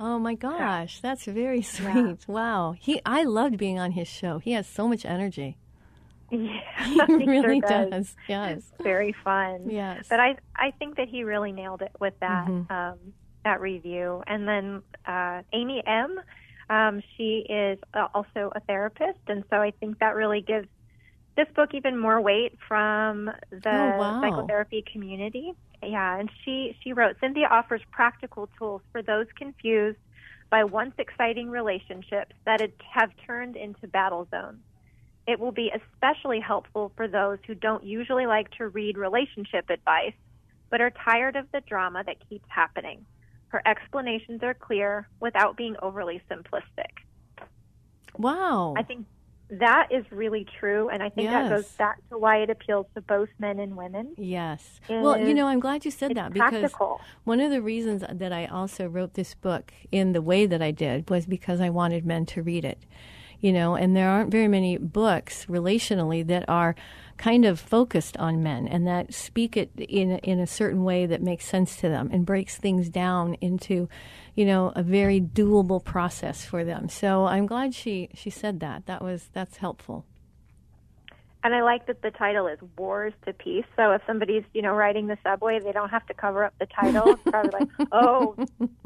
Oh 0.00 0.18
my 0.18 0.34
gosh, 0.34 1.00
that's 1.00 1.24
very 1.24 1.62
sweet. 1.62 2.26
Wow. 2.26 2.74
He 2.78 3.00
I 3.06 3.24
loved 3.24 3.58
being 3.58 3.78
on 3.78 3.92
his 3.92 4.08
show. 4.08 4.38
He 4.38 4.52
has 4.52 4.66
so 4.66 4.88
much 4.88 5.04
energy. 5.04 5.56
Yeah, 6.30 6.60
He 7.18 7.26
really 7.26 7.60
sure 7.60 7.90
does. 7.90 8.16
Yes. 8.28 8.62
Very 8.82 9.14
fun. 9.24 9.68
Yes. 9.70 10.06
But 10.08 10.20
I 10.20 10.36
I 10.56 10.70
think 10.78 10.96
that 10.96 11.08
he 11.08 11.22
really 11.24 11.52
nailed 11.52 11.82
it 11.82 11.92
with 12.00 12.14
that 12.20 12.46
Mhm. 12.46 12.70
um, 12.70 12.98
that 13.44 13.60
review. 13.60 14.22
And 14.26 14.48
then 14.48 14.82
uh, 15.06 15.42
Amy 15.52 15.82
M. 15.86 16.18
Um, 16.70 17.02
she 17.16 17.44
is 17.48 17.78
also 18.14 18.50
a 18.56 18.60
therapist, 18.60 19.18
and 19.28 19.44
so 19.50 19.56
I 19.60 19.70
think 19.72 19.98
that 19.98 20.14
really 20.14 20.40
gives 20.40 20.66
this 21.36 21.46
book 21.54 21.74
even 21.74 21.98
more 21.98 22.20
weight 22.22 22.56
from 22.66 23.26
the 23.50 23.70
Oh, 23.70 23.98
wow. 23.98 24.20
psychotherapy 24.22 24.82
community. 24.90 25.52
Yeah, 25.82 26.18
and 26.18 26.30
she 26.42 26.74
she 26.82 26.94
wrote 26.94 27.16
Cinthia 27.20 27.50
offers 27.50 27.82
practical 27.90 28.48
tools 28.58 28.80
for 28.92 29.02
those 29.02 29.26
confused 29.36 29.98
by 30.48 30.64
once 30.64 30.94
exciting 30.96 31.50
relationships 31.50 32.34
that 32.46 32.62
have 32.92 33.10
turned 33.26 33.56
into 33.56 33.86
battle 33.88 34.26
zones. 34.30 34.60
It 35.26 35.40
will 35.40 35.52
be 35.52 35.70
especially 35.70 36.40
helpful 36.40 36.92
for 36.96 37.08
those 37.08 37.38
who 37.46 37.54
don't 37.54 37.84
usually 37.84 38.26
like 38.26 38.50
to 38.58 38.68
read 38.68 38.98
relationship 38.98 39.70
advice, 39.70 40.12
but 40.70 40.80
are 40.80 40.90
tired 40.90 41.36
of 41.36 41.50
the 41.52 41.60
drama 41.62 42.04
that 42.04 42.16
keeps 42.28 42.46
happening. 42.48 43.06
Her 43.48 43.62
explanations 43.66 44.42
are 44.42 44.54
clear 44.54 45.08
without 45.20 45.56
being 45.56 45.76
overly 45.80 46.20
simplistic. 46.30 46.90
Wow. 48.18 48.74
I 48.76 48.82
think 48.82 49.06
that 49.50 49.88
is 49.90 50.04
really 50.10 50.46
true, 50.58 50.88
and 50.88 51.02
I 51.02 51.10
think 51.10 51.28
that 51.30 51.50
goes 51.50 51.68
back 51.72 51.98
to 52.08 52.18
why 52.18 52.38
it 52.38 52.50
appeals 52.50 52.86
to 52.94 53.00
both 53.00 53.28
men 53.38 53.58
and 53.58 53.76
women. 53.76 54.14
Yes. 54.16 54.80
Well, 54.88 55.18
you 55.18 55.34
know, 55.34 55.46
I'm 55.46 55.60
glad 55.60 55.84
you 55.84 55.90
said 55.90 56.14
that 56.16 56.32
because 56.32 56.50
practical. 56.50 57.00
one 57.24 57.40
of 57.40 57.50
the 57.50 57.60
reasons 57.60 58.02
that 58.10 58.32
I 58.32 58.46
also 58.46 58.86
wrote 58.88 59.14
this 59.14 59.34
book 59.34 59.72
in 59.92 60.12
the 60.12 60.22
way 60.22 60.46
that 60.46 60.62
I 60.62 60.70
did 60.70 61.10
was 61.10 61.26
because 61.26 61.60
I 61.60 61.70
wanted 61.70 62.06
men 62.06 62.26
to 62.26 62.42
read 62.42 62.64
it. 62.64 62.84
You 63.44 63.52
know, 63.52 63.74
and 63.74 63.94
there 63.94 64.08
aren't 64.08 64.30
very 64.30 64.48
many 64.48 64.78
books 64.78 65.44
relationally 65.50 66.26
that 66.28 66.48
are 66.48 66.74
kind 67.18 67.44
of 67.44 67.60
focused 67.60 68.16
on 68.16 68.42
men 68.42 68.66
and 68.66 68.86
that 68.86 69.12
speak 69.12 69.54
it 69.54 69.70
in 69.76 70.12
in 70.20 70.40
a 70.40 70.46
certain 70.46 70.82
way 70.82 71.04
that 71.04 71.20
makes 71.20 71.44
sense 71.44 71.76
to 71.76 71.90
them 71.90 72.08
and 72.10 72.24
breaks 72.24 72.56
things 72.56 72.88
down 72.88 73.34
into, 73.42 73.86
you 74.34 74.46
know, 74.46 74.72
a 74.74 74.82
very 74.82 75.20
doable 75.20 75.84
process 75.84 76.42
for 76.42 76.64
them. 76.64 76.88
So 76.88 77.26
I'm 77.26 77.44
glad 77.44 77.74
she 77.74 78.08
she 78.14 78.30
said 78.30 78.60
that. 78.60 78.86
That 78.86 79.02
was 79.02 79.28
that's 79.34 79.58
helpful. 79.58 80.06
And 81.44 81.54
I 81.54 81.62
like 81.62 81.86
that 81.88 82.00
the 82.00 82.10
title 82.10 82.46
is 82.46 82.58
Wars 82.78 83.12
to 83.26 83.34
Peace. 83.34 83.66
So 83.76 83.90
if 83.92 84.00
somebody's, 84.06 84.44
you 84.54 84.62
know, 84.62 84.72
riding 84.72 85.08
the 85.08 85.18
subway, 85.22 85.60
they 85.60 85.72
don't 85.72 85.90
have 85.90 86.06
to 86.06 86.14
cover 86.14 86.42
up 86.42 86.54
the 86.58 86.64
title. 86.64 87.04
It's 87.12 87.22
probably 87.26 87.50
like, 87.60 87.68
oh, 87.92 88.34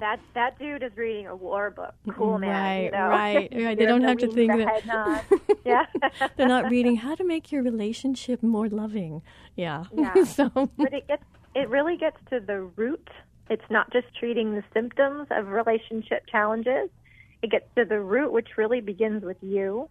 that 0.01 0.19
that 0.35 0.59
dude 0.59 0.83
is 0.83 0.91
reading 0.97 1.29
a 1.29 1.37
war 1.37 1.71
book. 1.71 1.95
Cool 2.11 2.39
man. 2.39 2.49
you 2.83 2.91
Right, 2.91 2.93
know? 2.93 3.09
right, 3.09 3.53
right. 3.65 3.79
They 3.79 3.87
don't 3.87 4.03
have 4.03 4.19
to 4.19 4.29
think 4.33 4.53
that-. 4.53 5.25
Yeah. 5.65 5.85
They're 6.37 6.49
not 6.49 6.69
reading 6.69 6.97
how 6.97 7.15
to 7.15 7.23
make 7.25 7.53
your 7.53 7.63
relationship 7.63 8.43
more 8.43 8.69
loving. 8.69 9.23
Yeah. 9.55 9.85
Yeah. 9.95 10.25
so 10.25 10.49
but 10.77 10.93
it 10.93 11.07
gets 11.07 11.23
it 11.55 11.69
really 11.69 11.97
gets 11.97 12.17
to 12.31 12.41
the 12.41 12.63
root. 12.63 13.09
It's 13.51 13.65
not 13.71 13.93
just 13.93 14.07
treating 14.19 14.55
the 14.55 14.65
symptoms 14.75 15.29
of 15.31 15.47
relationship 15.49 16.27
challenges. 16.27 16.91
It 17.41 17.51
gets 17.51 17.67
to 17.77 17.85
the 17.85 18.01
root, 18.01 18.33
which 18.33 18.49
really 18.57 18.81
begins 18.81 19.23
with 19.23 19.37
you. 19.43 19.89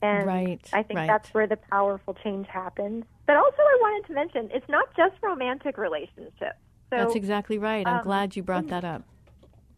And 0.00 0.26
Right, 0.26 0.68
I 0.72 0.82
think 0.82 0.98
right. 0.98 1.06
that's 1.06 1.28
where 1.34 1.46
the 1.46 1.56
powerful 1.56 2.14
change 2.22 2.46
happens. 2.46 3.04
But 3.26 3.36
also, 3.36 3.58
I 3.58 3.78
wanted 3.80 4.06
to 4.08 4.14
mention 4.14 4.50
it's 4.52 4.68
not 4.68 4.86
just 4.96 5.14
romantic 5.22 5.76
relationships. 5.76 6.58
So 6.90 6.96
that's 6.96 7.14
exactly 7.16 7.58
right. 7.58 7.86
I'm 7.86 7.96
um, 7.96 8.02
glad 8.02 8.36
you 8.36 8.42
brought 8.42 8.68
that 8.68 8.84
up. 8.84 9.02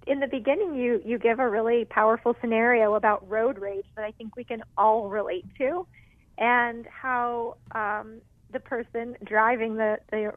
in 0.06 0.20
the 0.20 0.26
beginning, 0.28 0.74
you 0.74 1.00
you 1.04 1.18
give 1.18 1.38
a 1.40 1.48
really 1.48 1.84
powerful 1.84 2.36
scenario 2.40 2.94
about 2.94 3.28
road 3.28 3.58
rage 3.58 3.84
that 3.96 4.04
I 4.04 4.12
think 4.12 4.36
we 4.36 4.44
can 4.44 4.62
all 4.76 5.08
relate 5.08 5.46
to, 5.58 5.86
and 6.38 6.86
how 6.86 7.56
um, 7.74 8.20
the 8.52 8.60
person 8.60 9.16
driving 9.24 9.76
the 9.76 9.98
the 10.10 10.32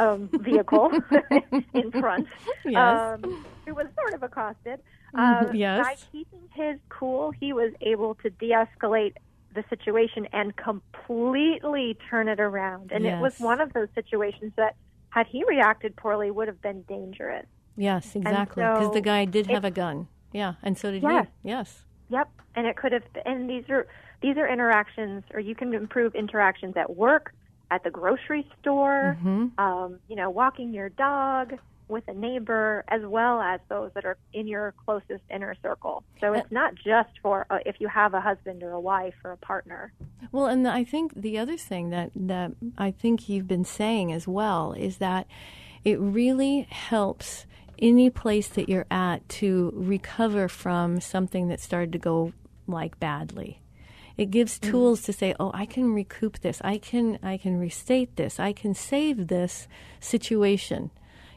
um, 0.00 0.28
vehicle 0.40 0.90
in 1.74 1.90
front, 1.92 2.26
Yes. 2.64 3.18
um, 3.24 3.44
who 3.66 3.74
was 3.74 3.86
sort 4.00 4.14
of 4.14 4.22
accosted, 4.22 4.80
um, 5.14 5.54
Yes. 5.54 5.84
by 5.84 5.96
keeping 6.12 6.40
his 6.54 6.78
cool, 6.88 7.30
he 7.32 7.52
was 7.52 7.72
able 7.80 8.14
to 8.16 8.30
de-escalate 8.30 9.14
the 9.54 9.64
situation 9.70 10.26
and 10.32 10.54
completely 10.56 11.96
turn 12.10 12.28
it 12.28 12.40
around. 12.40 12.92
And 12.92 13.04
it 13.06 13.18
was 13.20 13.34
one 13.38 13.60
of 13.60 13.72
those 13.72 13.88
situations 13.94 14.52
that, 14.56 14.76
had 15.10 15.26
he 15.26 15.42
reacted 15.48 15.96
poorly, 15.96 16.30
would 16.30 16.48
have 16.48 16.60
been 16.60 16.82
dangerous. 16.82 17.46
Yes, 17.76 18.14
exactly. 18.14 18.62
Because 18.64 18.92
the 18.92 19.00
guy 19.00 19.24
did 19.24 19.46
have 19.48 19.64
it- 19.64 19.68
a 19.68 19.70
gun. 19.70 20.08
Yeah, 20.32 20.54
and 20.62 20.76
so 20.76 20.90
did 20.90 21.02
Yes. 21.02 21.26
he. 21.42 21.48
Yes. 21.48 21.84
Yep, 22.10 22.28
and 22.54 22.66
it 22.66 22.76
could 22.76 22.92
have. 22.92 23.02
And 23.24 23.48
these 23.48 23.68
are 23.70 23.86
these 24.20 24.36
are 24.36 24.46
interactions, 24.48 25.24
or 25.32 25.40
you 25.40 25.54
can 25.54 25.72
improve 25.72 26.14
interactions 26.14 26.76
at 26.76 26.94
work, 26.96 27.32
at 27.70 27.84
the 27.84 27.90
grocery 27.90 28.48
store, 28.60 29.16
Mm-hmm. 29.20 29.60
um, 29.60 29.98
you 30.08 30.16
know, 30.16 30.30
walking 30.30 30.72
your 30.72 30.88
dog 30.88 31.54
with 31.88 32.06
a 32.06 32.12
neighbor, 32.12 32.84
as 32.88 33.00
well 33.06 33.40
as 33.40 33.60
those 33.70 33.90
that 33.94 34.04
are 34.04 34.18
in 34.34 34.46
your 34.46 34.74
closest 34.84 35.22
inner 35.30 35.54
circle. 35.62 36.04
So 36.20 36.34
it's 36.34 36.52
not 36.52 36.74
just 36.74 37.08
for 37.22 37.46
uh, 37.48 37.60
if 37.64 37.76
you 37.80 37.88
have 37.88 38.12
a 38.12 38.20
husband 38.20 38.62
or 38.62 38.72
a 38.72 38.80
wife 38.80 39.14
or 39.24 39.32
a 39.32 39.38
partner. 39.38 39.90
Well, 40.30 40.46
and 40.46 40.68
I 40.68 40.84
think 40.84 41.14
the 41.14 41.38
other 41.38 41.56
thing 41.56 41.88
that, 41.88 42.10
that 42.14 42.52
I 42.76 42.90
think 42.90 43.30
you've 43.30 43.48
been 43.48 43.64
saying 43.64 44.12
as 44.12 44.28
well 44.28 44.74
is 44.74 44.98
that 44.98 45.26
it 45.82 45.98
really 45.98 46.66
helps 46.68 47.46
any 47.78 48.10
place 48.10 48.48
that 48.48 48.68
you're 48.68 48.86
at 48.90 49.26
to 49.28 49.72
recover 49.74 50.46
from 50.48 51.00
something 51.00 51.48
that 51.48 51.60
started 51.60 51.92
to 51.92 51.98
go 51.98 52.34
like 52.66 53.00
badly. 53.00 53.62
It 54.18 54.30
gives 54.30 54.58
mm. 54.58 54.70
tools 54.70 55.02
to 55.02 55.12
say, 55.12 55.34
"Oh, 55.40 55.52
I 55.54 55.64
can 55.64 55.94
recoup 55.94 56.40
this. 56.40 56.60
I 56.62 56.76
can 56.76 57.18
I 57.22 57.38
can 57.38 57.58
restate 57.58 58.16
this. 58.16 58.38
I 58.38 58.52
can 58.52 58.74
save 58.74 59.28
this 59.28 59.68
situation." 60.00 60.90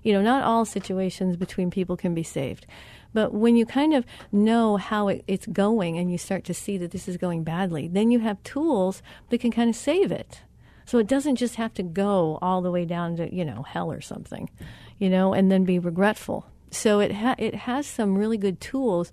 You 0.04 0.14
know, 0.14 0.22
not 0.24 0.44
all 0.44 0.66
situations 0.66 1.38
between 1.38 1.70
people 1.70 1.96
can 1.96 2.16
be 2.16 2.24
saved. 2.24 2.66
But 3.14 3.34
when 3.34 3.56
you 3.56 3.66
kind 3.66 3.94
of 3.94 4.06
know 4.32 4.78
how 4.78 5.10
it, 5.10 5.24
it's 5.28 5.46
going 5.46 5.98
and 5.98 6.12
you 6.12 6.18
start 6.18 6.44
to 6.46 6.54
see 6.54 6.78
that 6.80 6.92
this 6.92 7.08
is 7.08 7.18
going 7.18 7.44
badly, 7.44 7.88
then 7.88 8.10
you 8.10 8.20
have 8.20 8.42
tools 8.44 9.04
that 9.30 9.42
can 9.42 9.52
kind 9.52 9.70
of 9.70 9.76
save 9.76 10.12
it. 10.12 10.42
So 10.86 10.98
it 10.98 11.08
doesn't 11.08 11.36
just 11.36 11.56
have 11.56 11.74
to 11.76 11.84
go 11.84 12.40
all 12.42 12.62
the 12.62 12.72
way 12.72 12.86
down 12.86 13.18
to, 13.18 13.34
you 13.34 13.46
know, 13.46 13.64
hell 13.64 13.92
or 13.92 14.02
something, 14.02 14.50
you 14.98 15.10
know, 15.10 15.34
and 15.34 15.52
then 15.52 15.66
be 15.66 15.78
regretful. 15.78 16.48
So 16.72 17.00
it 17.00 17.12
ha- 17.12 17.36
it 17.38 17.54
has 17.54 17.86
some 17.86 18.18
really 18.18 18.38
good 18.38 18.62
tools 18.62 19.12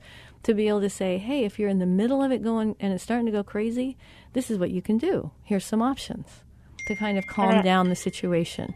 to 0.48 0.54
be 0.54 0.66
able 0.66 0.80
to 0.80 0.88
say, 0.88 1.18
hey, 1.18 1.44
if 1.44 1.58
you're 1.58 1.68
in 1.68 1.78
the 1.78 1.84
middle 1.84 2.22
of 2.22 2.32
it 2.32 2.42
going 2.42 2.74
and 2.80 2.94
it's 2.94 3.04
starting 3.04 3.26
to 3.26 3.32
go 3.32 3.42
crazy, 3.42 3.98
this 4.32 4.50
is 4.50 4.58
what 4.58 4.70
you 4.70 4.80
can 4.80 4.96
do. 4.96 5.30
Here's 5.44 5.64
some 5.64 5.82
options 5.82 6.40
to 6.86 6.96
kind 6.96 7.18
of 7.18 7.26
calm 7.26 7.56
I- 7.56 7.62
down 7.62 7.90
the 7.90 7.94
situation. 7.94 8.74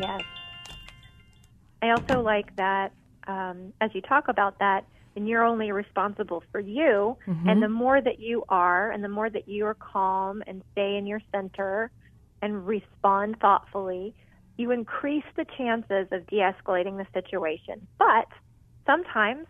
Yes. 0.00 0.22
I 1.82 1.90
also 1.90 2.22
like 2.22 2.56
that 2.56 2.92
um, 3.26 3.74
as 3.82 3.90
you 3.94 4.00
talk 4.00 4.28
about 4.28 4.58
that, 4.60 4.86
and 5.16 5.28
you're 5.28 5.44
only 5.44 5.72
responsible 5.72 6.42
for 6.52 6.60
you. 6.60 7.16
And 7.26 7.62
the 7.62 7.68
more 7.68 8.00
that 8.02 8.20
you 8.20 8.44
are, 8.50 8.90
and 8.90 9.02
the 9.02 9.08
more 9.08 9.30
that 9.30 9.48
you 9.48 9.64
are 9.64 9.74
calm 9.74 10.42
and 10.46 10.62
stay 10.72 10.96
in 10.96 11.06
your 11.06 11.20
center 11.32 11.90
and 12.42 12.66
respond 12.66 13.36
thoughtfully, 13.40 14.14
you 14.58 14.70
increase 14.72 15.24
the 15.36 15.46
chances 15.56 16.06
of 16.12 16.26
de 16.26 16.36
escalating 16.36 16.98
the 16.98 17.06
situation. 17.14 17.86
But 17.98 18.28
sometimes 18.84 19.46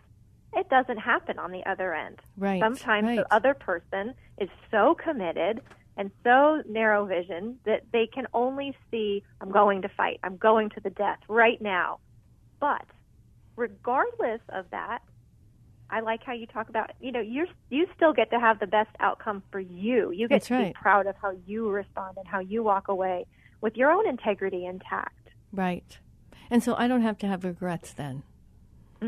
it 0.55 0.69
doesn't 0.69 0.99
happen 0.99 1.39
on 1.39 1.53
the 1.53 1.65
other 1.67 1.95
end. 1.95 2.19
Right, 2.37 2.61
Sometimes 2.61 3.07
right. 3.07 3.17
the 3.17 3.35
other 3.35 3.55
person 3.55 4.15
is 4.39 4.49
so 4.71 4.95
committed 4.95 5.61
and 5.97 6.11
so 6.25 6.63
narrow 6.69 7.07
vision 7.07 7.59
that 7.65 7.85
they 7.93 8.07
can 8.07 8.27
only 8.35 8.77
see, 8.91 9.23
I'm 9.41 9.51
going 9.51 9.83
to 9.83 9.89
fight, 9.89 10.21
I'm 10.23 10.37
going 10.37 10.71
to 10.71 10.81
the 10.81 10.91
death 10.91 11.19
right 11.29 11.61
now. 11.61 12.01
But 12.61 12.85
regardless 13.57 14.41
of 14.51 14.67
that, 14.71 15.01
I 15.89 16.01
like 16.01 16.23
how 16.25 16.33
you 16.33 16.47
talk 16.47 16.69
about, 16.69 16.91
you 17.01 17.13
know, 17.13 17.21
you're 17.21 17.47
you 17.71 17.87
still 17.95 18.13
get 18.13 18.31
to 18.31 18.41
have 18.41 18.59
the 18.59 18.67
best 18.67 18.91
outcome 18.99 19.43
for 19.53 19.61
you. 19.61 20.11
You 20.11 20.27
get 20.29 20.37
That's 20.37 20.49
to 20.49 20.55
right. 20.55 20.75
be 20.75 20.81
proud 20.81 21.07
of 21.07 21.15
how 21.23 21.33
you 21.47 21.69
respond 21.69 22.17
and 22.19 22.27
how 22.27 22.41
you 22.41 22.63
walk 22.63 22.89
away 22.89 23.27
with 23.61 23.77
your 23.77 23.91
own 23.91 24.09
integrity 24.09 24.67
intact. 24.67 25.29
Right. 25.53 25.99
And 26.51 26.63
so 26.63 26.75
I 26.77 26.89
don't 26.89 27.03
have 27.03 27.19
to 27.19 27.27
have 27.27 27.45
regrets 27.45 27.93
then. 27.93 28.25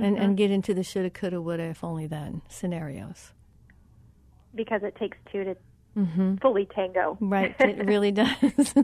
And 0.03 0.19
and 0.19 0.37
get 0.37 0.51
into 0.51 0.75
the 0.75 0.83
shoulda, 0.83 1.11
coulda, 1.11 1.41
woulda, 1.41 1.65
if 1.65 1.83
only 1.85 2.07
then 2.07 2.43
scenarios. 2.49 3.33
because 4.55 4.83
it 4.83 4.97
takes 4.97 5.17
two 5.33 5.45
to 5.45 5.57
fully 6.41 6.67
tango. 6.75 7.17
Right. 7.21 7.55
It 7.61 7.85
really 7.93 8.13
does. 8.13 8.75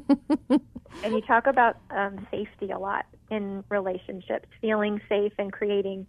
And 1.03 1.13
you 1.13 1.21
talk 1.23 1.47
about 1.47 1.77
um, 1.91 2.27
safety 2.31 2.71
a 2.71 2.79
lot 2.79 3.07
in 3.31 3.63
relationships, 3.69 4.47
feeling 4.61 5.01
safe 5.09 5.33
and 5.39 5.53
creating 5.53 6.07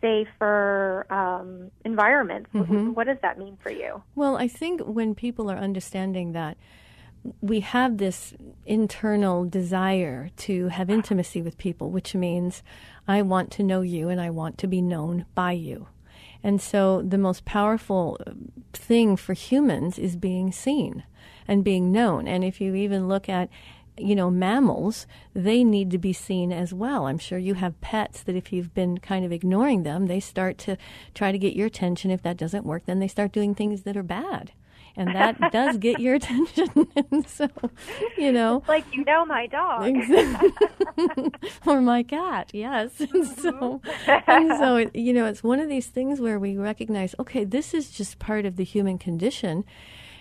safer 0.00 1.06
um, 1.10 1.70
environments. 1.84 2.50
Wh- 2.52 2.96
What 2.96 3.06
does 3.06 3.18
that 3.22 3.38
mean 3.38 3.56
for 3.62 3.70
you? 3.70 4.02
Well, 4.14 4.36
I 4.36 4.48
think 4.48 4.80
when 4.82 5.14
people 5.14 5.50
are 5.50 5.56
understanding 5.56 6.32
that 6.32 6.56
we 7.40 7.60
have 7.60 7.98
this 7.98 8.34
internal 8.66 9.44
desire 9.44 10.30
to 10.36 10.68
have 10.68 10.90
intimacy 10.90 11.42
with 11.42 11.58
people, 11.58 11.90
which 11.90 12.14
means 12.14 12.62
I 13.06 13.22
want 13.22 13.50
to 13.52 13.62
know 13.62 13.80
you 13.82 14.08
and 14.08 14.20
I 14.20 14.30
want 14.30 14.58
to 14.58 14.66
be 14.66 14.82
known 14.82 15.26
by 15.34 15.52
you. 15.52 15.88
And 16.42 16.60
so 16.60 17.02
the 17.02 17.18
most 17.18 17.44
powerful 17.44 18.18
uh, 18.26 18.32
thing 18.72 19.16
for 19.16 19.32
humans 19.32 19.98
is 19.98 20.16
being 20.16 20.50
seen 20.50 21.04
and 21.46 21.62
being 21.62 21.92
known. 21.92 22.26
And 22.26 22.42
if 22.42 22.60
you 22.60 22.74
even 22.74 23.08
look 23.08 23.28
at 23.28 23.48
you 23.98 24.14
know, 24.14 24.30
mammals, 24.30 25.06
they 25.34 25.62
need 25.62 25.90
to 25.90 25.98
be 25.98 26.12
seen 26.12 26.50
as 26.50 26.72
well. 26.72 27.06
I'm 27.06 27.18
sure 27.18 27.38
you 27.38 27.54
have 27.54 27.80
pets 27.80 28.22
that 28.22 28.36
if 28.36 28.52
you've 28.52 28.74
been 28.74 28.98
kind 28.98 29.24
of 29.24 29.32
ignoring 29.32 29.82
them, 29.82 30.06
they 30.06 30.20
start 30.20 30.56
to 30.58 30.78
try 31.14 31.30
to 31.30 31.38
get 31.38 31.54
your 31.54 31.66
attention. 31.66 32.10
If 32.10 32.22
that 32.22 32.38
doesn't 32.38 32.64
work, 32.64 32.86
then 32.86 33.00
they 33.00 33.08
start 33.08 33.32
doing 33.32 33.54
things 33.54 33.82
that 33.82 33.96
are 33.96 34.02
bad. 34.02 34.52
And 34.96 35.14
that 35.14 35.52
does 35.52 35.78
get 35.78 36.00
your 36.00 36.14
attention. 36.20 36.68
and 37.10 37.26
so, 37.26 37.48
you 38.18 38.30
know, 38.32 38.62
Like 38.68 38.84
you 38.92 39.04
know 39.04 39.24
my 39.24 39.46
dog. 39.46 39.90
or 41.66 41.80
my 41.80 42.02
cat, 42.02 42.50
yes. 42.52 43.00
And 43.00 43.08
mm-hmm. 43.10 43.40
so, 43.40 43.80
and 44.26 44.52
so, 44.58 44.76
it, 44.76 44.94
you 44.94 45.12
know, 45.12 45.26
it's 45.26 45.42
one 45.42 45.60
of 45.60 45.68
these 45.68 45.86
things 45.86 46.20
where 46.20 46.38
we 46.38 46.56
recognize, 46.56 47.14
okay, 47.18 47.44
this 47.44 47.72
is 47.74 47.90
just 47.90 48.18
part 48.18 48.44
of 48.44 48.56
the 48.56 48.64
human 48.64 48.98
condition, 48.98 49.64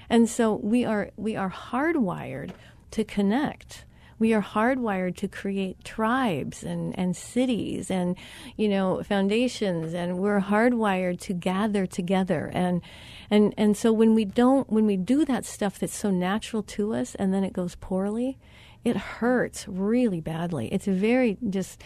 and 0.10 0.30
so 0.30 0.56
we 0.56 0.86
are 0.86 1.12
we 1.18 1.36
are 1.36 1.52
hardwired 1.52 2.52
to 2.92 3.04
connect 3.04 3.86
We 4.20 4.34
are 4.36 4.42
hardwired 4.44 5.16
to 5.18 5.28
create 5.28 5.84
tribes 5.84 6.64
and, 6.64 6.98
and 6.98 7.18
cities 7.18 7.90
and, 7.90 8.16
you 8.56 8.70
know, 8.70 9.02
foundations, 9.02 9.96
and 9.96 10.20
we're 10.20 10.42
hardwired 10.42 11.20
to 11.22 11.34
gather 11.34 11.88
together. 11.88 12.52
And, 12.54 12.82
and, 13.32 13.54
and 13.58 13.78
so 13.78 13.94
when 13.94 14.14
we 14.14 14.26
don't, 14.26 14.70
when 14.70 14.86
we 14.86 14.98
do 14.98 15.24
that 15.24 15.46
stuff 15.46 15.80
that's 15.80 15.96
so 15.96 16.12
natural 16.12 16.62
to 16.64 16.94
us 16.94 17.16
and 17.16 17.34
then 17.34 17.46
it 17.46 17.54
goes 17.54 17.76
poorly, 17.76 18.38
it 18.84 18.98
hurts 18.98 19.68
really 19.70 20.20
badly. 20.20 20.68
It's 20.74 20.86
very 20.86 21.38
just 21.50 21.82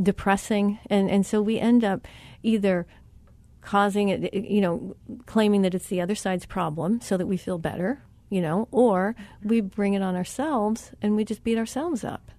depressing. 0.00 0.78
And, 0.88 1.10
and 1.10 1.26
so 1.26 1.42
we 1.42 1.60
end 1.60 1.84
up 1.84 2.08
either 2.42 2.86
causing 3.60 4.08
it, 4.08 4.32
you 4.32 4.62
know, 4.62 4.96
claiming 5.26 5.60
that 5.62 5.74
it's 5.74 5.88
the 5.88 6.00
other 6.00 6.14
side's 6.14 6.46
problem 6.46 7.02
so 7.02 7.18
that 7.18 7.26
we 7.26 7.36
feel 7.36 7.58
better, 7.58 8.02
you 8.30 8.40
know, 8.40 8.66
or 8.70 9.14
we 9.42 9.60
bring 9.60 9.92
it 9.92 10.02
on 10.02 10.16
ourselves 10.16 10.92
and 11.02 11.14
we 11.14 11.24
just 11.24 11.44
beat 11.44 11.58
ourselves 11.58 12.04
up. 12.04 12.30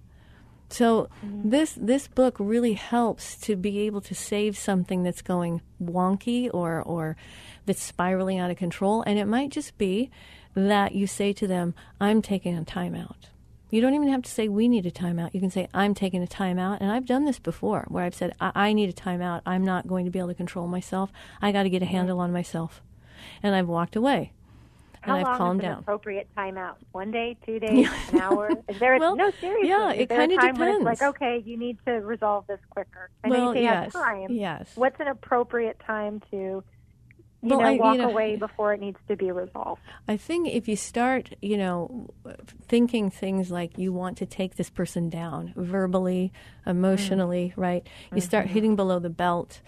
So 0.70 1.08
mm-hmm. 1.24 1.48
this 1.48 1.78
this 1.80 2.08
book 2.08 2.36
really 2.38 2.74
helps 2.74 3.36
to 3.38 3.56
be 3.56 3.80
able 3.80 4.02
to 4.02 4.14
save 4.14 4.56
something 4.58 5.02
that's 5.02 5.22
going 5.22 5.62
wonky 5.82 6.50
or 6.52 6.82
or 6.82 7.16
that's 7.68 7.82
spiraling 7.82 8.38
out 8.38 8.50
of 8.50 8.56
control, 8.56 9.02
and 9.02 9.18
it 9.18 9.26
might 9.26 9.50
just 9.50 9.78
be 9.78 10.10
that 10.54 10.94
you 10.94 11.06
say 11.06 11.32
to 11.34 11.46
them, 11.46 11.74
"I'm 12.00 12.20
taking 12.20 12.56
a 12.58 12.62
timeout." 12.62 13.28
You 13.70 13.82
don't 13.82 13.94
even 13.94 14.08
have 14.08 14.22
to 14.22 14.30
say 14.30 14.48
we 14.48 14.66
need 14.66 14.86
a 14.86 14.90
timeout. 14.90 15.34
You 15.34 15.40
can 15.40 15.50
say 15.50 15.68
I'm 15.74 15.94
taking 15.94 16.22
a 16.22 16.26
timeout, 16.26 16.78
and 16.80 16.90
I've 16.90 17.04
done 17.04 17.26
this 17.26 17.38
before, 17.38 17.84
where 17.88 18.04
I've 18.04 18.14
said 18.14 18.32
I, 18.40 18.50
I 18.54 18.72
need 18.72 18.88
a 18.88 18.92
timeout. 18.94 19.42
I'm 19.44 19.64
not 19.64 19.86
going 19.86 20.06
to 20.06 20.10
be 20.10 20.18
able 20.18 20.28
to 20.28 20.34
control 20.34 20.66
myself. 20.66 21.12
I 21.42 21.52
got 21.52 21.64
to 21.64 21.70
get 21.70 21.82
a 21.82 21.86
handle 21.86 22.18
on 22.18 22.32
myself, 22.32 22.82
and 23.42 23.54
I've 23.54 23.68
walked 23.68 23.94
away. 23.94 24.32
How 25.02 25.14
and 25.14 25.20
I've 25.20 25.28
long 25.28 25.38
calmed 25.38 25.60
is 25.60 25.64
an 25.64 25.70
down. 25.70 25.78
appropriate 25.80 26.28
timeout? 26.36 26.76
One 26.92 27.10
day, 27.10 27.36
two 27.44 27.58
days, 27.66 27.88
an 28.12 28.20
hour? 28.20 28.50
Is 28.68 28.78
there 28.78 28.94
a, 28.94 28.98
well, 28.98 29.16
no 29.16 29.30
seriously? 29.38 29.68
Yeah, 29.68 29.92
it 29.92 30.08
kind 30.08 30.32
of 30.32 30.40
depends. 30.40 30.84
Like 30.84 31.02
okay, 31.02 31.42
you 31.44 31.56
need 31.58 31.78
to 31.86 31.92
resolve 31.92 32.46
this 32.46 32.60
quicker. 32.70 33.10
I 33.22 33.28
well, 33.28 33.40
know 33.40 33.48
you 33.52 33.58
say 33.58 33.62
yes, 33.64 33.92
time. 33.92 34.30
Yes. 34.30 34.70
What's 34.74 34.98
an 34.98 35.08
appropriate 35.08 35.78
time 35.86 36.22
to 36.30 36.64
you 37.40 37.50
well, 37.50 37.60
know, 37.60 37.66
I, 37.66 37.76
walk 37.76 37.96
you 37.96 38.02
know, 38.02 38.10
away 38.10 38.36
before 38.36 38.74
it 38.74 38.80
needs 38.80 38.98
to 39.06 39.16
be 39.16 39.30
resolved. 39.30 39.80
I 40.08 40.16
think 40.16 40.48
if 40.48 40.66
you 40.66 40.74
start, 40.74 41.34
you 41.40 41.56
know, 41.56 42.08
thinking 42.66 43.10
things 43.10 43.50
like 43.50 43.78
you 43.78 43.92
want 43.92 44.18
to 44.18 44.26
take 44.26 44.56
this 44.56 44.70
person 44.70 45.08
down 45.08 45.52
verbally, 45.54 46.32
emotionally, 46.66 47.52
mm. 47.56 47.60
right? 47.62 47.86
You 48.10 48.16
mm-hmm. 48.16 48.26
start 48.26 48.46
hitting 48.48 48.74
below 48.74 48.98
the 48.98 49.10
belt. 49.10 49.60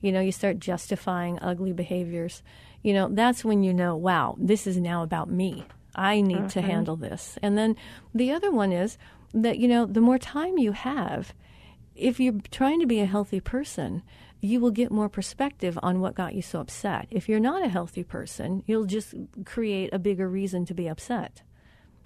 You 0.00 0.10
know, 0.12 0.20
you 0.20 0.32
start 0.32 0.58
justifying 0.58 1.38
ugly 1.40 1.72
behaviors. 1.72 2.42
You 2.82 2.94
know, 2.94 3.08
that's 3.10 3.44
when 3.44 3.62
you 3.62 3.74
know, 3.74 3.94
wow, 3.94 4.36
this 4.38 4.66
is 4.66 4.78
now 4.78 5.02
about 5.02 5.28
me. 5.30 5.66
I 5.94 6.22
need 6.22 6.36
mm-hmm. 6.36 6.46
to 6.46 6.62
handle 6.62 6.96
this. 6.96 7.38
And 7.42 7.58
then 7.58 7.76
the 8.14 8.30
other 8.30 8.50
one 8.50 8.72
is 8.72 8.96
that, 9.34 9.58
you 9.58 9.68
know, 9.68 9.84
the 9.84 10.00
more 10.00 10.18
time 10.18 10.56
you 10.56 10.72
have, 10.72 11.34
if 11.94 12.20
you're 12.20 12.40
trying 12.50 12.80
to 12.80 12.86
be 12.86 13.00
a 13.00 13.06
healthy 13.06 13.40
person, 13.40 14.02
you 14.40 14.60
will 14.60 14.70
get 14.70 14.90
more 14.90 15.08
perspective 15.08 15.78
on 15.82 16.00
what 16.00 16.14
got 16.14 16.34
you 16.34 16.42
so 16.42 16.60
upset. 16.60 17.06
If 17.10 17.28
you're 17.28 17.40
not 17.40 17.64
a 17.64 17.68
healthy 17.68 18.04
person, 18.04 18.62
you'll 18.66 18.86
just 18.86 19.14
create 19.44 19.92
a 19.92 19.98
bigger 19.98 20.28
reason 20.28 20.64
to 20.66 20.74
be 20.74 20.88
upset. 20.88 21.42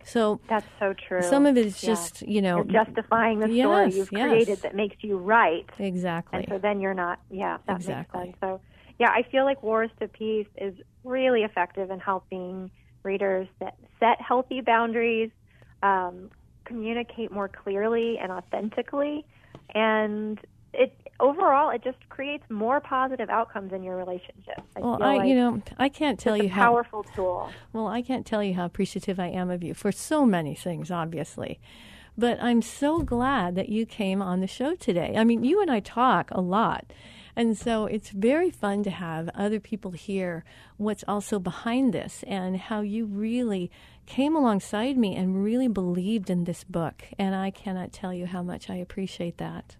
So 0.04 0.40
that's 0.48 0.66
so 0.78 0.94
true. 1.08 1.22
Some 1.22 1.46
of 1.46 1.56
it 1.56 1.66
is 1.66 1.80
just 1.80 2.22
you 2.22 2.42
know 2.42 2.56
you're 2.56 2.84
justifying 2.84 3.40
the 3.40 3.48
yes, 3.48 3.66
story 3.66 3.96
you've 3.96 4.12
yes. 4.12 4.28
created 4.28 4.62
that 4.62 4.74
makes 4.74 4.96
you 5.00 5.18
right. 5.18 5.68
Exactly. 5.78 6.38
And 6.38 6.46
so 6.48 6.58
then 6.58 6.80
you're 6.80 6.94
not. 6.94 7.20
Yeah, 7.30 7.58
that 7.66 7.76
exactly. 7.76 8.20
makes 8.26 8.40
sense. 8.40 8.40
So 8.40 8.60
yeah, 8.98 9.10
I 9.10 9.22
feel 9.30 9.44
like 9.44 9.62
Wars 9.62 9.90
to 10.00 10.08
Peace 10.08 10.46
is 10.56 10.74
really 11.04 11.42
effective 11.42 11.90
in 11.90 12.00
helping 12.00 12.70
readers 13.02 13.48
that 13.60 13.76
set 13.98 14.20
healthy 14.20 14.60
boundaries, 14.60 15.30
um, 15.82 16.30
communicate 16.64 17.30
more 17.30 17.48
clearly 17.48 18.18
and 18.18 18.32
authentically, 18.32 19.24
and 19.74 20.38
it 20.72 20.96
overall 21.22 21.70
it 21.70 21.82
just 21.82 21.96
creates 22.08 22.44
more 22.50 22.80
positive 22.80 23.30
outcomes 23.30 23.72
in 23.72 23.82
your 23.82 23.96
relationship. 23.96 24.60
I 24.76 24.80
well, 24.80 25.02
I 25.02 25.16
like 25.16 25.28
you 25.28 25.34
know 25.36 25.62
I 25.78 25.88
can't 25.88 26.18
tell 26.18 26.36
you 26.36 26.48
how 26.48 26.64
powerful 26.64 27.04
tool. 27.14 27.50
Well, 27.72 27.86
I 27.86 28.02
can't 28.02 28.26
tell 28.26 28.42
you 28.42 28.54
how 28.54 28.66
appreciative 28.66 29.18
I 29.18 29.28
am 29.28 29.50
of 29.50 29.62
you 29.62 29.72
for 29.72 29.92
so 29.92 30.26
many 30.26 30.54
things, 30.54 30.90
obviously. 30.90 31.60
But 32.18 32.42
I'm 32.42 32.60
so 32.60 33.00
glad 33.00 33.54
that 33.54 33.70
you 33.70 33.86
came 33.86 34.20
on 34.20 34.40
the 34.40 34.46
show 34.46 34.74
today. 34.74 35.14
I 35.16 35.24
mean, 35.24 35.44
you 35.44 35.62
and 35.62 35.70
I 35.70 35.80
talk 35.80 36.30
a 36.32 36.40
lot. 36.42 36.92
And 37.34 37.56
so 37.56 37.86
it's 37.86 38.10
very 38.10 38.50
fun 38.50 38.82
to 38.82 38.90
have 38.90 39.30
other 39.34 39.58
people 39.58 39.92
hear 39.92 40.44
what's 40.76 41.04
also 41.08 41.38
behind 41.38 41.94
this 41.94 42.22
and 42.26 42.58
how 42.58 42.82
you 42.82 43.06
really 43.06 43.70
came 44.04 44.36
alongside 44.36 44.98
me 44.98 45.16
and 45.16 45.42
really 45.42 45.68
believed 45.68 46.28
in 46.28 46.44
this 46.44 46.64
book. 46.64 47.04
And 47.18 47.34
I 47.34 47.50
cannot 47.50 47.92
tell 47.92 48.12
you 48.12 48.26
how 48.26 48.42
much 48.42 48.68
I 48.68 48.74
appreciate 48.74 49.38
that. 49.38 49.76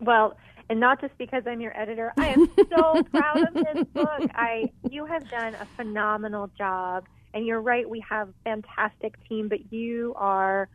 Well, 0.00 0.36
and 0.68 0.80
not 0.80 1.00
just 1.00 1.16
because 1.18 1.42
I'm 1.46 1.60
your 1.60 1.76
editor. 1.78 2.12
I 2.18 2.28
am 2.28 2.48
so 2.76 3.02
proud 3.04 3.48
of 3.48 3.54
this 3.54 3.84
book. 3.92 4.30
I 4.34 4.70
you 4.90 5.06
have 5.06 5.28
done 5.30 5.54
a 5.54 5.66
phenomenal 5.76 6.50
job, 6.56 7.06
and 7.34 7.46
you're 7.46 7.60
right. 7.60 7.88
We 7.88 8.04
have 8.08 8.28
a 8.28 8.34
fantastic 8.44 9.14
team, 9.28 9.48
but 9.48 9.72
you 9.72 10.14
are. 10.16 10.68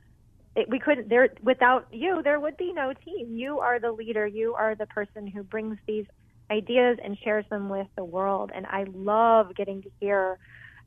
It, 0.55 0.69
we 0.69 0.79
couldn't 0.79 1.09
there 1.09 1.29
without 1.43 1.88
you. 1.91 2.21
There 2.23 2.39
would 2.39 2.57
be 2.57 2.73
no 2.73 2.93
team. 2.93 3.35
You 3.35 3.59
are 3.59 3.79
the 3.79 3.91
leader. 3.91 4.25
You 4.25 4.55
are 4.55 4.75
the 4.75 4.88
person 4.88 5.27
who 5.27 5.43
brings 5.43 5.77
these 5.88 6.05
ideas 6.49 6.97
and 7.03 7.17
shares 7.23 7.45
them 7.49 7.69
with 7.69 7.88
the 7.95 8.03
world. 8.03 8.51
And 8.53 8.65
I 8.65 8.85
love 8.93 9.55
getting 9.55 9.81
to 9.83 9.89
hear 9.99 10.39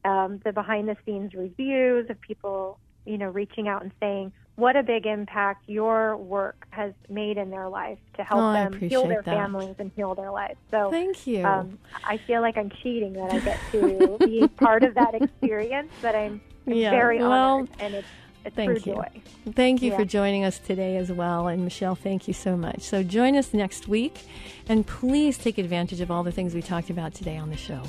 um, 0.05 0.41
the 0.45 0.53
behind 0.53 0.89
the 0.89 0.97
scenes 1.05 1.35
reviews 1.35 2.09
of 2.11 2.21
people, 2.21 2.79
you 3.05 3.19
know, 3.19 3.29
reaching 3.29 3.69
out 3.69 3.83
and 3.83 3.93
saying, 4.01 4.33
what 4.61 4.77
a 4.77 4.83
big 4.83 5.07
impact 5.07 5.69
your 5.69 6.17
work 6.17 6.67
has 6.71 6.93
made 7.09 7.39
in 7.39 7.51
their 7.51 7.69
life 7.69 7.99
to 8.15 8.23
help 8.23 8.41
oh, 8.41 8.53
them 8.53 8.73
heal 8.79 9.09
their 9.09 9.23
that. 9.23 9.35
families 9.35 9.75
and 9.79 9.91
heal 9.97 10.15
their 10.15 10.31
lives. 10.31 10.59
So 10.71 10.91
thank 10.91 11.27
you. 11.27 11.45
Um, 11.45 11.79
I 12.05 12.19
feel 12.19 12.43
like 12.43 12.57
I'm 12.57 12.71
cheating 12.83 13.15
that 13.15 13.33
I 13.33 13.41
get 13.41 13.59
to 13.73 14.17
be 14.27 14.47
part 14.57 14.85
of 14.85 14.95
that 14.95 15.15
experience, 15.15 15.91
but 16.03 16.15
I'm, 16.15 16.41
I'm 16.67 16.75
yeah, 16.75 16.91
very 16.91 17.19
well, 17.19 17.33
honored, 17.33 17.71
and 17.81 17.95
it's 17.95 18.09
it's 18.45 18.57
thank 18.57 18.87
you. 18.87 18.95
joy. 18.95 19.09
Thank 19.53 19.83
you 19.83 19.91
yeah. 19.91 19.99
for 19.99 20.05
joining 20.05 20.45
us 20.45 20.59
today 20.59 20.97
as 20.97 21.13
well. 21.13 21.49
And 21.49 21.65
Michelle, 21.65 21.95
thank 21.95 22.27
you 22.27 22.35
so 22.35 22.57
much. 22.57 22.83
So 22.83 23.03
join 23.03 23.37
us 23.37 23.53
next 23.53 23.89
week, 23.89 24.27
and 24.69 24.87
please 24.87 25.37
take 25.37 25.59
advantage 25.59 26.01
of 26.01 26.11
all 26.11 26.23
the 26.23 26.33
things 26.33 26.55
we 26.55 26.63
talked 26.63 26.91
about 26.91 27.15
today 27.15 27.37
on 27.37 27.51
the 27.51 27.57
show. 27.57 27.83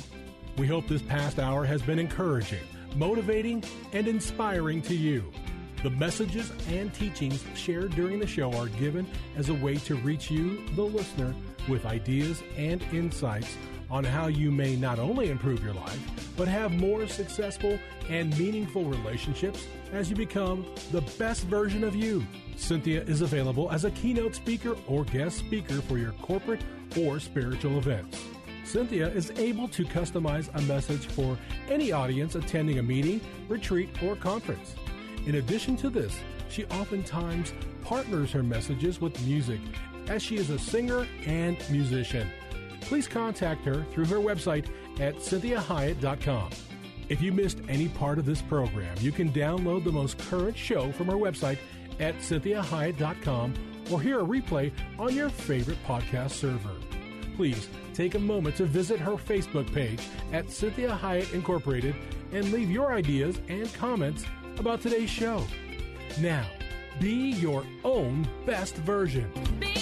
We 0.58 0.66
hope 0.66 0.86
this 0.88 1.02
past 1.02 1.38
hour 1.38 1.64
has 1.64 1.80
been 1.80 1.98
encouraging, 1.98 2.60
motivating, 2.96 3.64
and 3.92 4.06
inspiring 4.06 4.82
to 4.82 4.94
you. 4.94 5.32
The 5.82 5.90
messages 5.90 6.52
and 6.68 6.94
teachings 6.94 7.44
shared 7.54 7.94
during 7.96 8.20
the 8.20 8.26
show 8.26 8.52
are 8.52 8.68
given 8.68 9.06
as 9.36 9.48
a 9.48 9.54
way 9.54 9.76
to 9.78 9.96
reach 9.96 10.30
you, 10.30 10.64
the 10.76 10.82
listener, 10.82 11.34
with 11.68 11.86
ideas 11.86 12.40
and 12.56 12.82
insights 12.92 13.56
on 13.90 14.04
how 14.04 14.28
you 14.28 14.50
may 14.50 14.76
not 14.76 14.98
only 14.98 15.28
improve 15.28 15.62
your 15.62 15.74
life, 15.74 16.00
but 16.36 16.48
have 16.48 16.72
more 16.72 17.06
successful 17.06 17.78
and 18.08 18.36
meaningful 18.38 18.84
relationships 18.84 19.66
as 19.92 20.08
you 20.08 20.16
become 20.16 20.64
the 20.92 21.02
best 21.18 21.44
version 21.44 21.84
of 21.84 21.94
you. 21.94 22.24
Cinthia 22.56 23.06
is 23.08 23.20
available 23.20 23.70
as 23.70 23.84
a 23.84 23.90
keynote 23.90 24.34
speaker 24.34 24.76
or 24.86 25.04
guest 25.04 25.38
speaker 25.38 25.82
for 25.82 25.98
your 25.98 26.12
corporate 26.12 26.62
or 26.96 27.20
spiritual 27.20 27.76
events. 27.76 28.18
Cinthia 28.64 29.14
is 29.14 29.30
able 29.32 29.68
to 29.68 29.84
customize 29.84 30.48
a 30.54 30.62
message 30.62 31.06
for 31.06 31.36
any 31.68 31.92
audience 31.92 32.36
attending 32.36 32.78
a 32.78 32.82
meeting, 32.82 33.20
retreat, 33.48 33.90
or 34.02 34.16
conference. 34.16 34.74
In 35.26 35.36
addition 35.36 35.76
to 35.78 35.90
this, 35.90 36.18
she 36.48 36.64
oftentimes 36.66 37.52
partners 37.82 38.32
her 38.32 38.42
messages 38.42 39.00
with 39.00 39.20
music, 39.26 39.60
as 40.08 40.22
she 40.22 40.36
is 40.36 40.50
a 40.50 40.58
singer 40.58 41.06
and 41.26 41.56
musician. 41.70 42.28
Please 42.82 43.06
contact 43.06 43.64
her 43.64 43.84
through 43.92 44.06
her 44.06 44.16
website 44.16 44.68
at 45.00 45.16
cinthiahiett.com. 45.16 46.50
If 47.08 47.20
you 47.22 47.32
missed 47.32 47.60
any 47.68 47.88
part 47.88 48.18
of 48.18 48.26
this 48.26 48.42
program, 48.42 48.96
you 49.00 49.12
can 49.12 49.30
download 49.30 49.84
the 49.84 49.92
most 49.92 50.18
current 50.18 50.56
show 50.56 50.92
from 50.92 51.06
her 51.06 51.16
website 51.16 51.58
at 52.00 52.16
cinthiahiett.com 52.16 53.54
or 53.90 54.00
hear 54.00 54.20
a 54.20 54.24
replay 54.24 54.72
on 54.98 55.14
your 55.14 55.28
favorite 55.28 55.82
podcast 55.86 56.30
server. 56.30 56.76
Please 57.36 57.68
take 57.94 58.14
a 58.14 58.18
moment 58.18 58.56
to 58.56 58.64
visit 58.64 59.00
her 59.00 59.12
Facebook 59.12 59.72
page 59.72 60.00
at 60.32 60.46
Cinthia 60.46 60.98
Hiett 60.98 61.32
Incorporated 61.32 61.94
and 62.32 62.52
leave 62.52 62.70
your 62.70 62.92
ideas 62.92 63.40
and 63.48 63.72
comments 63.74 64.24
about 64.62 64.80
today's 64.80 65.10
show. 65.10 65.44
Now, 66.20 66.46
be 67.00 67.32
your 67.32 67.64
own 67.82 68.28
best 68.46 68.76
version. 68.76 69.28
Be 69.58 69.81